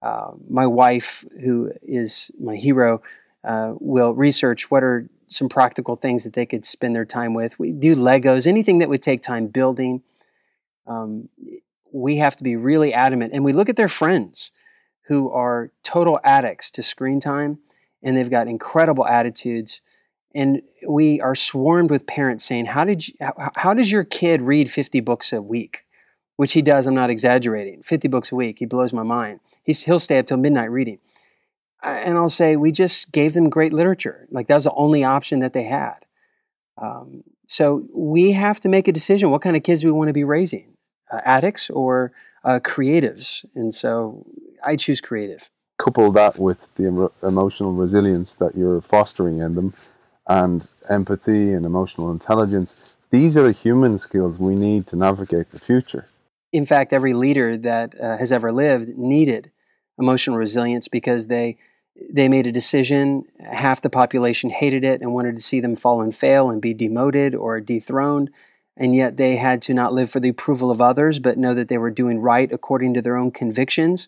Uh, 0.04 0.32
my 0.50 0.66
wife, 0.66 1.24
who 1.42 1.72
is 1.82 2.30
my 2.38 2.56
hero, 2.56 3.00
uh, 3.42 3.72
will 3.80 4.12
research 4.14 4.70
what 4.70 4.84
are 4.84 5.08
some 5.28 5.48
practical 5.48 5.96
things 5.96 6.24
that 6.24 6.34
they 6.34 6.44
could 6.44 6.66
spend 6.66 6.94
their 6.94 7.06
time 7.06 7.32
with. 7.32 7.58
We 7.58 7.72
do 7.72 7.96
Legos, 7.96 8.46
anything 8.46 8.80
that 8.80 8.90
would 8.90 9.00
take 9.00 9.22
time 9.22 9.46
building. 9.46 10.02
Um, 10.86 11.30
we 11.90 12.18
have 12.18 12.36
to 12.36 12.44
be 12.44 12.54
really 12.54 12.92
adamant. 12.92 13.32
And 13.32 13.46
we 13.46 13.54
look 13.54 13.70
at 13.70 13.76
their 13.76 13.88
friends 13.88 14.50
who 15.06 15.30
are 15.30 15.72
total 15.82 16.20
addicts 16.22 16.70
to 16.72 16.82
screen 16.82 17.18
time 17.18 17.60
and 18.02 18.14
they've 18.14 18.30
got 18.30 18.46
incredible 18.46 19.06
attitudes. 19.06 19.80
And 20.34 20.60
we 20.86 21.18
are 21.22 21.34
swarmed 21.34 21.88
with 21.88 22.06
parents 22.06 22.44
saying, 22.44 22.66
How, 22.66 22.84
did 22.84 23.08
you, 23.08 23.14
how, 23.22 23.52
how 23.56 23.72
does 23.72 23.90
your 23.90 24.04
kid 24.04 24.42
read 24.42 24.70
50 24.70 25.00
books 25.00 25.32
a 25.32 25.40
week? 25.40 25.83
Which 26.36 26.52
he 26.52 26.62
does, 26.62 26.86
I'm 26.86 26.94
not 26.94 27.10
exaggerating. 27.10 27.82
50 27.82 28.08
books 28.08 28.32
a 28.32 28.34
week. 28.34 28.58
He 28.58 28.64
blows 28.64 28.92
my 28.92 29.04
mind. 29.04 29.40
He's, 29.62 29.84
he'll 29.84 30.00
stay 30.00 30.18
up 30.18 30.26
till 30.26 30.36
midnight 30.36 30.70
reading 30.70 30.98
and 31.84 32.16
I'll 32.16 32.28
say 32.28 32.56
we 32.56 32.72
just 32.72 33.12
gave 33.12 33.34
them 33.34 33.50
great 33.50 33.72
literature. 33.72 34.26
Like 34.30 34.46
that 34.48 34.54
was 34.56 34.64
the 34.64 34.72
only 34.72 35.04
option 35.04 35.40
that 35.40 35.52
they 35.52 35.64
had. 35.64 36.06
Um, 36.78 37.24
so 37.46 37.84
we 37.94 38.32
have 38.32 38.58
to 38.60 38.68
make 38.68 38.88
a 38.88 38.92
decision: 38.92 39.30
what 39.30 39.42
kind 39.42 39.56
of 39.56 39.62
kids 39.62 39.84
we 39.84 39.90
want 39.90 40.08
to 40.08 40.12
be 40.12 40.24
raising, 40.24 40.76
uh, 41.12 41.20
addicts 41.24 41.70
or 41.70 42.12
uh, 42.42 42.60
creatives? 42.60 43.44
And 43.54 43.72
so 43.72 44.26
I 44.64 44.76
choose 44.76 45.00
creative. 45.00 45.50
Couple 45.78 46.10
that 46.12 46.38
with 46.38 46.74
the 46.76 47.10
emotional 47.22 47.72
resilience 47.72 48.34
that 48.34 48.56
you're 48.56 48.80
fostering 48.80 49.38
in 49.38 49.54
them, 49.54 49.74
and 50.26 50.66
empathy 50.88 51.52
and 51.52 51.66
emotional 51.66 52.10
intelligence. 52.10 52.76
These 53.10 53.36
are 53.36 53.44
the 53.44 53.52
human 53.52 53.98
skills 53.98 54.40
we 54.40 54.56
need 54.56 54.88
to 54.88 54.96
navigate 54.96 55.52
the 55.52 55.60
future. 55.60 56.08
In 56.54 56.66
fact, 56.66 56.92
every 56.92 57.14
leader 57.14 57.58
that 57.58 58.00
uh, 58.00 58.16
has 58.16 58.30
ever 58.30 58.52
lived 58.52 58.96
needed 58.96 59.50
emotional 59.98 60.36
resilience 60.36 60.86
because 60.86 61.26
they 61.26 61.56
they 62.12 62.28
made 62.28 62.46
a 62.46 62.52
decision. 62.52 63.24
Half 63.40 63.82
the 63.82 63.90
population 63.90 64.50
hated 64.50 64.84
it 64.84 65.00
and 65.00 65.12
wanted 65.12 65.34
to 65.34 65.42
see 65.42 65.58
them 65.58 65.74
fall 65.74 66.00
and 66.00 66.14
fail 66.14 66.50
and 66.50 66.62
be 66.62 66.72
demoted 66.72 67.34
or 67.34 67.60
dethroned. 67.60 68.30
And 68.76 68.94
yet 68.94 69.16
they 69.16 69.34
had 69.34 69.62
to 69.62 69.74
not 69.74 69.92
live 69.92 70.12
for 70.12 70.20
the 70.20 70.28
approval 70.28 70.70
of 70.70 70.80
others, 70.80 71.18
but 71.18 71.38
know 71.38 71.54
that 71.54 71.66
they 71.66 71.78
were 71.78 71.90
doing 71.90 72.20
right 72.20 72.50
according 72.52 72.94
to 72.94 73.02
their 73.02 73.16
own 73.16 73.32
convictions 73.32 74.06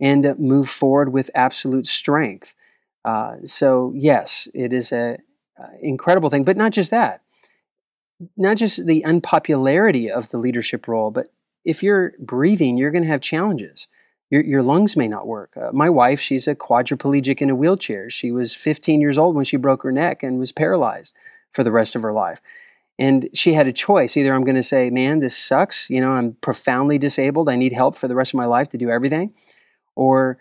and 0.00 0.34
move 0.38 0.70
forward 0.70 1.12
with 1.12 1.30
absolute 1.34 1.86
strength. 1.86 2.54
Uh, 3.04 3.34
so, 3.44 3.92
yes, 3.94 4.48
it 4.54 4.72
is 4.72 4.92
an 4.92 5.18
incredible 5.82 6.30
thing, 6.30 6.44
but 6.44 6.56
not 6.56 6.72
just 6.72 6.90
that. 6.90 7.20
Not 8.34 8.56
just 8.56 8.86
the 8.86 9.04
unpopularity 9.04 10.10
of 10.10 10.30
the 10.30 10.38
leadership 10.38 10.88
role, 10.88 11.10
but 11.10 11.28
if 11.64 11.82
you're 11.82 12.12
breathing, 12.18 12.76
you're 12.76 12.90
going 12.90 13.04
to 13.04 13.08
have 13.08 13.20
challenges 13.20 13.88
your, 14.32 14.42
your 14.42 14.62
lungs 14.62 14.96
may 14.96 15.08
not 15.08 15.26
work. 15.26 15.54
Uh, 15.58 15.70
my 15.74 15.90
wife, 15.90 16.18
she's 16.18 16.48
a 16.48 16.54
quadriplegic 16.54 17.42
in 17.42 17.50
a 17.50 17.54
wheelchair. 17.54 18.08
She 18.08 18.32
was 18.32 18.54
15 18.54 18.98
years 18.98 19.18
old 19.18 19.36
when 19.36 19.44
she 19.44 19.58
broke 19.58 19.82
her 19.82 19.92
neck 19.92 20.22
and 20.22 20.38
was 20.38 20.52
paralyzed 20.52 21.14
for 21.52 21.62
the 21.62 21.70
rest 21.70 21.94
of 21.94 22.00
her 22.00 22.14
life. 22.14 22.40
And 22.98 23.28
she 23.34 23.52
had 23.52 23.66
a 23.66 23.74
choice. 23.74 24.16
Either 24.16 24.32
I'm 24.32 24.42
going 24.42 24.56
to 24.56 24.62
say, 24.62 24.88
man, 24.88 25.18
this 25.18 25.36
sucks. 25.36 25.90
You 25.90 26.00
know, 26.00 26.12
I'm 26.12 26.32
profoundly 26.40 26.96
disabled. 26.96 27.50
I 27.50 27.56
need 27.56 27.74
help 27.74 27.94
for 27.94 28.08
the 28.08 28.14
rest 28.14 28.32
of 28.32 28.38
my 28.38 28.46
life 28.46 28.70
to 28.70 28.78
do 28.78 28.88
everything. 28.88 29.34
Or, 29.96 30.38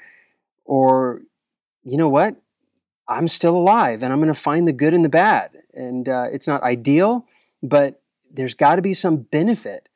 or, 0.64 1.24
you 1.84 1.98
know 1.98 2.10
what? 2.10 2.38
I'm 3.10 3.28
still 3.28 3.58
alive 3.58 4.04
and 4.04 4.14
I'm 4.14 4.20
going 4.20 4.34
to 4.34 4.40
find 4.40 4.70
the 4.70 4.74
good 4.74 4.94
and 4.94 5.04
the 5.04 5.10
bad. 5.10 5.52
And 5.74 6.08
uh, 6.08 6.28
it's 6.32 6.48
not 6.48 6.64
ideal, 6.64 7.26
but 7.62 8.02
there's 8.32 8.54
got 8.54 8.76
to 8.76 8.82
be 8.82 8.94
some 8.94 9.18
benefit 9.18 9.90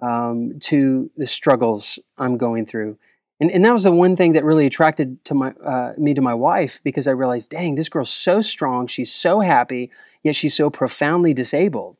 um, 0.00 0.58
to 0.60 1.10
the 1.16 1.26
struggles 1.26 1.98
I'm 2.16 2.36
going 2.36 2.66
through. 2.66 2.98
And, 3.40 3.50
and 3.50 3.64
that 3.64 3.72
was 3.72 3.84
the 3.84 3.92
one 3.92 4.16
thing 4.16 4.32
that 4.32 4.44
really 4.44 4.66
attracted 4.66 5.24
to 5.26 5.34
my 5.34 5.50
uh, 5.52 5.92
me 5.96 6.14
to 6.14 6.20
my 6.20 6.34
wife 6.34 6.80
because 6.82 7.06
I 7.06 7.12
realized, 7.12 7.50
dang, 7.50 7.76
this 7.76 7.88
girl's 7.88 8.10
so 8.10 8.40
strong, 8.40 8.86
she's 8.86 9.12
so 9.12 9.40
happy, 9.40 9.90
yet 10.22 10.34
she's 10.34 10.54
so 10.54 10.70
profoundly 10.70 11.34
disabled. 11.34 11.98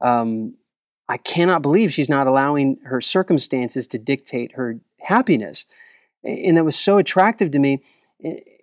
Um, 0.00 0.54
I 1.08 1.16
cannot 1.16 1.62
believe 1.62 1.92
she's 1.92 2.08
not 2.08 2.26
allowing 2.26 2.78
her 2.84 3.00
circumstances 3.00 3.86
to 3.88 3.98
dictate 3.98 4.52
her 4.52 4.78
happiness, 5.00 5.66
and 6.22 6.56
that 6.56 6.64
was 6.64 6.76
so 6.76 6.98
attractive 6.98 7.50
to 7.52 7.58
me. 7.58 7.82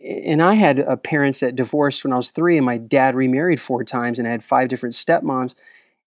And 0.05 0.41
I 0.41 0.55
had 0.55 0.79
uh, 0.79 0.95
parents 0.97 1.39
that 1.41 1.55
divorced 1.55 2.03
when 2.03 2.11
I 2.11 2.17
was 2.17 2.29
three, 2.29 2.57
and 2.57 2.65
my 2.65 2.77
dad 2.77 3.15
remarried 3.15 3.61
four 3.61 3.83
times, 3.83 4.17
and 4.17 4.27
I 4.27 4.31
had 4.31 4.43
five 4.43 4.67
different 4.67 4.95
stepmoms. 4.95 5.55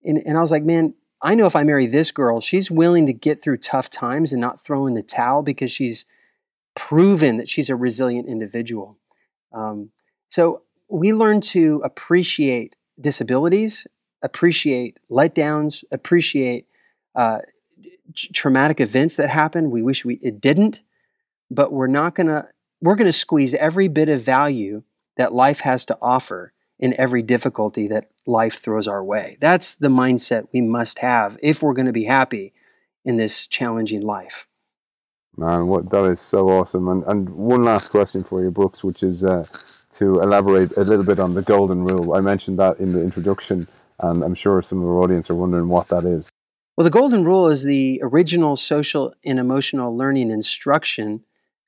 And, 0.04 0.18
and 0.26 0.36
I 0.36 0.40
was 0.40 0.50
like, 0.50 0.64
man, 0.64 0.94
I 1.26 1.34
know 1.34 1.46
if 1.46 1.56
I 1.56 1.64
marry 1.64 1.86
this 1.86 2.12
girl, 2.12 2.40
she's 2.40 2.70
willing 2.70 3.06
to 3.06 3.12
get 3.12 3.42
through 3.42 3.56
tough 3.56 3.90
times 3.90 4.30
and 4.30 4.40
not 4.40 4.60
throw 4.60 4.86
in 4.86 4.94
the 4.94 5.02
towel 5.02 5.42
because 5.42 5.72
she's 5.72 6.06
proven 6.76 7.36
that 7.38 7.48
she's 7.48 7.68
a 7.68 7.74
resilient 7.74 8.28
individual. 8.28 8.96
Um, 9.52 9.90
so 10.28 10.62
we 10.88 11.12
learn 11.12 11.40
to 11.40 11.82
appreciate 11.84 12.76
disabilities, 13.00 13.88
appreciate 14.22 15.00
letdowns, 15.10 15.82
appreciate 15.90 16.66
uh, 17.16 17.38
traumatic 18.32 18.80
events 18.80 19.16
that 19.16 19.28
happen. 19.28 19.72
We 19.72 19.82
wish 19.82 20.04
we 20.04 20.20
it 20.22 20.40
didn't, 20.40 20.78
but 21.50 21.72
we're 21.72 21.88
not 21.88 22.14
gonna 22.14 22.50
we're 22.80 22.94
gonna 22.94 23.10
squeeze 23.10 23.52
every 23.54 23.88
bit 23.88 24.08
of 24.08 24.22
value 24.22 24.84
that 25.16 25.34
life 25.34 25.58
has 25.60 25.84
to 25.86 25.98
offer 26.00 26.52
in 26.78 26.94
every 26.98 27.22
difficulty 27.22 27.86
that 27.88 28.10
life 28.26 28.60
throws 28.60 28.86
our 28.86 29.02
way. 29.02 29.38
That's 29.40 29.74
the 29.74 29.88
mindset 29.88 30.48
we 30.52 30.60
must 30.60 30.98
have 30.98 31.38
if 31.42 31.62
we're 31.62 31.72
going 31.72 31.86
to 31.86 31.92
be 31.92 32.04
happy 32.04 32.52
in 33.04 33.16
this 33.16 33.46
challenging 33.46 34.02
life. 34.02 34.46
Man, 35.36 35.66
what 35.66 35.90
that 35.90 36.04
is 36.06 36.20
so 36.20 36.48
awesome. 36.48 36.88
And 36.88 37.04
and 37.04 37.28
one 37.30 37.62
last 37.62 37.88
question 37.88 38.24
for 38.24 38.42
you, 38.42 38.50
Brooks, 38.50 38.82
which 38.82 39.02
is 39.02 39.24
uh, 39.24 39.44
to 39.94 40.20
elaborate 40.20 40.76
a 40.76 40.84
little 40.84 41.04
bit 41.04 41.18
on 41.18 41.34
the 41.34 41.42
golden 41.42 41.84
rule. 41.84 42.14
I 42.14 42.20
mentioned 42.20 42.58
that 42.58 42.78
in 42.78 42.92
the 42.92 43.02
introduction. 43.02 43.68
And 43.98 44.22
I'm 44.22 44.34
sure 44.34 44.60
some 44.62 44.82
of 44.82 44.84
our 44.84 44.98
audience 44.98 45.30
are 45.30 45.34
wondering 45.34 45.68
what 45.68 45.88
that 45.88 46.04
is. 46.04 46.28
Well, 46.76 46.84
the 46.84 46.90
Golden 46.90 47.24
Rule 47.24 47.48
is 47.48 47.64
the 47.64 48.00
original 48.02 48.54
social 48.56 49.14
and 49.24 49.38
emotional 49.38 49.96
learning 49.96 50.30
instruction 50.30 51.24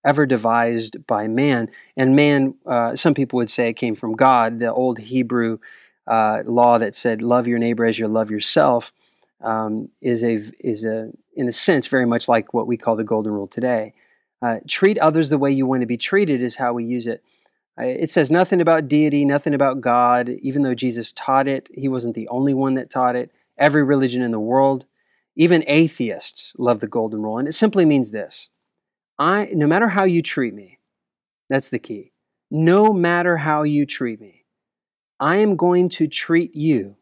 ever 0.08 0.24
devised 0.26 1.06
by 1.06 1.28
man. 1.28 1.68
And 1.96 2.16
man, 2.16 2.54
uh, 2.66 2.96
some 2.96 3.14
people 3.14 3.36
would 3.36 3.50
say, 3.50 3.68
it 3.68 3.74
came 3.74 3.94
from 3.94 4.14
God, 4.14 4.58
the 4.58 4.72
old 4.72 4.98
Hebrew 4.98 5.58
uh, 6.08 6.42
law 6.46 6.78
that 6.78 6.94
said, 6.94 7.20
"Love 7.20 7.46
your 7.46 7.58
neighbor 7.58 7.84
as 7.84 7.98
you 7.98 8.08
love 8.08 8.30
yourself," 8.30 8.92
um, 9.42 9.90
is 10.00 10.24
a 10.24 10.40
is 10.60 10.84
a 10.84 11.10
in 11.34 11.46
a 11.46 11.52
sense 11.52 11.86
very 11.86 12.06
much 12.06 12.28
like 12.28 12.54
what 12.54 12.66
we 12.66 12.76
call 12.76 12.96
the 12.96 13.04
Golden 13.04 13.32
Rule 13.32 13.46
today. 13.46 13.92
Uh, 14.40 14.56
treat 14.66 14.98
others 14.98 15.28
the 15.28 15.38
way 15.38 15.50
you 15.50 15.66
want 15.66 15.82
to 15.82 15.86
be 15.86 15.96
treated 15.98 16.40
is 16.40 16.56
how 16.56 16.72
we 16.72 16.84
use 16.84 17.06
it. 17.06 17.22
Uh, 17.78 17.84
it 17.84 18.08
says 18.08 18.30
nothing 18.30 18.60
about 18.60 18.88
deity, 18.88 19.24
nothing 19.24 19.54
about 19.54 19.80
God. 19.82 20.30
Even 20.40 20.62
though 20.62 20.74
Jesus 20.74 21.12
taught 21.12 21.46
it, 21.46 21.68
he 21.74 21.88
wasn't 21.88 22.14
the 22.14 22.28
only 22.28 22.54
one 22.54 22.74
that 22.74 22.90
taught 22.90 23.16
it. 23.16 23.30
Every 23.58 23.84
religion 23.84 24.22
in 24.22 24.30
the 24.30 24.40
world, 24.40 24.86
even 25.36 25.62
atheists, 25.66 26.54
love 26.56 26.80
the 26.80 26.86
Golden 26.86 27.22
Rule, 27.22 27.38
and 27.38 27.48
it 27.48 27.52
simply 27.52 27.84
means 27.84 28.12
this: 28.12 28.48
I, 29.18 29.50
no 29.52 29.66
matter 29.66 29.88
how 29.88 30.04
you 30.04 30.22
treat 30.22 30.54
me, 30.54 30.78
that's 31.48 31.70
the 31.70 31.78
key. 31.78 32.12
No 32.50 32.92
matter 32.92 33.38
how 33.38 33.62
you 33.62 33.84
treat 33.84 34.20
me, 34.20 34.44
I 35.20 35.36
am 35.36 35.56
going 35.56 35.88
to 35.90 36.06
treat 36.06 36.54
you 36.54 36.96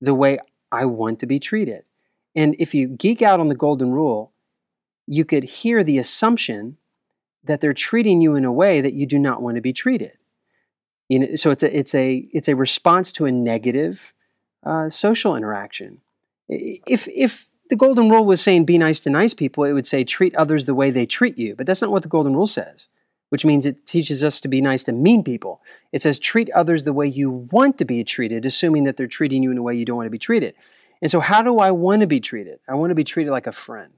the 0.00 0.14
way 0.14 0.38
I 0.72 0.84
want 0.86 1.18
to 1.20 1.26
be 1.26 1.38
treated. 1.38 1.84
And 2.34 2.54
if 2.58 2.74
you 2.74 2.88
geek 2.88 3.20
out 3.20 3.40
on 3.40 3.48
the 3.48 3.54
golden 3.54 3.92
rule, 3.92 4.32
you 5.06 5.24
could 5.24 5.44
hear 5.44 5.82
the 5.82 5.98
assumption 5.98 6.76
that 7.44 7.60
they're 7.60 7.72
treating 7.72 8.20
you 8.20 8.34
in 8.34 8.44
a 8.44 8.52
way 8.52 8.80
that 8.80 8.94
you 8.94 9.06
do 9.06 9.18
not 9.18 9.42
want 9.42 9.56
to 9.56 9.60
be 9.60 9.72
treated. 9.72 10.12
You 11.08 11.18
know, 11.20 11.34
so 11.34 11.50
it's 11.50 11.62
a, 11.62 11.78
it's, 11.78 11.94
a, 11.94 12.28
it's 12.32 12.48
a 12.48 12.56
response 12.56 13.12
to 13.12 13.24
a 13.24 13.32
negative 13.32 14.12
uh, 14.64 14.88
social 14.88 15.34
interaction. 15.34 16.00
If, 16.48 17.08
if 17.08 17.47
the 17.68 17.76
golden 17.76 18.08
rule 18.08 18.24
was 18.24 18.40
saying 18.40 18.64
be 18.64 18.78
nice 18.78 19.00
to 19.00 19.10
nice 19.10 19.34
people, 19.34 19.64
it 19.64 19.72
would 19.72 19.86
say 19.86 20.04
treat 20.04 20.34
others 20.36 20.64
the 20.64 20.74
way 20.74 20.90
they 20.90 21.06
treat 21.06 21.38
you. 21.38 21.54
But 21.54 21.66
that's 21.66 21.82
not 21.82 21.90
what 21.90 22.02
the 22.02 22.08
golden 22.08 22.34
rule 22.34 22.46
says 22.46 22.88
which 23.30 23.44
means 23.44 23.66
it 23.66 23.86
teaches 23.86 24.24
us 24.24 24.40
to 24.40 24.48
be 24.48 24.60
nice 24.60 24.82
to 24.84 24.92
mean 24.92 25.22
people. 25.22 25.60
It 25.92 26.00
says 26.00 26.18
treat 26.18 26.50
others 26.50 26.84
the 26.84 26.92
way 26.92 27.06
you 27.06 27.30
want 27.30 27.78
to 27.78 27.84
be 27.84 28.02
treated, 28.04 28.44
assuming 28.44 28.84
that 28.84 28.96
they're 28.96 29.06
treating 29.06 29.42
you 29.42 29.50
in 29.50 29.58
a 29.58 29.62
way 29.62 29.74
you 29.74 29.84
don't 29.84 29.96
want 29.96 30.06
to 30.06 30.10
be 30.10 30.18
treated. 30.18 30.54
And 31.00 31.10
so, 31.10 31.20
how 31.20 31.42
do 31.42 31.58
I 31.58 31.70
want 31.70 32.00
to 32.00 32.06
be 32.06 32.20
treated? 32.20 32.58
I 32.68 32.74
want 32.74 32.90
to 32.90 32.94
be 32.94 33.04
treated 33.04 33.30
like 33.30 33.46
a 33.46 33.52
friend. 33.52 33.92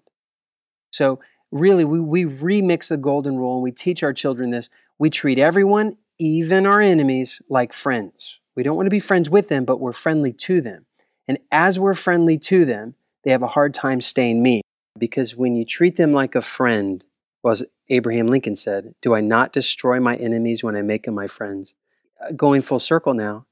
So, 0.91 1.21
really, 1.51 1.85
we, 1.85 2.01
we 2.01 2.25
remix 2.25 2.89
the 2.89 2.97
golden 2.97 3.39
rule 3.39 3.55
and 3.55 3.63
we 3.63 3.73
teach 3.73 4.03
our 4.03 4.13
children 4.13 4.51
this. 4.51 4.69
We 4.99 5.09
treat 5.09 5.39
everyone, 5.39 5.97
even 6.19 6.67
our 6.67 6.81
enemies, 6.81 7.41
like 7.49 7.73
friends. 7.73 8.41
We 8.55 8.63
don't 8.63 8.77
want 8.77 8.87
to 8.87 8.91
be 8.91 9.01
friends 9.01 9.31
with 9.31 9.49
them, 9.49 9.65
but 9.65 9.81
we're 9.81 9.93
friendly 9.93 10.33
to 10.33 10.61
them. 10.61 10.87
And 11.27 11.39
as 11.51 11.79
we're 11.79 11.95
friendly 11.95 12.37
to 12.39 12.65
them, 12.65 12.97
they 13.25 13.31
have 13.31 13.43
a 13.43 13.49
hard 13.49 13.75
time 13.75 14.01
staying 14.01 14.43
mean. 14.43 14.63
Because 14.99 15.37
when 15.37 15.55
you 15.55 15.65
treat 15.65 15.97
them 15.97 16.13
like 16.13 16.35
a 16.35 16.43
friend, 16.43 17.05
well, 17.43 17.53
as 17.53 17.65
Abraham 17.89 18.27
Lincoln 18.27 18.57
said, 18.57 18.95
Do 19.03 19.15
I 19.15 19.21
not 19.21 19.53
destroy 19.53 20.01
my 20.01 20.17
enemies 20.17 20.63
when 20.63 20.77
I 20.77 20.83
make 20.83 21.05
them 21.05 21.15
my 21.15 21.27
friends? 21.27 21.75
Uh, 22.21 22.33
going 22.33 22.63
full 22.63 22.79
circle 22.79 23.15
now, 23.15 23.47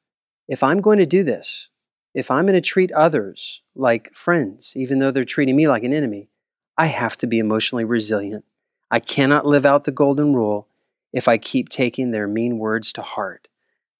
if 0.48 0.62
I'm 0.62 0.80
going 0.80 0.98
to 0.98 1.06
do 1.06 1.22
this, 1.22 1.68
if 2.14 2.30
I'm 2.30 2.46
going 2.46 2.54
to 2.54 2.60
treat 2.60 2.90
others 2.92 3.62
like 3.74 4.12
friends, 4.14 4.72
even 4.74 4.98
though 4.98 5.10
they're 5.10 5.24
treating 5.24 5.56
me 5.56 5.68
like 5.68 5.84
an 5.84 5.92
enemy, 5.92 6.28
I 6.76 6.86
have 6.86 7.16
to 7.18 7.26
be 7.26 7.38
emotionally 7.38 7.84
resilient. 7.84 8.44
I 8.90 9.00
cannot 9.00 9.46
live 9.46 9.66
out 9.66 9.84
the 9.84 9.92
golden 9.92 10.34
rule 10.34 10.68
if 11.12 11.28
I 11.28 11.38
keep 11.38 11.68
taking 11.68 12.10
their 12.10 12.26
mean 12.28 12.58
words 12.58 12.92
to 12.94 13.02
heart. 13.02 13.48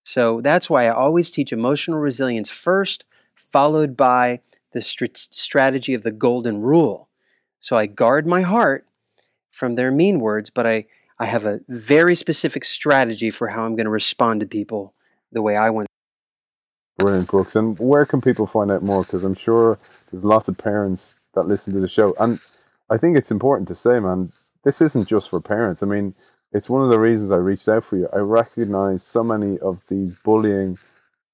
So 0.05 0.41
that's 0.41 0.71
why 0.71 0.87
I 0.87 0.95
always 0.95 1.31
teach 1.31 1.53
emotional 1.53 1.99
resilience 1.99 2.51
first, 2.51 3.05
followed 3.35 3.97
by 3.97 4.41
the 4.73 4.81
st- 4.81 5.16
strategy 5.16 5.95
of 5.95 6.03
the 6.03 6.11
golden 6.12 6.61
rule. 6.61 7.09
So 7.61 7.77
I 7.77 7.87
guard 7.87 8.27
my 8.27 8.43
heart 8.43 8.87
from 9.51 9.75
their 9.75 9.91
mean 9.91 10.21
words, 10.21 10.51
but 10.51 10.66
I, 10.66 10.87
I 11.19 11.27
have 11.27 11.47
a 11.47 11.61
very 11.69 12.14
specific 12.14 12.64
strategy 12.64 13.31
for 13.31 13.49
how 13.49 13.64
I'm 13.64 13.75
going 13.75 13.87
to 13.87 13.91
respond 13.91 14.41
to 14.41 14.47
people 14.47 14.95
the 15.33 15.43
way 15.43 15.57
I 15.57 15.71
want. 15.71 15.89
Brilliant, 16.97 17.29
Brooks. 17.29 17.57
And 17.57 17.79
where 17.79 18.05
can 18.05 18.21
people 18.21 18.47
find 18.47 18.71
out 18.71 18.83
more? 18.83 19.03
Because 19.03 19.25
I'm 19.25 19.35
sure 19.35 19.79
there's 20.11 20.25
lots 20.25 20.49
of 20.49 20.59
parents 20.59 21.14
that 21.35 21.47
listen 21.47 21.73
to 21.75 21.81
the 21.81 21.89
show. 21.89 22.14
And 22.19 22.41
I 22.91 22.97
think 22.97 23.16
it's 23.16 23.31
important 23.31 23.69
to 23.69 23.75
say, 23.75 24.01
man, 24.01 24.33
this 24.64 24.81
isn't 24.81 25.09
just 25.09 25.29
for 25.31 25.41
parents. 25.41 25.83
I 25.83 25.87
mean, 25.87 26.14
it's 26.53 26.71
one 26.71 26.83
of 26.83 26.91
the 26.91 26.99
reasons 26.99 27.31
I 27.31 27.37
reached 27.37 27.69
out 27.69 27.85
for 27.85 27.97
you. 27.97 28.09
I 28.12 28.19
recognize 28.19 29.03
so 29.03 29.23
many 29.23 29.59
of 29.59 29.81
these 29.89 30.14
bullying 30.14 30.79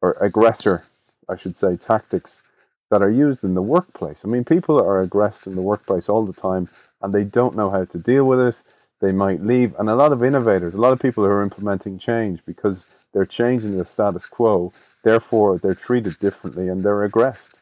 or 0.03 0.12
aggressor, 0.20 0.85
I 1.28 1.37
should 1.37 1.57
say, 1.57 1.76
tactics 1.76 2.43
that 2.91 3.03
are 3.03 3.11
used 3.11 3.45
in 3.45 3.55
the 3.55 3.62
workplace. 3.62 4.24
I 4.24 4.28
mean, 4.28 4.45
people 4.45 4.78
are 4.78 5.01
aggressed 5.01 5.47
in 5.47 5.55
the 5.55 5.62
workplace 5.62 6.09
all 6.09 6.24
the 6.24 6.32
time 6.32 6.68
and 7.03 7.12
they 7.12 7.24
don't 7.24 7.57
know 7.57 7.70
how 7.70 7.85
to 7.85 7.99
deal 7.99 8.24
with 8.24 8.41
it. 8.41 8.57
They 9.01 9.12
might 9.12 9.43
leave. 9.43 9.74
And 9.78 9.89
a 9.89 9.97
lot 9.97 10.12
of 10.12 10.22
innovators, 10.22 10.74
a 10.74 10.80
lot 10.80 10.93
of 10.93 11.01
people 11.01 11.24
who 11.24 11.30
are 11.30 11.43
implementing 11.43 11.99
change 11.99 12.41
because 12.47 12.87
they're 13.12 13.26
changing 13.26 13.76
the 13.76 13.85
status 13.85 14.26
quo, 14.26 14.72
therefore 15.03 15.59
they're 15.59 15.74
treated 15.74 16.18
differently 16.18 16.68
and 16.68 16.82
they're 16.82 17.05
aggressed. 17.05 17.59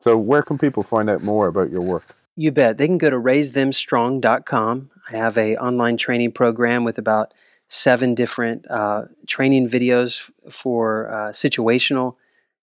So, 0.00 0.16
where 0.16 0.42
can 0.42 0.58
people 0.58 0.84
find 0.84 1.10
out 1.10 1.22
more 1.22 1.48
about 1.48 1.70
your 1.70 1.80
work? 1.80 2.14
You 2.36 2.52
bet. 2.52 2.78
They 2.78 2.86
can 2.86 2.98
go 2.98 3.10
to 3.10 3.16
raisethemstrong.com. 3.16 4.90
I 5.10 5.16
have 5.16 5.36
a 5.36 5.56
online 5.56 5.96
training 5.96 6.32
program 6.32 6.84
with 6.84 6.98
about 6.98 7.34
seven 7.66 8.14
different 8.14 8.70
uh, 8.70 9.06
training 9.26 9.68
videos 9.68 10.30
for 10.48 11.10
uh, 11.10 11.28
situational 11.30 12.14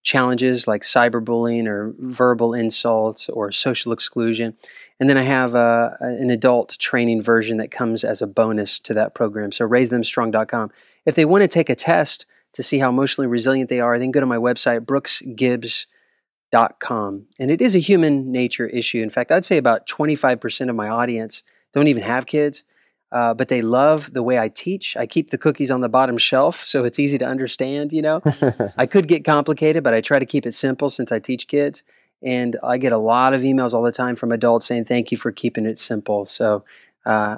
challenges 0.05 0.65
like 0.67 0.83
cyberbullying 0.83 1.65
or 1.65 1.95
verbal 1.97 2.53
insults 2.53 3.27
or 3.27 3.51
social 3.51 3.91
exclusion. 3.91 4.55
And 4.99 5.09
then 5.09 5.17
I 5.17 5.23
have 5.23 5.55
a, 5.55 5.97
an 5.99 6.29
adult 6.29 6.77
training 6.79 7.23
version 7.23 7.57
that 7.57 7.71
comes 7.71 8.03
as 8.03 8.21
a 8.21 8.27
bonus 8.27 8.79
to 8.81 8.93
that 8.93 9.15
program. 9.15 9.51
So 9.51 9.67
raisethemstrong.com. 9.67 10.69
If 11.07 11.15
they 11.15 11.25
want 11.25 11.41
to 11.41 11.47
take 11.47 11.71
a 11.71 11.75
test 11.75 12.27
to 12.53 12.61
see 12.61 12.77
how 12.77 12.89
emotionally 12.89 13.27
resilient 13.27 13.67
they 13.67 13.79
are, 13.79 13.97
then 13.97 14.11
go 14.11 14.19
to 14.19 14.27
my 14.27 14.37
website, 14.37 14.81
brooksgibbs.com. 14.81 17.25
And 17.39 17.49
it 17.49 17.59
is 17.59 17.75
a 17.75 17.79
human 17.79 18.31
nature 18.31 18.67
issue. 18.67 19.01
In 19.01 19.09
fact, 19.09 19.31
I'd 19.31 19.43
say 19.43 19.57
about 19.57 19.87
25% 19.87 20.69
of 20.69 20.75
my 20.75 20.87
audience 20.87 21.41
don't 21.73 21.87
even 21.87 22.03
have 22.03 22.27
kids. 22.27 22.63
Uh, 23.11 23.33
but 23.33 23.47
they 23.47 23.61
love 23.61 24.13
the 24.13 24.23
way 24.23 24.39
I 24.39 24.49
teach. 24.49 24.97
I 24.97 25.05
keep 25.05 25.29
the 25.29 25.37
cookies 25.37 25.71
on 25.71 25.81
the 25.81 25.89
bottom 25.89 26.17
shelf, 26.17 26.65
so 26.65 26.83
it's 26.83 26.99
easy 26.99 27.17
to 27.19 27.25
understand. 27.25 27.93
You 27.93 28.01
know, 28.01 28.21
I 28.77 28.85
could 28.85 29.07
get 29.07 29.23
complicated, 29.23 29.83
but 29.83 29.93
I 29.93 30.01
try 30.01 30.19
to 30.19 30.25
keep 30.25 30.45
it 30.45 30.53
simple 30.53 30.89
since 30.89 31.11
I 31.11 31.19
teach 31.19 31.47
kids. 31.47 31.83
And 32.23 32.57
I 32.63 32.77
get 32.77 32.91
a 32.91 32.97
lot 32.97 33.33
of 33.33 33.41
emails 33.41 33.73
all 33.73 33.83
the 33.83 33.91
time 33.91 34.15
from 34.15 34.31
adults 34.31 34.65
saying, 34.65 34.85
Thank 34.85 35.11
you 35.11 35.17
for 35.17 35.31
keeping 35.31 35.65
it 35.65 35.77
simple. 35.77 36.25
So 36.25 36.63
uh, 37.05 37.37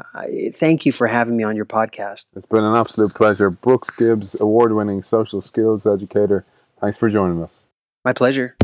thank 0.54 0.86
you 0.86 0.92
for 0.92 1.08
having 1.08 1.36
me 1.36 1.44
on 1.44 1.56
your 1.56 1.66
podcast. 1.66 2.26
It's 2.36 2.48
been 2.48 2.64
an 2.64 2.76
absolute 2.76 3.14
pleasure. 3.14 3.50
Brooks 3.50 3.90
Gibbs, 3.90 4.36
award 4.40 4.74
winning 4.74 5.02
social 5.02 5.42
skills 5.42 5.86
educator. 5.86 6.46
Thanks 6.80 6.98
for 6.98 7.10
joining 7.10 7.44
us. 7.44 7.64
My 8.06 8.14
pleasure. 8.14 8.56